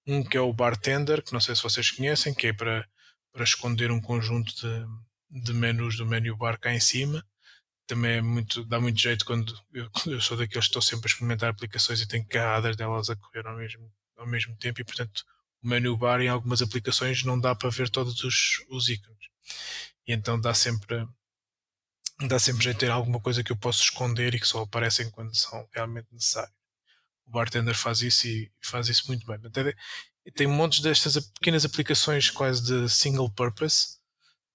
Um 0.06 0.24
que 0.24 0.36
é 0.36 0.40
o 0.40 0.52
Bartender, 0.52 1.22
que 1.22 1.32
não 1.32 1.40
sei 1.40 1.54
se 1.54 1.62
vocês 1.62 1.90
conhecem, 1.90 2.34
que 2.34 2.48
é 2.48 2.52
para, 2.52 2.88
para 3.32 3.44
esconder 3.44 3.90
um 3.90 4.00
conjunto 4.00 4.52
de, 4.54 5.42
de 5.42 5.52
menus 5.52 5.96
do 5.96 6.06
menu 6.06 6.36
bar 6.36 6.58
cá 6.58 6.72
em 6.72 6.80
cima 6.80 7.24
também 7.86 8.12
é 8.12 8.22
muito, 8.22 8.64
dá 8.64 8.80
muito 8.80 8.98
jeito 8.98 9.24
quando 9.24 9.54
eu, 9.72 9.90
eu 10.06 10.20
sou 10.20 10.36
daqueles 10.36 10.64
que 10.64 10.70
estou 10.70 10.82
sempre 10.82 11.06
a 11.06 11.10
experimentar 11.10 11.50
aplicações 11.50 12.00
e 12.00 12.08
tenho 12.08 12.26
carradas 12.26 12.76
delas 12.76 13.10
a 13.10 13.16
correr 13.16 13.46
ao 13.46 13.56
mesmo, 13.56 13.92
ao 14.16 14.26
mesmo 14.26 14.56
tempo 14.56 14.80
e 14.80 14.84
portanto 14.84 15.24
o 15.62 15.68
menu 15.68 15.96
bar 15.96 16.20
em 16.20 16.28
algumas 16.28 16.62
aplicações 16.62 17.24
não 17.24 17.38
dá 17.38 17.54
para 17.54 17.70
ver 17.70 17.88
todos 17.90 18.22
os, 18.24 18.64
os 18.68 18.88
ícones. 18.88 19.18
E 20.06 20.12
então 20.12 20.40
dá 20.40 20.54
sempre 20.54 21.06
dá 22.28 22.38
sempre 22.38 22.64
jeito 22.64 22.76
de 22.76 22.86
ter 22.86 22.90
alguma 22.90 23.20
coisa 23.20 23.42
que 23.42 23.52
eu 23.52 23.56
posso 23.56 23.82
esconder 23.82 24.34
e 24.34 24.40
que 24.40 24.46
só 24.46 24.62
aparecem 24.62 25.10
quando 25.10 25.34
são 25.36 25.68
realmente 25.72 26.08
necessários. 26.12 26.54
O 27.26 27.30
bartender 27.30 27.74
faz 27.74 28.02
isso 28.02 28.26
e 28.26 28.50
faz 28.60 28.88
isso 28.88 29.06
muito 29.08 29.26
bem. 29.26 29.38
Até, 29.44 29.74
tem 30.34 30.46
montes 30.46 30.80
destas 30.80 31.18
pequenas 31.30 31.64
aplicações 31.64 32.30
quase 32.30 32.62
de 32.62 32.88
single 32.88 33.30
purpose 33.30 34.02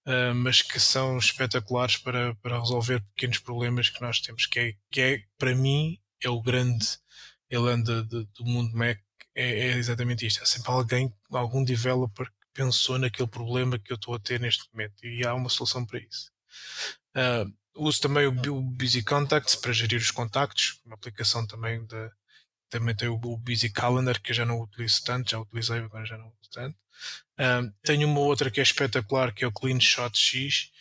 uh, 0.07 0.33
mas 0.33 0.61
que 0.61 0.79
são 0.79 1.17
espetaculares 1.17 1.97
para, 1.97 2.33
para 2.35 2.59
resolver 2.59 3.03
pequenos 3.13 3.39
problemas 3.39 3.89
que 3.89 4.01
nós 4.01 4.19
temos, 4.21 4.45
que 4.45 4.59
é, 4.59 4.73
que 4.89 5.01
é 5.01 5.23
para 5.37 5.53
mim, 5.53 5.99
é 6.23 6.29
o 6.29 6.41
grande 6.41 6.85
elan 7.49 7.81
do 7.81 8.45
mundo 8.45 8.75
Mac, 8.75 8.99
é, 9.37 9.67
é, 9.69 9.77
exatamente 9.77 10.25
isto. 10.25 10.41
Há 10.41 10.45
sempre 10.47 10.71
alguém, 10.71 11.13
algum 11.31 11.63
developer 11.63 12.25
que 12.25 12.47
pensou 12.53 12.97
naquele 12.97 13.27
problema 13.27 13.77
que 13.77 13.91
eu 13.91 13.95
estou 13.95 14.15
a 14.15 14.19
ter 14.19 14.39
neste 14.39 14.67
momento 14.73 15.05
e 15.05 15.23
há 15.23 15.33
uma 15.35 15.47
solução 15.47 15.85
para 15.85 15.99
isso. 15.99 16.31
Uh, 17.15 17.53
uso 17.75 18.01
também 18.01 18.25
o, 18.25 18.61
Busy 18.61 19.03
Contacts 19.03 19.55
para 19.55 19.71
gerir 19.71 19.99
os 19.99 20.09
contactos, 20.09 20.81
uma 20.83 20.95
aplicação 20.95 21.45
também 21.45 21.85
da, 21.85 22.11
também 22.67 22.95
tem 22.95 23.07
o, 23.09 23.17
Busy 23.37 23.69
Calendar 23.69 24.19
que 24.19 24.31
eu 24.31 24.35
já 24.35 24.45
não 24.45 24.59
utilizo 24.59 25.03
tanto, 25.03 25.29
já 25.29 25.39
utilizei, 25.39 25.77
agora 25.77 26.05
já 26.05 26.17
não 26.17 26.27
uso 26.27 26.49
tanto. 26.51 26.77
Um, 27.39 27.71
tenho 27.83 28.07
uma 28.07 28.21
outra 28.21 28.49
que 28.49 28.59
é 28.59 28.63
espetacular, 28.63 29.31
que 29.31 29.43
é 29.43 29.47
o 29.47 29.51
CleanShot 29.51 30.17
X, 30.17 30.71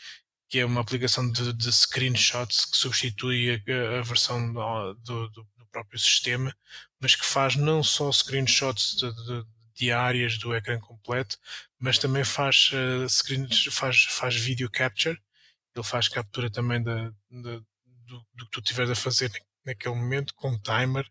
que 0.49 0.61
é 0.61 0.65
uma 0.65 0.81
aplicação 0.81 1.31
de, 1.31 1.53
de 1.53 1.73
screenshots 1.73 2.65
que 2.65 2.79
substitui 2.79 3.51
a, 3.51 3.99
a 3.99 4.03
versão 4.03 4.51
do, 4.51 5.29
do, 5.29 5.47
próprio 5.67 5.99
sistema, 5.99 6.55
mas 7.01 7.15
que 7.15 7.25
faz 7.25 7.57
não 7.57 7.83
só 7.83 8.11
screenshots 8.11 8.97
de, 8.97 9.13
de, 9.13 9.47
de 9.75 9.93
áreas 9.93 10.39
do 10.39 10.55
ecrã 10.55 10.79
completo, 10.81 11.39
mas 11.79 11.99
também 11.99 12.25
faz, 12.25 12.71
uh, 12.73 13.71
faz, 13.71 14.05
faz 14.05 14.37
video 14.37 14.71
capture. 14.71 15.21
Ele 15.75 15.85
faz 15.85 16.09
captura 16.09 16.51
também 16.51 16.83
do, 16.83 17.15
do, 17.31 17.67
que 18.39 18.51
tu 18.51 18.61
estiveres 18.61 18.91
a 18.91 18.95
fazer 18.95 19.31
naquele 19.65 19.95
momento, 19.95 20.35
com 20.35 20.59
timer. 20.59 21.07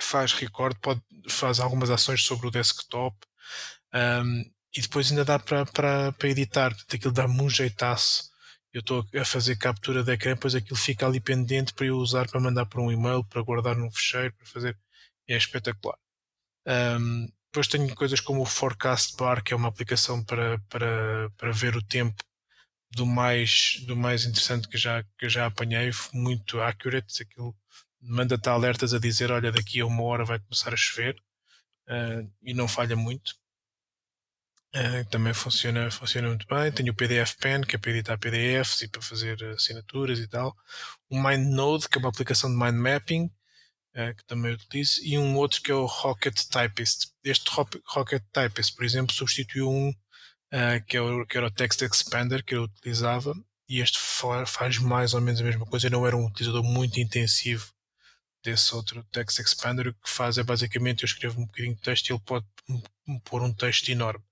Faz 0.00 0.32
record, 0.32 0.76
pode, 0.80 1.02
faz 1.28 1.60
algumas 1.60 1.90
ações 1.90 2.24
sobre 2.24 2.46
o 2.46 2.50
desktop. 2.50 3.16
Um, 3.92 4.50
e 4.74 4.80
depois 4.80 5.10
ainda 5.10 5.24
dá 5.24 5.38
para, 5.38 5.66
para, 5.66 6.12
para 6.12 6.28
editar, 6.28 6.74
aquilo 6.90 7.12
dá-me 7.12 7.42
um 7.42 7.50
jeitaço. 7.50 8.31
Eu 8.72 8.80
estou 8.80 9.06
a 9.14 9.24
fazer 9.24 9.56
captura 9.56 10.02
de 10.02 10.12
ecrã, 10.12 10.34
depois 10.34 10.54
aquilo 10.54 10.76
fica 10.76 11.06
ali 11.06 11.20
pendente 11.20 11.74
para 11.74 11.86
eu 11.86 11.96
usar 11.98 12.28
para 12.28 12.40
mandar 12.40 12.66
para 12.66 12.80
um 12.80 12.90
e-mail, 12.90 13.24
para 13.24 13.42
guardar 13.42 13.76
num 13.76 13.90
fecheiro, 13.90 14.34
para 14.34 14.46
fazer. 14.46 14.78
É 15.28 15.36
espetacular. 15.36 15.98
Um, 16.66 17.28
depois 17.52 17.68
tenho 17.68 17.94
coisas 17.94 18.20
como 18.20 18.40
o 18.40 18.46
Forecast 18.46 19.16
Bar, 19.16 19.42
que 19.42 19.52
é 19.52 19.56
uma 19.56 19.68
aplicação 19.68 20.24
para, 20.24 20.58
para, 20.70 21.30
para 21.36 21.52
ver 21.52 21.76
o 21.76 21.82
tempo 21.82 22.22
do 22.90 23.06
mais, 23.06 23.82
do 23.86 23.96
mais 23.96 24.24
interessante 24.24 24.68
que 24.68 24.78
já, 24.78 25.04
que 25.18 25.28
já 25.28 25.46
apanhei, 25.46 25.90
muito 26.14 26.60
accurate. 26.60 27.22
Aquilo 27.22 27.54
manda-te 28.00 28.48
alertas 28.48 28.94
a 28.94 28.98
dizer: 28.98 29.30
olha, 29.30 29.52
daqui 29.52 29.80
a 29.80 29.86
uma 29.86 30.02
hora 30.02 30.24
vai 30.24 30.38
começar 30.38 30.72
a 30.72 30.76
chover 30.76 31.14
uh, 31.88 32.30
e 32.42 32.54
não 32.54 32.66
falha 32.66 32.96
muito. 32.96 33.34
Uh, 34.74 35.04
também 35.10 35.34
funciona, 35.34 35.90
funciona 35.90 36.28
muito 36.28 36.46
bem. 36.46 36.72
Tenho 36.72 36.92
o 36.92 36.96
PDF 36.96 37.34
Pen, 37.38 37.60
que 37.60 37.76
é 37.76 37.78
para 37.78 37.90
editar 37.90 38.16
PDFs 38.16 38.82
e 38.82 38.88
para 38.88 39.02
fazer 39.02 39.42
assinaturas 39.44 40.18
e 40.18 40.26
tal. 40.26 40.56
O 41.10 41.22
MindNode, 41.22 41.88
que 41.88 41.98
é 41.98 42.00
uma 42.00 42.08
aplicação 42.08 42.50
de 42.50 42.56
mind 42.56 42.76
mapping, 42.76 43.24
uh, 43.94 44.14
que 44.16 44.24
também 44.24 44.54
utilizo. 44.54 45.00
E 45.04 45.18
um 45.18 45.36
outro 45.36 45.60
que 45.60 45.70
é 45.70 45.74
o 45.74 45.84
Rocket 45.84 46.34
Typist. 46.46 47.12
Este 47.22 47.50
Rocket 47.86 48.22
Typist, 48.32 48.74
por 48.74 48.84
exemplo, 48.84 49.14
substituiu 49.14 49.68
um 49.68 49.90
uh, 49.90 50.84
que, 50.86 50.96
é 50.96 51.02
o, 51.02 51.26
que 51.26 51.36
era 51.36 51.48
o 51.48 51.50
Text 51.50 51.82
Expander 51.82 52.42
que 52.42 52.54
eu 52.54 52.62
utilizava. 52.64 53.34
E 53.68 53.80
este 53.80 53.98
faz 54.46 54.78
mais 54.78 55.12
ou 55.12 55.20
menos 55.20 55.40
a 55.40 55.44
mesma 55.44 55.66
coisa. 55.66 55.86
Eu 55.86 55.90
não 55.90 56.06
era 56.06 56.16
um 56.16 56.26
utilizador 56.26 56.64
muito 56.64 56.98
intensivo 56.98 57.72
desse 58.42 58.74
outro 58.74 59.04
Text 59.12 59.38
Expander. 59.38 59.88
O 59.88 59.94
que 59.94 60.10
faz 60.10 60.38
é 60.38 60.42
basicamente 60.42 61.02
eu 61.02 61.06
escrevo 61.06 61.40
um 61.40 61.46
bocadinho 61.46 61.74
de 61.74 61.82
texto 61.82 62.08
e 62.08 62.12
ele 62.14 62.22
pode 62.24 62.46
pôr 63.24 63.42
um 63.42 63.52
texto 63.52 63.90
enorme 63.90 64.24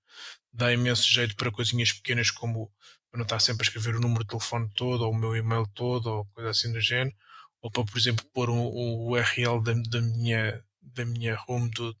dá 0.53 0.71
imenso 0.71 1.03
jeito 1.07 1.35
para 1.35 1.51
coisinhas 1.51 1.91
pequenas 1.91 2.31
como 2.31 2.71
para 3.09 3.17
não 3.17 3.23
estar 3.23 3.39
sempre 3.39 3.63
a 3.63 3.67
escrever 3.67 3.95
o 3.95 3.99
número 3.99 4.23
de 4.23 4.29
telefone 4.29 4.69
todo 4.75 5.03
ou 5.03 5.11
o 5.11 5.17
meu 5.17 5.35
e-mail 5.35 5.67
todo 5.73 6.07
ou 6.07 6.25
coisa 6.27 6.49
assim 6.49 6.71
do 6.71 6.79
género 6.79 7.15
ou 7.61 7.71
para 7.71 7.83
por 7.83 7.97
exemplo 7.97 8.25
pôr 8.33 8.49
um, 8.49 8.59
um 8.59 9.09
URL 9.09 9.61
da, 9.63 9.73
da, 9.73 10.01
minha 10.01 10.63
da 10.81 11.05
minha 11.05 11.37
home 11.47 11.69
do, 11.71 11.95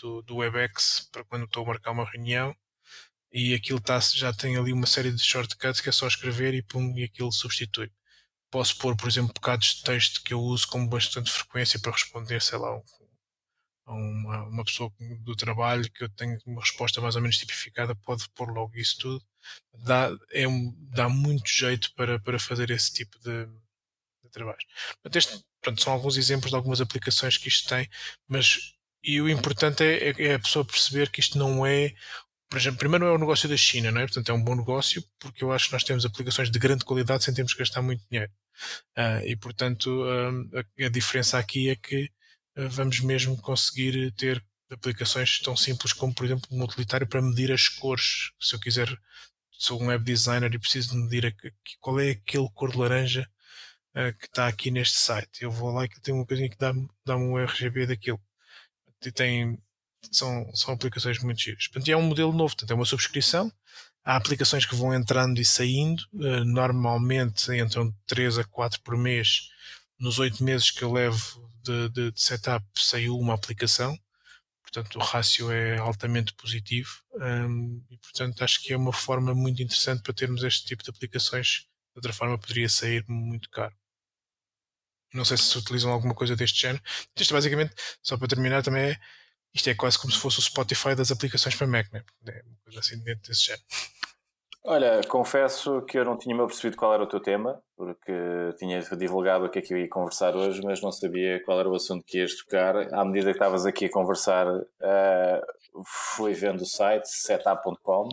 do, 0.00 0.22
do 0.22 0.36
WebEx 0.36 1.08
para 1.12 1.24
quando 1.24 1.44
estou 1.44 1.64
a 1.64 1.66
marcar 1.66 1.92
uma 1.92 2.08
reunião 2.08 2.54
e 3.34 3.52
aquilo 3.52 3.80
tá, 3.80 3.98
já 3.98 4.32
tem 4.32 4.56
ali 4.56 4.72
uma 4.72 4.86
série 4.86 5.10
de 5.10 5.20
shortcuts 5.20 5.80
que 5.80 5.88
é 5.88 5.92
só 5.92 6.06
escrever 6.06 6.54
e 6.54 6.62
pum, 6.62 6.96
e 6.96 7.02
aquilo 7.02 7.32
substitui. 7.32 7.90
Posso 8.48 8.78
pôr, 8.78 8.96
por 8.96 9.08
exemplo, 9.08 9.34
bocados 9.34 9.74
de 9.74 9.82
texto 9.82 10.22
que 10.22 10.32
eu 10.32 10.40
uso 10.40 10.68
com 10.68 10.86
bastante 10.86 11.32
frequência 11.32 11.80
para 11.80 11.90
responder, 11.90 12.40
sei 12.40 12.58
lá, 12.58 12.76
um, 12.76 12.82
uma, 13.86 14.42
uma 14.44 14.64
pessoa 14.64 14.92
do 15.20 15.36
trabalho 15.36 15.90
que 15.90 16.04
eu 16.04 16.08
tenho 16.08 16.38
uma 16.46 16.60
resposta 16.60 17.00
mais 17.00 17.16
ou 17.16 17.22
menos 17.22 17.38
tipificada, 17.38 17.94
pode 17.94 18.28
pôr 18.30 18.50
logo 18.50 18.76
isso 18.76 18.98
tudo. 18.98 19.24
Dá, 19.74 20.10
é 20.32 20.48
um, 20.48 20.74
dá 20.90 21.08
muito 21.08 21.48
jeito 21.48 21.92
para, 21.94 22.18
para 22.18 22.38
fazer 22.38 22.70
esse 22.70 22.92
tipo 22.92 23.18
de, 23.20 23.46
de 23.46 24.30
trabalhos. 24.30 24.64
Portanto, 25.02 25.16
este, 25.16 25.44
são 25.82 25.92
alguns 25.92 26.16
exemplos 26.16 26.50
de 26.50 26.56
algumas 26.56 26.80
aplicações 26.80 27.36
que 27.36 27.48
isto 27.48 27.68
tem, 27.68 27.88
mas 28.26 28.74
e 29.02 29.20
o 29.20 29.28
importante 29.28 29.84
é, 29.84 30.10
é, 30.10 30.14
é 30.28 30.34
a 30.34 30.38
pessoa 30.38 30.64
perceber 30.64 31.10
que 31.10 31.20
isto 31.20 31.36
não 31.38 31.66
é 31.66 31.94
por 32.54 32.58
exemplo, 32.58 32.78
primeiro 32.78 33.06
é 33.06 33.12
um 33.12 33.18
negócio 33.18 33.48
da 33.48 33.56
China, 33.56 33.90
não 33.90 34.00
é? 34.00 34.04
Portanto, 34.06 34.28
é 34.28 34.32
um 34.32 34.40
bom 34.40 34.54
negócio 34.54 35.02
porque 35.18 35.42
eu 35.42 35.50
acho 35.50 35.66
que 35.66 35.72
nós 35.72 35.82
temos 35.82 36.04
aplicações 36.04 36.48
de 36.48 36.58
grande 36.58 36.84
qualidade 36.84 37.24
sem 37.24 37.34
termos 37.34 37.52
que 37.52 37.58
gastar 37.58 37.82
muito 37.82 38.04
dinheiro. 38.08 38.30
Uh, 38.96 39.26
e, 39.26 39.34
portanto, 39.34 39.88
uh, 39.88 40.58
a, 40.58 40.86
a, 40.86 40.88
diferença 40.88 41.36
aqui 41.36 41.68
é 41.68 41.74
que 41.74 42.08
vamos 42.56 43.00
mesmo 43.00 43.36
conseguir 43.40 44.12
ter 44.12 44.44
aplicações 44.70 45.38
tão 45.40 45.56
simples 45.56 45.92
como, 45.92 46.14
por 46.14 46.24
exemplo, 46.24 46.48
um 46.50 46.62
utilitário 46.62 47.06
para 47.06 47.22
medir 47.22 47.52
as 47.52 47.68
cores. 47.68 48.30
Se 48.40 48.54
eu 48.54 48.60
quiser, 48.60 48.88
sou 49.50 49.80
um 49.82 49.86
web 49.86 50.04
designer 50.04 50.52
e 50.54 50.58
preciso 50.58 50.96
medir 50.96 51.26
a, 51.26 51.32
qual 51.80 52.00
é 52.00 52.10
aquele 52.10 52.48
cor 52.54 52.70
de 52.70 52.78
laranja 52.78 53.28
uh, 53.96 54.16
que 54.18 54.26
está 54.26 54.46
aqui 54.46 54.70
neste 54.70 54.98
site. 54.98 55.42
Eu 55.42 55.50
vou 55.50 55.70
lá 55.70 55.84
e 55.84 55.88
tem 56.00 56.14
uma 56.14 56.26
coisinha 56.26 56.48
que 56.48 56.58
dá-me 56.58 56.88
dá 57.04 57.16
um 57.16 57.38
RGB 57.38 57.86
daquilo. 57.86 58.20
E 59.04 59.12
tem, 59.12 59.58
são, 60.10 60.50
são 60.54 60.74
aplicações 60.74 61.18
muito 61.18 61.40
giras. 61.40 61.68
Portanto, 61.68 61.88
é 61.88 61.96
um 61.96 62.02
modelo 62.02 62.32
novo, 62.32 62.54
portanto, 62.54 62.70
é 62.70 62.74
uma 62.74 62.84
subscrição. 62.84 63.52
há 64.04 64.16
aplicações 64.16 64.66
que 64.66 64.74
vão 64.74 64.94
entrando 64.94 65.40
e 65.40 65.44
saindo, 65.44 66.02
uh, 66.14 66.44
normalmente 66.44 67.52
entram 67.52 67.94
3 68.06 68.38
a 68.38 68.44
4 68.44 68.80
por 68.82 68.96
mês. 68.96 69.50
Nos 69.98 70.18
8 70.18 70.42
meses 70.42 70.70
que 70.70 70.82
eu 70.82 70.92
levo 70.92 71.53
de, 71.64 71.88
de, 71.88 72.12
de 72.12 72.20
setup 72.20 72.64
saiu 72.76 73.18
uma 73.18 73.34
aplicação, 73.34 73.98
portanto 74.62 74.96
o 74.96 75.02
rácio 75.02 75.50
é 75.50 75.78
altamente 75.78 76.34
positivo 76.34 76.90
um, 77.14 77.82
e 77.90 77.98
portanto 77.98 78.42
acho 78.42 78.62
que 78.62 78.72
é 78.72 78.76
uma 78.76 78.92
forma 78.92 79.34
muito 79.34 79.62
interessante 79.62 80.02
para 80.02 80.14
termos 80.14 80.42
este 80.42 80.66
tipo 80.66 80.82
de 80.82 80.90
aplicações, 80.90 81.66
de 81.92 81.96
outra 81.96 82.12
forma 82.12 82.38
poderia 82.38 82.68
sair 82.68 83.04
muito 83.08 83.48
caro. 83.50 83.74
Não 85.12 85.24
sei 85.24 85.36
se 85.36 85.56
utilizam 85.56 85.92
alguma 85.92 86.14
coisa 86.14 86.34
deste 86.34 86.60
género. 86.60 86.82
Isto 87.16 87.34
basicamente, 87.34 87.72
só 88.02 88.16
para 88.18 88.26
terminar, 88.26 88.64
também 88.64 88.90
é 88.90 89.00
isto 89.54 89.70
é 89.70 89.74
quase 89.74 89.96
como 89.96 90.12
se 90.12 90.18
fosse 90.18 90.40
o 90.40 90.42
Spotify 90.42 90.96
das 90.96 91.12
aplicações 91.12 91.54
para 91.54 91.66
Mac, 91.68 91.90
né? 91.92 92.02
é 92.26 92.42
uma 92.42 92.56
coisa 92.64 92.80
assim 92.80 92.98
dentro 92.98 93.28
desse 93.28 93.44
género. 93.44 93.64
Olha, 94.66 95.02
confesso 95.06 95.82
que 95.82 95.98
eu 95.98 96.06
não 96.06 96.16
tinha 96.16 96.34
me 96.34 96.46
percebido 96.46 96.78
qual 96.78 96.94
era 96.94 97.02
o 97.02 97.06
teu 97.06 97.20
tema, 97.20 97.60
porque 97.76 98.12
tinha 98.56 98.80
divulgado 98.80 99.44
o 99.44 99.50
que 99.50 99.58
é 99.58 99.62
que 99.62 99.74
eu 99.74 99.78
ia 99.78 99.88
conversar 99.88 100.34
hoje, 100.34 100.62
mas 100.64 100.80
não 100.80 100.90
sabia 100.90 101.42
qual 101.44 101.60
era 101.60 101.68
o 101.68 101.74
assunto 101.74 102.02
que 102.06 102.18
ias 102.18 102.34
tocar. 102.34 102.74
À 102.94 103.04
medida 103.04 103.26
que 103.26 103.36
estavas 103.36 103.66
aqui 103.66 103.84
a 103.84 103.90
conversar, 103.90 104.46
uh, 104.48 105.42
fui 106.16 106.32
vendo 106.32 106.62
o 106.62 106.66
site 106.66 107.06
setup.com 107.06 108.08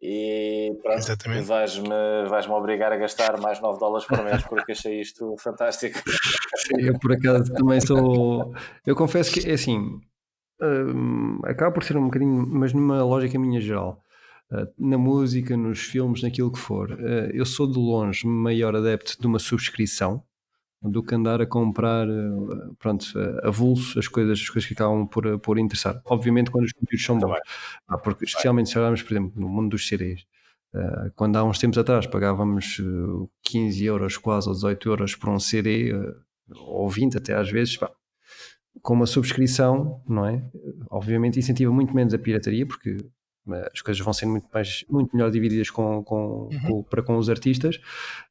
e 0.00 0.72
pronto, 0.82 1.44
vais-me 1.44 2.28
vais 2.28 2.46
-me 2.46 2.52
obrigar 2.54 2.92
a 2.92 2.96
gastar 2.96 3.38
mais 3.38 3.60
9 3.60 3.78
dólares 3.78 4.06
por 4.06 4.24
mês 4.24 4.42
porque 4.44 4.72
achei 4.72 5.00
isto 5.00 5.34
fantástico. 5.38 5.98
Sim, 6.56 6.80
eu 6.80 6.98
por 6.98 7.12
acaso 7.12 7.52
também 7.52 7.80
sou. 7.80 8.54
Eu 8.86 8.96
confesso 8.96 9.32
que 9.32 9.46
é 9.46 9.52
assim, 9.52 10.00
um, 10.62 11.40
acaba 11.44 11.72
por 11.72 11.84
ser 11.84 11.98
um 11.98 12.04
bocadinho, 12.04 12.46
mas 12.48 12.72
numa 12.72 13.02
lógica 13.04 13.38
minha 13.38 13.60
geral. 13.60 14.02
Na 14.78 14.96
música, 14.96 15.56
nos 15.56 15.80
filmes, 15.80 16.22
naquilo 16.22 16.50
que 16.50 16.58
for. 16.58 16.90
Uh, 16.92 17.30
eu 17.34 17.44
sou 17.44 17.70
de 17.70 17.78
longe 17.78 18.26
maior 18.26 18.74
adepto 18.74 19.20
de 19.20 19.26
uma 19.26 19.38
subscrição 19.38 20.22
do 20.80 21.02
que 21.02 21.14
andar 21.14 21.42
a 21.42 21.46
comprar 21.46 22.08
uh, 22.08 22.74
pronto, 22.78 23.04
avulso 23.42 23.98
as 23.98 24.08
coisas, 24.08 24.40
as 24.40 24.48
coisas 24.48 24.66
que 24.66 24.74
acabam 24.74 25.06
por, 25.06 25.38
por 25.40 25.58
interessar. 25.58 26.00
Obviamente 26.06 26.50
quando 26.50 26.64
os 26.64 26.72
conteúdos 26.72 27.04
são 27.04 27.18
bons. 27.18 27.38
Ah, 27.86 27.98
porque, 27.98 28.24
especialmente 28.24 28.70
se 28.70 28.78
olharmos, 28.78 29.02
por 29.02 29.12
exemplo, 29.12 29.32
no 29.36 29.48
mundo 29.48 29.70
dos 29.70 29.86
CDs. 29.86 30.24
Quando 31.16 31.36
há 31.36 31.44
uns 31.44 31.58
tempos 31.58 31.78
atrás 31.78 32.06
pagávamos 32.06 32.78
15 33.42 33.84
euros 33.86 34.18
quase 34.18 34.48
ou 34.48 34.54
18 34.54 34.88
euros 34.88 35.16
por 35.16 35.30
um 35.30 35.40
CD, 35.40 35.92
ou 36.50 36.88
20 36.88 37.16
até 37.16 37.34
às 37.34 37.50
vezes, 37.50 37.76
pá, 37.76 37.90
com 38.82 38.94
uma 38.94 39.06
subscrição, 39.06 40.02
não 40.08 40.26
é? 40.26 40.42
Obviamente 40.90 41.38
incentiva 41.38 41.72
muito 41.72 41.94
menos 41.94 42.14
a 42.14 42.18
pirataria, 42.18 42.66
porque 42.66 42.90
eh, 42.90 43.04
as 43.72 43.80
coisas 43.80 44.02
vão 44.02 44.12
sendo 44.12 44.30
muito, 44.32 44.48
mais, 44.52 44.84
muito 44.88 45.14
melhor 45.16 45.30
divididas 45.30 45.70
com, 45.70 46.02
com, 46.04 46.48
uhum. 46.52 46.60
com 46.66 46.82
para 46.82 47.02
com 47.02 47.16
os 47.16 47.28
artistas. 47.28 47.76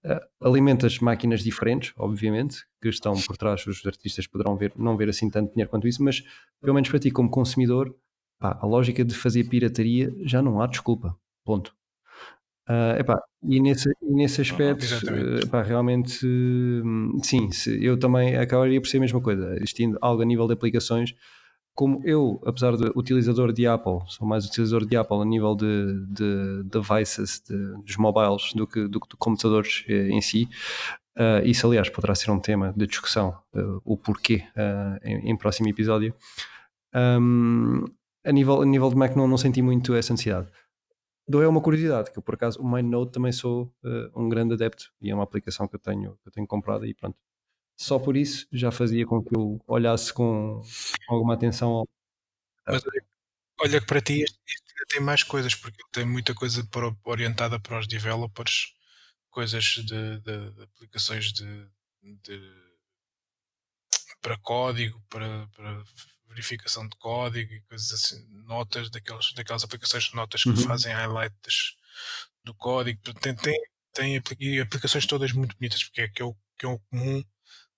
Uh, 0.03 0.47
alimentas 0.47 0.99
máquinas 0.99 1.41
diferentes, 1.41 1.93
obviamente, 1.97 2.65
que 2.81 2.89
estão 2.89 3.13
por 3.21 3.37
trás, 3.37 3.65
os 3.67 3.85
artistas 3.85 4.27
poderão 4.27 4.55
ver, 4.55 4.73
não 4.75 4.97
ver 4.97 5.09
assim 5.09 5.29
tanto 5.29 5.51
dinheiro 5.51 5.69
quanto 5.69 5.87
isso, 5.87 6.03
mas 6.03 6.23
pelo 6.61 6.73
menos 6.73 6.89
para 6.89 6.99
ti, 6.99 7.11
como 7.11 7.29
consumidor, 7.29 7.95
pá, 8.39 8.57
a 8.61 8.65
lógica 8.65 9.03
de 9.03 9.15
fazer 9.15 9.43
pirataria 9.45 10.13
já 10.23 10.41
não 10.41 10.61
há 10.61 10.67
desculpa. 10.67 11.17
Ponto. 11.43 11.75
Uh, 12.69 12.99
epá, 12.99 13.17
e 13.43 13.61
nesse, 13.61 13.89
nesse 14.01 14.41
aspecto, 14.41 14.83
uh, 14.83 15.39
epá, 15.39 15.61
realmente, 15.61 16.27
hum, 16.27 17.17
sim, 17.23 17.49
eu 17.81 17.97
também 17.97 18.35
acabaria 18.35 18.81
por 18.81 18.87
ser 18.87 18.97
a 18.97 18.99
mesma 18.99 19.21
coisa, 19.21 19.55
existindo 19.55 19.97
algo 20.01 20.21
a 20.21 20.25
nível 20.25 20.45
de 20.47 20.53
aplicações, 20.53 21.15
como 21.77 22.01
eu, 22.03 22.41
apesar 22.43 22.75
de 22.75 22.91
utilizador 22.95 23.53
de 23.53 23.67
Apple, 23.67 23.99
sou 24.07 24.27
mais 24.27 24.43
utilizador 24.47 24.83
de 24.83 24.97
Apple 24.97 25.21
a 25.21 25.25
nível 25.25 25.53
de, 25.53 26.07
de 26.07 26.63
devices, 26.63 27.39
de, 27.47 27.55
dos 27.83 27.97
mobiles, 27.97 28.51
do 28.55 28.65
que, 28.65 28.87
do 28.87 28.99
computadores 29.19 29.85
eh, 29.87 30.09
em 30.09 30.19
si, 30.19 30.49
uh, 31.19 31.45
isso 31.45 31.67
aliás 31.67 31.87
poderá 31.87 32.15
ser 32.15 32.31
um 32.31 32.39
tema 32.39 32.73
de 32.75 32.87
discussão, 32.87 33.37
o 33.85 33.95
porquê, 33.95 34.43
em, 35.03 35.29
em, 35.29 35.37
próximo 35.37 35.69
episódio. 35.69 36.15
Um, 36.95 37.85
a, 38.25 38.31
nível, 38.31 38.63
a 38.63 38.65
nível 38.65 38.89
de 38.89 38.95
Mac 38.95 39.15
não, 39.15 39.27
não 39.27 39.37
senti 39.37 39.61
muito 39.61 39.93
essa 39.93 40.13
necessidade. 40.13 40.47
Dou 41.27 41.43
é 41.43 41.47
uma 41.47 41.61
curiosidade, 41.61 42.09
que 42.09 42.17
eu 42.17 42.23
por 42.23 42.33
acaso, 42.33 42.59
o 42.59 42.67
MindNote 42.67 43.11
também 43.11 43.31
sou 43.31 43.71
uh, 43.83 44.19
um 44.19 44.27
grande 44.27 44.55
adepto 44.55 44.85
e 44.99 45.11
é 45.11 45.13
uma 45.13 45.23
aplicação 45.23 45.67
que 45.67 45.75
eu 45.75 45.79
tenho, 45.79 46.17
que 46.23 46.29
eu 46.29 46.31
tenho 46.31 46.47
comprado 46.47 46.87
e 46.87 46.95
pronto. 46.95 47.17
Só 47.77 47.99
por 47.99 48.17
isso 48.17 48.47
já 48.51 48.71
fazia 48.71 49.05
com 49.05 49.23
que 49.23 49.35
eu 49.35 49.61
olhasse 49.67 50.11
com 50.11 50.61
alguma 51.07 51.35
atenção 51.35 51.69
ao... 51.69 51.89
Mas 52.65 52.83
olha 53.61 53.79
que 53.79 53.85
para 53.85 54.01
ti 54.01 54.23
este, 54.23 54.39
tem 54.89 54.99
mais 54.99 55.21
coisas, 55.21 55.53
porque 55.53 55.81
tem 55.91 56.03
muita 56.03 56.33
coisa 56.33 56.65
para, 56.65 56.91
orientada 57.03 57.59
para 57.59 57.79
os 57.79 57.87
developers, 57.87 58.73
coisas 59.29 59.63
de, 59.63 60.19
de, 60.19 60.51
de 60.51 60.63
aplicações 60.63 61.31
de, 61.31 61.67
de, 62.01 62.53
para 64.21 64.37
código, 64.39 64.99
para, 65.07 65.47
para 65.49 65.83
verificação 66.29 66.87
de 66.87 66.97
código 66.97 67.53
e 67.53 67.61
coisas 67.61 67.91
assim, 67.91 68.27
notas 68.45 68.89
daquelas, 68.89 69.33
daquelas 69.33 69.63
aplicações 69.63 70.05
de 70.05 70.15
notas 70.15 70.41
que 70.41 70.49
uhum. 70.49 70.57
fazem 70.57 70.93
highlights 70.93 71.75
do 72.43 72.55
código. 72.55 72.99
Tem, 73.21 73.35
tem, 73.35 74.21
tem 74.21 74.59
aplicações 74.59 75.05
todas 75.05 75.31
muito 75.31 75.55
bonitas, 75.55 75.83
porque 75.83 76.01
é 76.01 76.07
que 76.07 76.21
é 76.21 76.25
o, 76.25 76.35
que 76.57 76.65
é 76.65 76.69
o 76.69 76.79
comum 76.79 77.23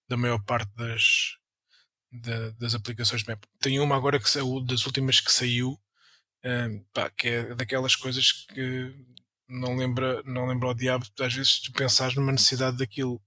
da 0.09 0.17
maior 0.17 0.43
parte 0.43 0.73
das, 0.75 1.37
da, 2.11 2.49
das 2.51 2.75
aplicações 2.75 3.21
de 3.23 3.29
map. 3.29 3.43
Tem 3.59 3.79
uma 3.79 3.95
agora 3.95 4.19
que 4.19 4.29
saiu, 4.29 4.61
das 4.61 4.85
últimas 4.85 5.19
que 5.21 5.31
saiu, 5.31 5.79
um, 6.43 6.83
pá, 6.93 7.09
que 7.09 7.27
é 7.27 7.55
daquelas 7.55 7.95
coisas 7.95 8.31
que 8.31 8.93
não 9.47 9.77
lembra, 9.77 10.21
não 10.23 10.47
lembra 10.47 10.69
o 10.69 10.73
diabo, 10.73 11.05
às 11.19 11.33
vezes 11.33 11.59
tu 11.61 11.71
pensares 11.71 12.15
numa 12.15 12.31
necessidade 12.31 12.77
daquilo. 12.77 13.21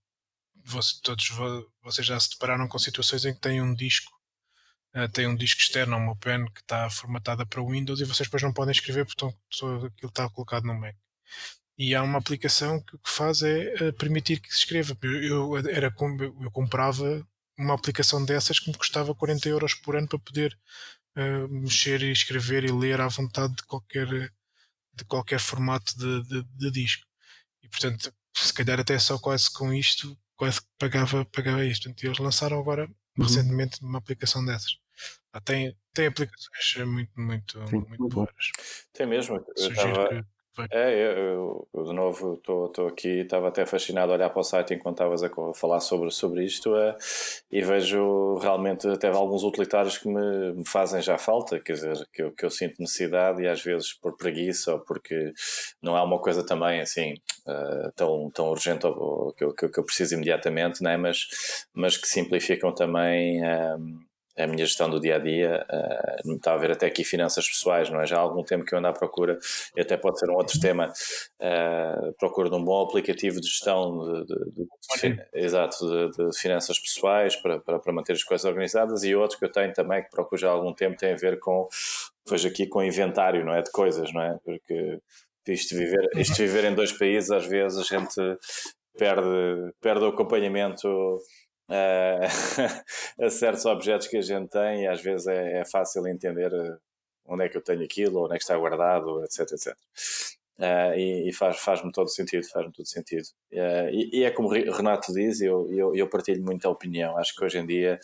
Você, 0.64 1.00
todos 1.02 1.28
vocês 1.82 2.06
já 2.06 2.18
se 2.20 2.30
depararam 2.30 2.68
com 2.68 2.78
situações 2.78 3.24
em 3.24 3.34
que 3.34 3.40
têm 3.40 3.60
um 3.60 3.74
disco 3.74 4.12
uh, 4.96 5.08
tem 5.08 5.26
um 5.26 5.36
disco 5.36 5.60
externo, 5.60 5.96
uma 5.96 6.16
pen 6.16 6.46
que 6.46 6.60
está 6.60 6.88
formatada 6.90 7.46
para 7.46 7.62
Windows 7.62 8.00
e 8.00 8.04
vocês 8.04 8.28
depois 8.28 8.42
não 8.42 8.52
podem 8.52 8.72
escrever 8.72 9.06
porque 9.06 9.24
aquilo 9.24 10.08
está 10.08 10.28
colocado 10.30 10.64
no 10.64 10.74
Mac. 10.78 10.94
E 11.82 11.96
há 11.96 12.02
uma 12.04 12.20
aplicação 12.20 12.78
que 12.78 12.94
o 12.94 12.98
que 13.00 13.10
faz 13.10 13.42
é 13.42 13.74
uh, 13.82 13.92
permitir 13.94 14.38
que 14.38 14.52
se 14.52 14.60
escreva. 14.60 14.96
Eu, 15.02 15.56
eu, 15.56 15.68
era, 15.68 15.92
eu 16.40 16.50
comprava 16.52 17.26
uma 17.58 17.74
aplicação 17.74 18.24
dessas 18.24 18.60
que 18.60 18.70
me 18.70 18.78
custava 18.78 19.12
40 19.12 19.48
euros 19.48 19.74
por 19.74 19.96
ano 19.96 20.06
para 20.06 20.20
poder 20.20 20.56
uh, 21.16 21.48
mexer 21.48 22.00
e 22.02 22.12
escrever 22.12 22.62
e 22.62 22.70
ler 22.70 23.00
à 23.00 23.08
vontade 23.08 23.56
de 23.56 23.64
qualquer, 23.64 24.06
de 24.06 25.04
qualquer 25.08 25.40
formato 25.40 25.98
de, 25.98 26.22
de, 26.22 26.44
de 26.44 26.70
disco. 26.70 27.04
E 27.64 27.68
portanto, 27.68 28.14
se 28.32 28.54
calhar 28.54 28.78
até 28.78 28.96
só 29.00 29.18
quase 29.18 29.50
com 29.52 29.74
isto, 29.74 30.16
quase 30.36 30.60
pagava, 30.78 31.24
pagava 31.24 31.64
isto. 31.64 31.90
Então, 31.90 32.08
eles 32.08 32.20
lançaram 32.20 32.60
agora 32.60 32.86
uhum. 33.18 33.24
recentemente 33.24 33.82
uma 33.82 33.98
aplicação 33.98 34.44
dessas. 34.44 34.78
Ah, 35.32 35.40
tem, 35.40 35.76
tem 35.92 36.06
aplicações 36.06 36.86
muito, 36.86 37.20
muito, 37.20 37.66
Sim, 37.66 37.84
muito 37.88 38.08
boas. 38.08 38.52
Tem 38.92 39.04
mesmo. 39.04 39.44
Eu 39.56 39.72
estava, 39.72 40.24
É, 40.70 40.92
eu, 40.92 41.66
eu, 41.72 41.84
de 41.84 41.94
novo 41.94 42.34
estou 42.34 42.86
aqui, 42.86 43.20
estava 43.20 43.48
até 43.48 43.64
fascinado 43.64 44.12
a 44.12 44.16
olhar 44.16 44.28
para 44.28 44.40
o 44.40 44.44
site 44.44 44.74
enquanto 44.74 44.96
estavas 44.96 45.22
a 45.22 45.30
falar 45.54 45.80
sobre, 45.80 46.10
sobre 46.10 46.44
isto 46.44 46.76
é, 46.76 46.94
e 47.50 47.62
vejo 47.62 48.36
realmente 48.36 48.86
até 48.86 49.08
alguns 49.08 49.44
utilitários 49.44 49.96
que 49.96 50.08
me, 50.08 50.52
me, 50.52 50.66
fazem 50.66 51.00
já 51.00 51.16
falta, 51.16 51.58
quer 51.58 51.72
dizer, 51.72 52.06
que 52.12 52.22
eu, 52.22 52.32
que 52.32 52.44
eu 52.44 52.50
sinto 52.50 52.76
necessidade 52.80 53.42
e 53.42 53.48
às 53.48 53.62
vezes 53.62 53.94
por 53.94 54.14
preguiça 54.14 54.74
ou 54.74 54.80
porque 54.80 55.32
não 55.80 55.96
é 55.96 56.02
uma 56.02 56.18
coisa 56.18 56.44
também 56.44 56.82
assim 56.82 57.14
uh, 57.46 57.90
tão, 57.96 58.30
tão 58.30 58.50
urgente 58.50 58.86
ou, 58.86 59.32
que, 59.32 59.44
eu, 59.44 59.54
que 59.54 59.78
eu 59.78 59.84
preciso 59.84 60.14
imediatamente, 60.14 60.82
né? 60.82 60.98
mas, 60.98 61.28
mas 61.72 61.96
que 61.96 62.06
simplificam 62.06 62.74
também. 62.74 63.42
Um, 63.42 64.11
a 64.36 64.46
minha 64.46 64.64
gestão 64.64 64.88
do 64.88 64.98
dia 64.98 65.16
a 65.16 65.18
dia, 65.18 65.66
uh, 65.70 66.32
está 66.34 66.54
a 66.54 66.56
ver 66.56 66.70
até 66.70 66.86
aqui 66.86 67.04
finanças 67.04 67.46
pessoais, 67.48 67.90
não 67.90 68.00
é? 68.00 68.06
Já 68.06 68.16
há 68.16 68.20
algum 68.20 68.42
tempo 68.42 68.64
que 68.64 68.74
eu 68.74 68.78
ando 68.78 68.88
à 68.88 68.92
procura, 68.92 69.38
e 69.76 69.80
até 69.80 69.96
pode 69.96 70.18
ser 70.18 70.30
um 70.30 70.34
outro 70.34 70.58
tema, 70.58 70.92
uh, 71.40 72.12
procuro 72.18 72.48
de 72.48 72.56
um 72.56 72.64
bom 72.64 72.82
aplicativo 72.82 73.40
de 73.40 73.46
gestão 73.46 73.98
de, 73.98 74.26
de, 74.26 74.34
de, 74.52 75.14
de 75.14 75.26
exato, 75.34 76.10
de, 76.10 76.38
finanças 76.38 76.78
pessoais 76.78 77.36
para, 77.36 77.60
para, 77.60 77.78
para, 77.78 77.92
manter 77.92 78.12
as 78.12 78.22
coisas 78.22 78.44
organizadas, 78.44 79.04
e 79.04 79.14
outro 79.14 79.38
que 79.38 79.44
eu 79.44 79.52
tenho 79.52 79.72
também, 79.72 80.02
que 80.02 80.10
procuro 80.10 80.40
já 80.40 80.48
há 80.48 80.52
algum 80.52 80.72
tempo, 80.72 80.96
tem 80.96 81.12
a 81.12 81.16
ver 81.16 81.38
com, 81.38 81.68
vejo 82.28 82.48
aqui 82.48 82.66
com 82.66 82.82
inventário, 82.82 83.44
não 83.44 83.54
é? 83.54 83.62
De 83.62 83.70
coisas, 83.70 84.12
não 84.12 84.22
é? 84.22 84.38
Porque 84.44 84.98
isto 85.48 85.76
viver, 85.76 86.08
isto 86.16 86.36
viver 86.36 86.64
em 86.64 86.74
dois 86.74 86.92
países, 86.92 87.30
às 87.30 87.46
vezes 87.46 87.78
a 87.78 87.98
gente 87.98 88.14
perde, 88.96 89.72
perde 89.80 90.04
o 90.04 90.08
acompanhamento 90.08 91.18
a 93.20 93.30
certos 93.30 93.64
objetos 93.64 94.06
que 94.06 94.16
a 94.16 94.22
gente 94.22 94.50
tem 94.50 94.82
e 94.82 94.86
às 94.86 95.00
vezes 95.00 95.26
é, 95.26 95.60
é, 95.60 95.64
fácil 95.64 96.06
entender 96.06 96.52
eh, 96.52 96.76
onde 97.26 97.44
é 97.44 97.48
que 97.48 97.56
eu 97.56 97.62
tenho 97.62 97.82
aquilo, 97.82 98.24
onde 98.24 98.34
é 98.34 98.36
que 98.36 98.44
está 98.44 98.56
guardado, 98.56 99.24
etc, 99.24 99.40
etc. 99.52 99.76
Uh, 100.58 100.94
e, 100.96 101.28
e 101.28 101.32
faz, 101.32 101.58
faz-me 101.58 101.90
todo 101.90 102.08
sentido, 102.08 102.46
faz-me 102.48 102.72
todo 102.72 102.86
sentido. 102.86 103.24
Uh, 103.52 103.88
e, 103.90 104.20
e, 104.20 104.24
é 104.24 104.30
como 104.30 104.48
Renato 104.48 105.12
diz, 105.12 105.40
eu, 105.40 105.68
eu, 105.72 105.94
eu 105.94 106.08
partilho 106.08 106.44
muita 106.44 106.68
opinião. 106.68 107.16
Acho 107.16 107.34
que 107.34 107.44
hoje 107.44 107.58
em 107.58 107.66
dia, 107.66 107.98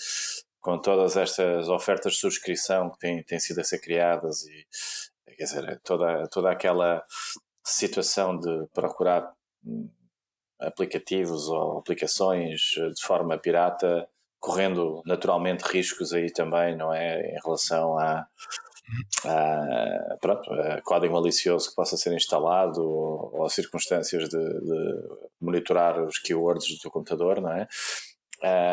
com 0.60 0.78
todas 0.78 1.16
estas 1.16 1.68
ofertas 1.68 2.14
de 2.14 2.18
subscrição 2.18 2.90
que 2.90 2.98
têm, 2.98 3.22
têm 3.22 3.38
sido 3.38 3.60
a 3.60 3.64
ser 3.64 3.80
criadas 3.80 4.44
e 4.46 4.66
quer 5.36 5.44
dizer, 5.44 5.80
toda, 5.84 6.26
toda 6.28 6.50
aquela 6.50 7.04
situação 7.64 8.38
de 8.38 8.66
procurar 8.72 9.32
hum, 9.64 9.88
aplicativos 10.60 11.48
ou 11.48 11.78
aplicações 11.78 12.60
de 12.94 13.02
forma 13.02 13.38
pirata, 13.38 14.08
correndo 14.40 15.02
naturalmente 15.04 15.62
riscos 15.62 16.12
aí 16.12 16.32
também, 16.32 16.76
não 16.76 16.92
é? 16.92 17.20
Em 17.34 17.38
relação 17.42 17.98
a, 17.98 18.26
a, 19.24 20.16
pronto, 20.20 20.52
a 20.52 20.80
código 20.82 21.14
malicioso 21.14 21.70
que 21.70 21.74
possa 21.74 21.96
ser 21.96 22.12
instalado 22.14 22.82
ou, 22.82 23.40
ou 23.40 23.48
circunstâncias 23.48 24.28
de, 24.28 24.38
de, 24.38 25.08
monitorar 25.40 26.02
os 26.02 26.18
keywords 26.18 26.78
do 26.80 26.90
computador, 26.90 27.40
não 27.40 27.52
é? 27.52 27.68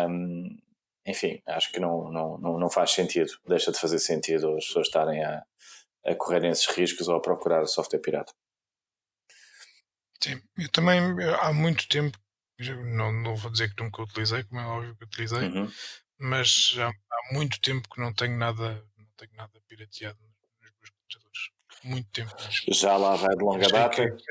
Um, 0.09 0.57
enfim, 1.07 1.41
acho 1.47 1.71
que 1.71 1.79
não, 1.79 2.11
não, 2.11 2.37
não 2.37 2.69
faz 2.69 2.91
sentido, 2.91 3.31
deixa 3.47 3.71
de 3.71 3.79
fazer 3.79 3.99
sentido 3.99 4.55
as 4.55 4.65
pessoas 4.65 4.87
estarem 4.87 5.23
a, 5.23 5.43
a 6.05 6.15
correrem 6.15 6.51
esses 6.51 6.67
riscos 6.67 7.07
ou 7.07 7.15
a 7.15 7.21
procurar 7.21 7.65
software 7.65 7.99
pirata. 7.99 8.33
Sim, 10.25 10.41
eu 10.57 10.67
também 10.69 10.99
há 11.39 11.53
muito 11.53 11.87
tempo, 11.87 12.17
não, 12.59 13.11
não 13.11 13.35
vou 13.35 13.51
dizer 13.51 13.71
que 13.71 13.83
nunca 13.83 14.01
utilizei, 14.01 14.43
como 14.45 14.59
é 14.59 14.65
óbvio 14.65 14.95
que 14.95 15.03
utilizei, 15.03 15.49
uhum. 15.49 15.71
mas 16.17 16.75
há, 16.79 16.87
há, 16.87 17.33
muito 17.33 17.61
tempo 17.61 17.87
que 17.87 18.01
não 18.01 18.11
tenho 18.11 18.35
nada, 18.35 18.83
não 18.97 19.05
tenho 19.17 19.33
nada 19.35 19.61
pirateado 19.67 20.17
nos 20.19 20.71
meus 20.79 20.89
computadores. 20.89 21.49
Muito 21.83 22.09
tempo. 22.09 22.33
Mesmo. 22.43 22.73
Já 22.73 22.97
lá 22.97 23.15
vai 23.15 23.35
de 23.35 23.43
longa 23.43 23.67
data 23.67 24.09
que... 24.09 24.23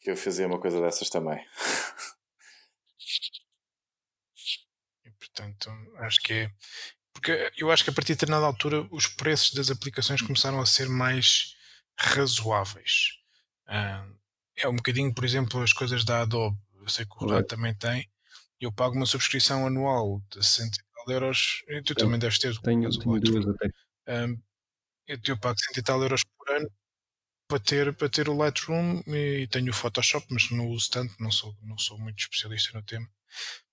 que 0.00 0.10
eu 0.10 0.16
fazia 0.16 0.46
uma 0.46 0.58
coisa 0.58 0.80
dessas 0.80 1.10
também. 1.10 1.38
E 5.04 5.10
portanto, 5.12 5.70
acho 5.98 6.20
que 6.20 6.32
é. 6.32 6.52
Porque 7.12 7.52
eu 7.56 7.70
acho 7.70 7.82
que 7.82 7.90
a 7.90 7.92
partir 7.92 8.12
de 8.12 8.16
determinada 8.16 8.44
altura 8.46 8.86
os 8.90 9.06
preços 9.06 9.54
das 9.54 9.70
aplicações 9.70 10.20
começaram 10.20 10.60
a 10.60 10.66
ser 10.66 10.88
mais 10.88 11.56
razoáveis. 11.96 13.18
Uh, 13.66 14.18
é 14.58 14.68
um 14.68 14.76
bocadinho, 14.76 15.12
por 15.14 15.24
exemplo, 15.24 15.62
as 15.62 15.72
coisas 15.72 16.04
da 16.04 16.22
Adobe. 16.22 16.56
Eu 16.74 16.88
sei 16.88 17.04
que 17.04 17.12
o 17.16 17.26
Renato 17.26 17.48
também 17.48 17.74
tem. 17.74 18.08
Eu 18.60 18.72
pago 18.72 18.94
uma 18.94 19.06
subscrição 19.06 19.66
anual 19.66 20.20
de 20.30 20.44
60 20.44 20.76
e 20.76 20.94
tal 20.94 21.14
euros. 21.14 21.62
E 21.68 21.82
tu 21.82 21.94
também 21.94 22.18
deves 22.18 22.38
ter. 22.38 22.56
Tenho, 22.60 22.90
tenho 22.90 23.20
duas 23.20 23.46
até. 23.46 23.68
Um, 24.08 24.40
eu, 25.06 25.18
eu 25.26 25.38
pago 25.38 25.56
100 25.58 25.80
e 25.80 25.82
tal 25.82 26.02
euros 26.02 26.22
por 26.36 26.50
ano 26.50 26.68
para 27.48 27.58
ter, 27.58 27.94
para 27.94 28.08
ter 28.10 28.28
o 28.28 28.36
Lightroom 28.36 29.02
e 29.06 29.48
tenho 29.50 29.70
o 29.70 29.74
Photoshop, 29.74 30.26
mas 30.30 30.50
não 30.50 30.68
uso 30.68 30.90
tanto, 30.90 31.14
não 31.18 31.30
sou, 31.30 31.56
não 31.62 31.78
sou 31.78 31.98
muito 31.98 32.18
especialista 32.18 32.76
no 32.76 32.84
tema. 32.84 33.08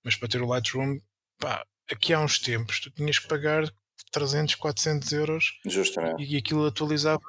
Mas 0.01 0.15
para 0.15 0.29
ter 0.29 0.41
o 0.41 0.47
Lightroom, 0.47 0.99
pá, 1.37 1.65
aqui 1.91 2.13
há 2.13 2.21
uns 2.21 2.39
tempos 2.39 2.79
tu 2.79 2.89
tinhas 2.89 3.19
que 3.19 3.27
pagar 3.27 3.69
300, 4.11 4.55
400 4.55 5.11
euros 5.11 5.59
Justamente. 5.65 6.23
e 6.23 6.37
aquilo 6.37 6.65
atualizava 6.65 7.21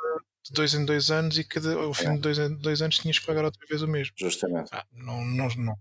de 0.47 0.53
dois 0.53 0.75
em 0.75 0.85
dois 0.85 1.11
anos 1.11 1.39
e 1.39 1.45
cada, 1.45 1.75
ao 1.75 1.95
fim 1.95 2.09
é. 2.09 2.13
de 2.13 2.19
dois, 2.19 2.39
dois 2.61 2.83
anos 2.83 2.99
tinhas 2.99 3.19
que 3.19 3.27
pagar 3.27 3.45
outra 3.45 3.61
vez 3.69 3.83
o 3.83 3.89
mesmo. 3.89 4.15
Justamente. 4.17 4.71
Ah, 4.73 4.85
não, 4.93 5.25
não, 5.25 5.49
não. 5.57 5.75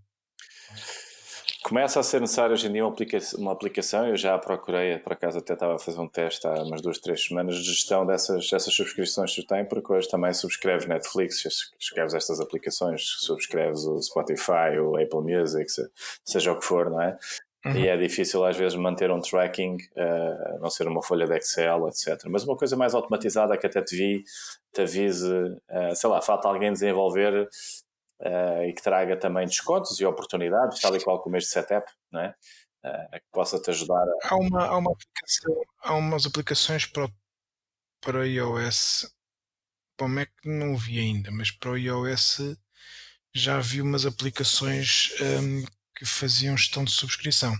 Começa 1.66 1.98
a 1.98 2.02
ser 2.04 2.20
necessário 2.20 2.52
hoje 2.52 2.68
em 2.68 2.72
dia 2.72 2.84
uma 2.84 2.92
aplicação, 2.92 3.40
uma 3.40 3.52
aplicação, 3.52 4.06
eu 4.06 4.16
já 4.16 4.38
procurei, 4.38 4.98
por 4.98 5.14
acaso 5.14 5.38
até 5.38 5.52
estava 5.52 5.74
a 5.74 5.78
fazer 5.80 5.98
um 5.98 6.06
teste 6.06 6.46
há 6.46 6.62
umas 6.62 6.80
duas, 6.80 7.00
três 7.00 7.26
semanas 7.26 7.56
de 7.56 7.64
gestão 7.64 8.06
dessas, 8.06 8.48
dessas 8.48 8.72
subscrições 8.72 9.34
que 9.34 9.42
tu 9.42 9.48
tens, 9.48 9.66
porque 9.68 9.92
hoje 9.92 10.08
também 10.08 10.32
subscreves 10.32 10.86
Netflix, 10.86 11.42
subscreves 11.42 12.14
estas 12.14 12.38
aplicações, 12.38 13.02
subscreves 13.18 13.84
o 13.84 14.00
Spotify, 14.00 14.78
o 14.80 14.94
Apple 14.94 15.22
Music, 15.22 15.66
seja 16.24 16.52
o 16.52 16.58
que 16.60 16.64
for, 16.64 16.88
não 16.88 17.02
é? 17.02 17.18
Uhum. 17.66 17.76
E 17.76 17.88
é 17.88 17.96
difícil 17.96 18.44
às 18.44 18.56
vezes 18.56 18.78
manter 18.78 19.10
um 19.10 19.20
tracking, 19.20 19.76
uh, 19.96 20.60
não 20.60 20.70
ser 20.70 20.86
uma 20.86 21.02
folha 21.02 21.26
de 21.26 21.36
Excel, 21.36 21.88
etc. 21.88 22.24
Mas 22.28 22.44
uma 22.44 22.56
coisa 22.56 22.76
mais 22.76 22.94
automatizada 22.94 23.58
que 23.58 23.66
até 23.66 23.82
te 23.82 23.96
vi, 23.96 24.22
te 24.72 24.82
avise, 24.82 25.28
uh, 25.28 25.94
sei 25.96 26.08
lá, 26.08 26.22
falta 26.22 26.46
alguém 26.46 26.72
desenvolver 26.72 27.48
uh, 28.22 28.62
e 28.68 28.72
que 28.72 28.80
traga 28.80 29.16
também 29.16 29.46
descontos 29.46 29.98
e 29.98 30.04
oportunidades, 30.04 30.80
tal 30.80 30.94
e 30.94 31.02
qual 31.02 31.20
como 31.20 31.36
este 31.36 31.50
setup, 31.50 31.90
não 32.12 32.20
é? 32.20 32.34
que 33.14 33.26
possa 33.32 33.60
te 33.60 33.68
ajudar 33.70 34.00
a... 34.00 34.28
Há 34.28 34.36
uma, 34.36 34.64
há 34.64 34.76
uma 34.76 34.92
aplicação, 34.92 35.60
há 35.82 35.94
umas 35.94 36.24
aplicações 36.24 36.86
para, 36.86 37.08
para 38.00 38.24
iOS, 38.24 39.12
para 39.96 40.06
o 40.06 40.08
Mac 40.08 40.30
não 40.44 40.76
vi 40.76 41.00
ainda, 41.00 41.32
mas 41.32 41.50
para 41.50 41.70
o 41.70 41.76
iOS 41.76 42.56
já 43.34 43.58
vi 43.58 43.82
umas 43.82 44.06
aplicações 44.06 45.10
um, 45.20 45.64
que 45.96 46.04
faziam 46.04 46.56
gestão 46.56 46.84
de 46.84 46.92
subscrição. 46.92 47.56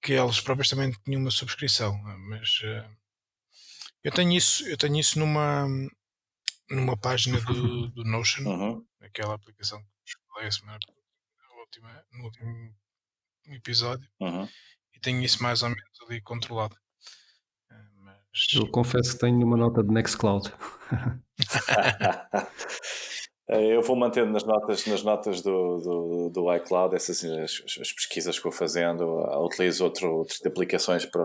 Que 0.00 0.12
elas 0.12 0.40
próprias 0.40 0.70
também 0.70 0.92
tinham 1.04 1.20
uma 1.20 1.30
subscrição, 1.30 1.96
mas 2.28 2.60
uh, 2.60 2.96
eu 4.02 4.12
tenho 4.12 4.32
isso, 4.32 4.66
eu 4.68 4.76
tenho 4.76 4.96
isso 5.00 5.18
numa, 5.18 5.66
numa 6.70 6.96
página 6.96 7.40
do, 7.40 7.88
do 7.92 8.04
Notion, 8.04 8.44
uhum. 8.44 8.86
aquela 9.00 9.34
aplicação 9.34 9.82
que 10.04 10.12
falei 10.32 10.48
a 10.48 10.52
semana, 10.52 10.78
última, 11.58 12.04
no 12.12 12.24
último 12.24 12.74
episódio, 13.46 14.08
uhum. 14.20 14.48
e 14.94 15.00
tenho 15.00 15.22
isso 15.22 15.42
mais 15.42 15.62
ou 15.62 15.70
menos 15.70 16.00
ali 16.06 16.20
controlado. 16.20 16.76
Eh, 17.70 17.90
mas... 17.96 18.52
Eu 18.52 18.68
confesso 18.70 19.14
que 19.14 19.20
tenho 19.20 19.44
uma 19.44 19.56
nota 19.56 19.82
de 19.82 19.90
Nextcloud. 19.90 20.52
Eh, 23.46 23.76
eu 23.76 23.82
vou 23.82 23.94
mantendo 23.94 24.32
nas 24.32 24.42
notas, 24.44 24.86
nas 24.86 25.02
notas 25.02 25.42
do, 25.42 25.78
do, 25.78 26.30
do 26.30 26.54
iCloud 26.56 26.94
essas 26.96 27.22
as, 27.24 27.62
as, 27.78 27.92
pesquisas 27.92 28.38
que 28.38 28.42
vou 28.44 28.52
fazendo. 28.52 29.04
Utilizo 29.44 29.84
outro, 29.84 30.16
outras 30.18 30.40
aplicações 30.46 31.04
para 31.04 31.22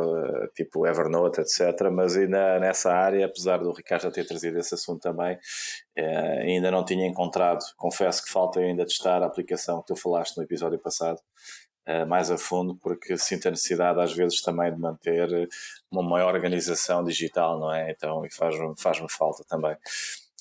tipo 0.53 0.85
Evernote, 0.85 1.39
etc. 1.39 1.89
Mas 1.91 2.17
ainda 2.17 2.59
nessa 2.59 2.91
área, 2.93 3.25
apesar 3.25 3.57
do 3.59 3.71
Ricardo 3.71 4.03
já 4.03 4.11
ter 4.11 4.25
trazido 4.27 4.59
esse 4.59 4.75
assunto 4.75 5.01
também, 5.01 5.37
eh, 5.95 6.41
ainda 6.43 6.69
não 6.71 6.83
tinha 6.83 7.07
encontrado. 7.07 7.63
Confesso 7.77 8.23
que 8.25 8.31
falta 8.31 8.59
ainda 8.59 8.85
testar 8.85 9.23
a 9.23 9.25
aplicação 9.25 9.81
que 9.81 9.87
tu 9.87 9.95
falaste 9.95 10.37
no 10.37 10.43
episódio 10.43 10.79
passado. 10.79 11.19
Eh, 11.85 12.05
mais 12.05 12.29
a 12.31 12.37
fundo, 12.37 12.75
porque 12.75 13.17
sinto 13.17 13.47
a 13.47 13.51
necessidade 13.51 13.99
às 14.01 14.13
vezes 14.13 14.41
também 14.41 14.73
de 14.73 14.79
manter 14.79 15.49
uma 15.91 16.03
maior 16.03 16.35
organização 16.35 17.03
digital, 17.03 17.59
não 17.59 17.73
é? 17.73 17.91
Então, 17.91 18.25
e 18.25 18.33
faz-me 18.33 18.73
faz 18.77 18.99
falta 19.09 19.43
também 19.47 19.75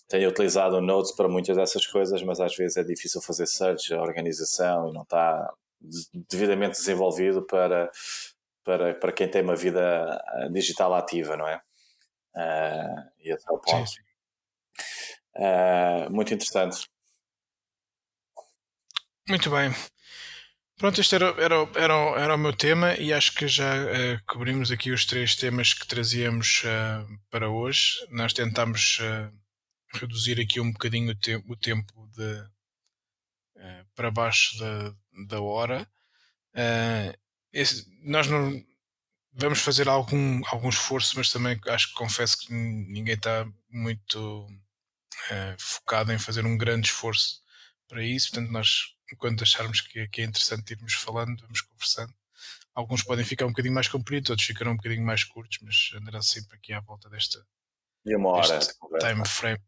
tenho 0.08 0.28
utilizado 0.28 0.76
o 0.76 0.80
Notes 0.80 1.12
para 1.12 1.28
muitas 1.28 1.56
dessas 1.56 1.86
coisas, 1.86 2.22
mas 2.22 2.40
às 2.40 2.56
vezes 2.56 2.78
é 2.78 2.82
difícil 2.82 3.20
fazer 3.20 3.46
search, 3.46 3.92
a 3.92 4.00
organização 4.00 4.88
e 4.88 4.92
não 4.92 5.02
está 5.02 5.52
devidamente 6.30 6.78
desenvolvido 6.78 7.42
para, 7.42 7.90
para, 8.64 8.94
para 8.94 9.12
quem 9.12 9.28
tem 9.28 9.42
uma 9.42 9.54
vida 9.54 9.80
ah, 10.26 10.48
digital 10.50 10.94
ativa, 10.94 11.36
não 11.36 11.46
é? 11.46 11.60
Uh, 12.34 13.10
e 13.18 13.32
até 13.32 13.44
o 13.50 13.58
ponto. 13.58 13.90
Uh, 15.36 16.10
muito 16.10 16.32
interessante. 16.32 16.88
Muito 19.28 19.50
bem. 19.50 19.70
Pronto, 20.78 21.00
este 21.00 21.16
era, 21.16 21.26
era, 21.42 21.68
era, 21.74 21.94
era 22.20 22.34
o 22.34 22.38
meu 22.38 22.56
tema 22.56 22.94
e 22.94 23.12
acho 23.12 23.34
que 23.34 23.46
já 23.46 23.74
uh, 23.74 24.24
cobrimos 24.26 24.70
aqui 24.70 24.90
os 24.90 25.04
três 25.04 25.34
temas 25.34 25.74
que 25.74 25.86
trazíamos 25.86 26.62
para 27.30 27.50
hoje. 27.50 28.06
Nós 28.10 28.32
tentámos 28.32 29.00
reduzir 29.94 30.40
aqui 30.40 30.60
um 30.60 30.72
bocadinho 30.72 31.12
o, 31.12 31.14
te 31.14 31.36
o 31.36 31.56
tempo 31.56 32.08
de, 32.14 32.40
uh, 33.56 33.86
para 33.94 34.10
baixo 34.10 34.58
da, 34.58 34.94
da 35.26 35.40
hora. 35.40 35.88
Uh, 36.54 37.16
esse, 37.52 37.86
nós 38.02 38.26
não 38.26 38.64
vamos 39.32 39.60
fazer 39.60 39.88
algum, 39.88 40.42
algum 40.46 40.68
esforço, 40.68 41.14
mas 41.16 41.30
também 41.30 41.58
acho 41.68 41.88
que 41.88 41.94
confesso 41.94 42.38
que 42.38 42.52
ninguém 42.52 43.14
está 43.14 43.46
muito 43.70 44.46
uh, 44.46 45.56
focado 45.58 46.12
em 46.12 46.18
fazer 46.18 46.44
um 46.44 46.56
grande 46.56 46.88
esforço 46.88 47.42
para 47.86 48.04
isso. 48.04 48.30
Portanto, 48.30 48.50
nós, 48.50 48.94
quando 49.16 49.42
acharmos 49.42 49.80
que, 49.80 50.08
que 50.08 50.22
é 50.22 50.24
interessante 50.24 50.72
irmos 50.72 50.94
falando, 50.94 51.40
vamos 51.40 51.60
conversando. 51.60 52.12
Alguns 52.74 53.02
podem 53.02 53.24
ficar 53.24 53.46
um 53.46 53.50
bocadinho 53.50 53.74
mais 53.74 53.88
compridos, 53.88 54.30
outros 54.30 54.46
ficarão 54.46 54.72
um 54.72 54.76
bocadinho 54.76 55.04
mais 55.04 55.24
curtos, 55.24 55.58
mas 55.62 55.90
andará 55.94 56.22
sempre 56.22 56.56
aqui 56.56 56.72
à 56.72 56.80
volta 56.80 57.08
desta, 57.10 57.44
e 58.04 58.14
uma 58.14 58.30
hora 58.30 58.60
time 59.00 59.26
frame 59.26 59.58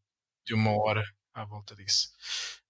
de 0.51 0.55
uma 0.55 0.73
hora 0.73 1.05
à 1.33 1.45
volta 1.45 1.77
disso. 1.77 2.09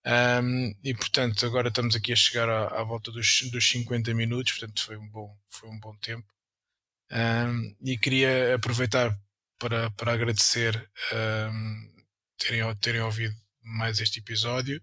Um, 0.07 0.75
e 0.85 0.95
portanto, 0.95 1.47
agora 1.47 1.69
estamos 1.69 1.97
aqui 1.97 2.13
a 2.13 2.17
chegar 2.17 2.49
à, 2.49 2.81
à, 2.81 2.85
volta 2.85 3.11
dos, 3.11 3.41
dos 3.51 3.69
50 3.71 4.13
minutos, 4.13 4.53
portanto 4.53 4.85
foi 4.85 4.97
um 4.99 5.09
bom, 5.09 5.35
foi 5.49 5.69
um 5.71 5.81
bom 5.81 5.97
tempo. 5.97 6.27
Um, 7.11 7.75
e 7.83 7.97
queria 7.99 8.55
aproveitar 8.55 9.19
para, 9.59 9.91
para 9.93 10.13
agradecer 10.13 10.91
um, 11.13 12.05
terem, 12.39 12.77
terem 12.77 13.01
ouvido 13.01 13.35
mais 13.63 13.99
este 13.99 14.21
episódio. 14.21 14.83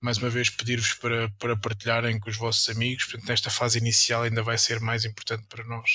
Mais 0.00 0.18
uma 0.18 0.28
vez 0.28 0.50
pedir-vos 0.50 0.94
para, 0.94 1.30
para 1.38 1.56
partilharem 1.56 2.18
com 2.18 2.28
os 2.28 2.36
vossos 2.36 2.68
amigos. 2.68 3.04
Portanto, 3.04 3.28
nesta 3.28 3.50
fase 3.50 3.78
inicial 3.78 4.22
ainda 4.22 4.42
vai 4.42 4.58
ser 4.58 4.80
mais 4.80 5.04
importante 5.04 5.46
para 5.46 5.64
nós, 5.64 5.90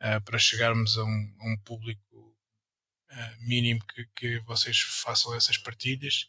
uh, 0.00 0.20
para 0.24 0.38
chegarmos 0.38 0.96
a 0.96 1.02
um, 1.04 1.36
a 1.40 1.48
um 1.48 1.56
público 1.64 2.05
mínimo 3.40 3.80
que, 3.86 4.06
que 4.14 4.38
vocês 4.40 4.78
façam 4.80 5.34
essas 5.34 5.58
partilhas 5.58 6.26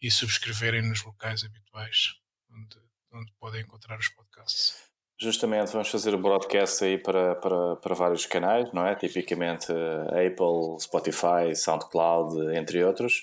e 0.00 0.10
subscreverem 0.10 0.82
nos 0.82 1.02
locais 1.04 1.44
habituais 1.44 2.14
onde, 2.50 2.78
onde 3.12 3.32
podem 3.38 3.62
encontrar 3.62 3.98
os 3.98 4.08
podcasts. 4.08 4.88
Justamente, 5.20 5.72
vamos 5.72 5.88
fazer 5.88 6.14
o 6.14 6.22
broadcast 6.22 6.84
aí 6.84 6.96
para, 6.96 7.34
para, 7.34 7.76
para 7.76 7.94
vários 7.94 8.24
canais, 8.24 8.72
não 8.72 8.86
é? 8.86 8.94
Tipicamente 8.94 9.72
uh, 9.72 10.04
Apple, 10.10 10.80
Spotify, 10.80 11.56
SoundCloud, 11.56 12.56
entre 12.56 12.84
outros. 12.84 13.14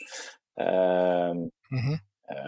Uh, 0.58 1.50
uhum. 1.72 1.98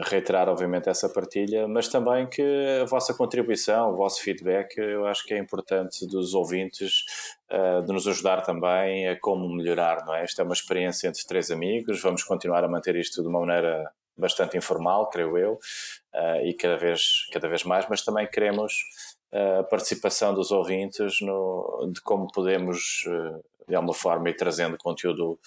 Reiterar, 0.05 0.49
obviamente, 0.49 0.89
essa 0.89 1.07
partilha, 1.07 1.67
mas 1.67 1.87
também 1.87 2.27
que 2.27 2.41
a 2.81 2.85
vossa 2.85 3.13
contribuição, 3.13 3.91
o 3.91 3.95
vosso 3.95 4.23
feedback, 4.23 4.75
eu 4.77 5.05
acho 5.05 5.23
que 5.23 5.35
é 5.35 5.37
importante 5.37 6.07
dos 6.07 6.33
ouvintes, 6.33 7.03
uh, 7.51 7.83
de 7.85 7.93
nos 7.93 8.07
ajudar 8.07 8.41
também 8.41 9.07
a 9.07 9.19
como 9.19 9.47
melhorar, 9.47 10.03
não 10.03 10.15
é? 10.15 10.23
Esta 10.23 10.41
é 10.41 10.45
uma 10.45 10.53
experiência 10.53 11.07
entre 11.07 11.23
três 11.27 11.51
amigos, 11.51 12.01
vamos 12.01 12.23
continuar 12.23 12.63
a 12.63 12.67
manter 12.67 12.95
isto 12.95 13.21
de 13.21 13.27
uma 13.27 13.39
maneira 13.39 13.91
bastante 14.17 14.57
informal, 14.57 15.09
creio 15.09 15.37
eu, 15.37 15.53
uh, 15.53 16.43
e 16.43 16.55
cada 16.55 16.75
vez, 16.75 17.27
cada 17.31 17.47
vez 17.47 17.63
mais, 17.63 17.87
mas 17.87 18.03
também 18.03 18.27
queremos 18.27 18.73
a 19.59 19.63
participação 19.63 20.33
dos 20.33 20.51
ouvintes 20.51 21.19
no, 21.21 21.91
de 21.93 22.01
como 22.01 22.31
podemos, 22.31 23.03
de 23.67 23.75
alguma 23.75 23.93
forma, 23.93 24.29
ir 24.29 24.35
trazendo 24.35 24.77
conteúdo 24.77 25.37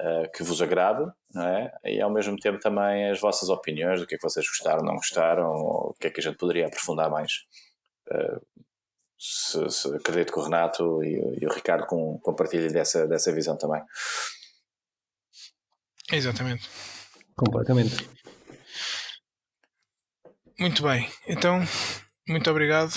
uh, 0.00 0.30
que 0.32 0.42
vos 0.42 0.60
agrade, 0.62 1.04
não 1.32 1.46
é? 1.46 1.72
E 1.84 2.00
ao 2.00 2.10
mesmo 2.10 2.36
tempo 2.36 2.58
também 2.58 3.10
as 3.10 3.20
vossas 3.20 3.48
opiniões, 3.48 4.00
do 4.00 4.06
que 4.06 4.14
é 4.14 4.18
que 4.18 4.24
vocês 4.24 4.46
gostaram, 4.46 4.84
não 4.84 4.96
gostaram, 4.96 5.50
ou 5.50 5.90
o 5.90 5.94
que 5.94 6.06
é 6.06 6.10
que 6.10 6.20
a 6.20 6.22
gente 6.22 6.38
poderia 6.38 6.66
aprofundar 6.66 7.10
mais. 7.10 7.32
Uh, 8.08 8.40
se, 9.18 9.70
se, 9.70 9.96
acredito 9.96 10.32
que 10.32 10.38
o 10.38 10.42
Renato 10.42 11.02
e, 11.02 11.38
e 11.40 11.46
o 11.46 11.52
Ricardo 11.52 11.86
com, 11.86 12.18
compartilhem 12.20 12.70
dessa, 12.70 13.06
dessa 13.06 13.32
visão 13.32 13.56
também. 13.56 13.82
Exatamente. 16.12 16.68
Completamente. 17.34 18.08
Muito 20.58 20.82
bem, 20.82 21.06
então, 21.28 21.60
muito 22.26 22.50
obrigado 22.50 22.92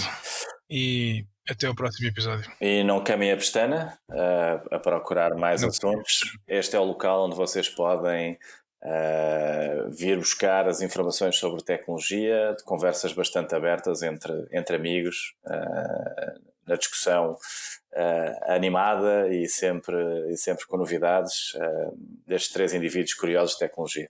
e 0.70 1.26
até 1.50 1.70
o 1.70 1.76
próximo 1.76 2.08
episódio. 2.08 2.52
E 2.62 2.84
não 2.84 3.04
camem 3.04 3.32
a 3.32 3.38
pestana 3.38 3.98
uh, 4.10 4.76
a 4.76 4.80
procurar 4.80 5.36
mais 5.36 5.62
não 5.62 5.70
assuntos. 5.70 6.38
Este 6.48 6.76
é 6.76 6.80
o 6.80 6.84
local 6.84 7.26
onde 7.26 7.36
vocês 7.36 7.68
podem 7.68 8.38
uh, 8.84 9.90
vir 9.92 10.18
buscar 10.18 10.68
as 10.68 10.82
informações 10.82 11.38
sobre 11.38 11.64
tecnologia, 11.64 12.54
de 12.58 12.64
conversas 12.64 13.14
bastante 13.14 13.56
abertas 13.56 14.04
entre, 14.04 14.34
entre 14.52 14.76
amigos, 14.76 15.34
uh, 15.46 16.50
na 16.68 16.76
discussão 16.76 17.36
animada 18.44 19.28
e 19.30 19.50
sempre, 19.50 19.98
e 20.32 20.38
sempre 20.38 20.68
com 20.68 20.78
novidades 20.78 21.54
destes 22.28 22.54
três 22.54 22.72
indivíduos 22.72 23.16
curiosos 23.16 23.54
de 23.54 23.60
tecnologia. 23.62 24.08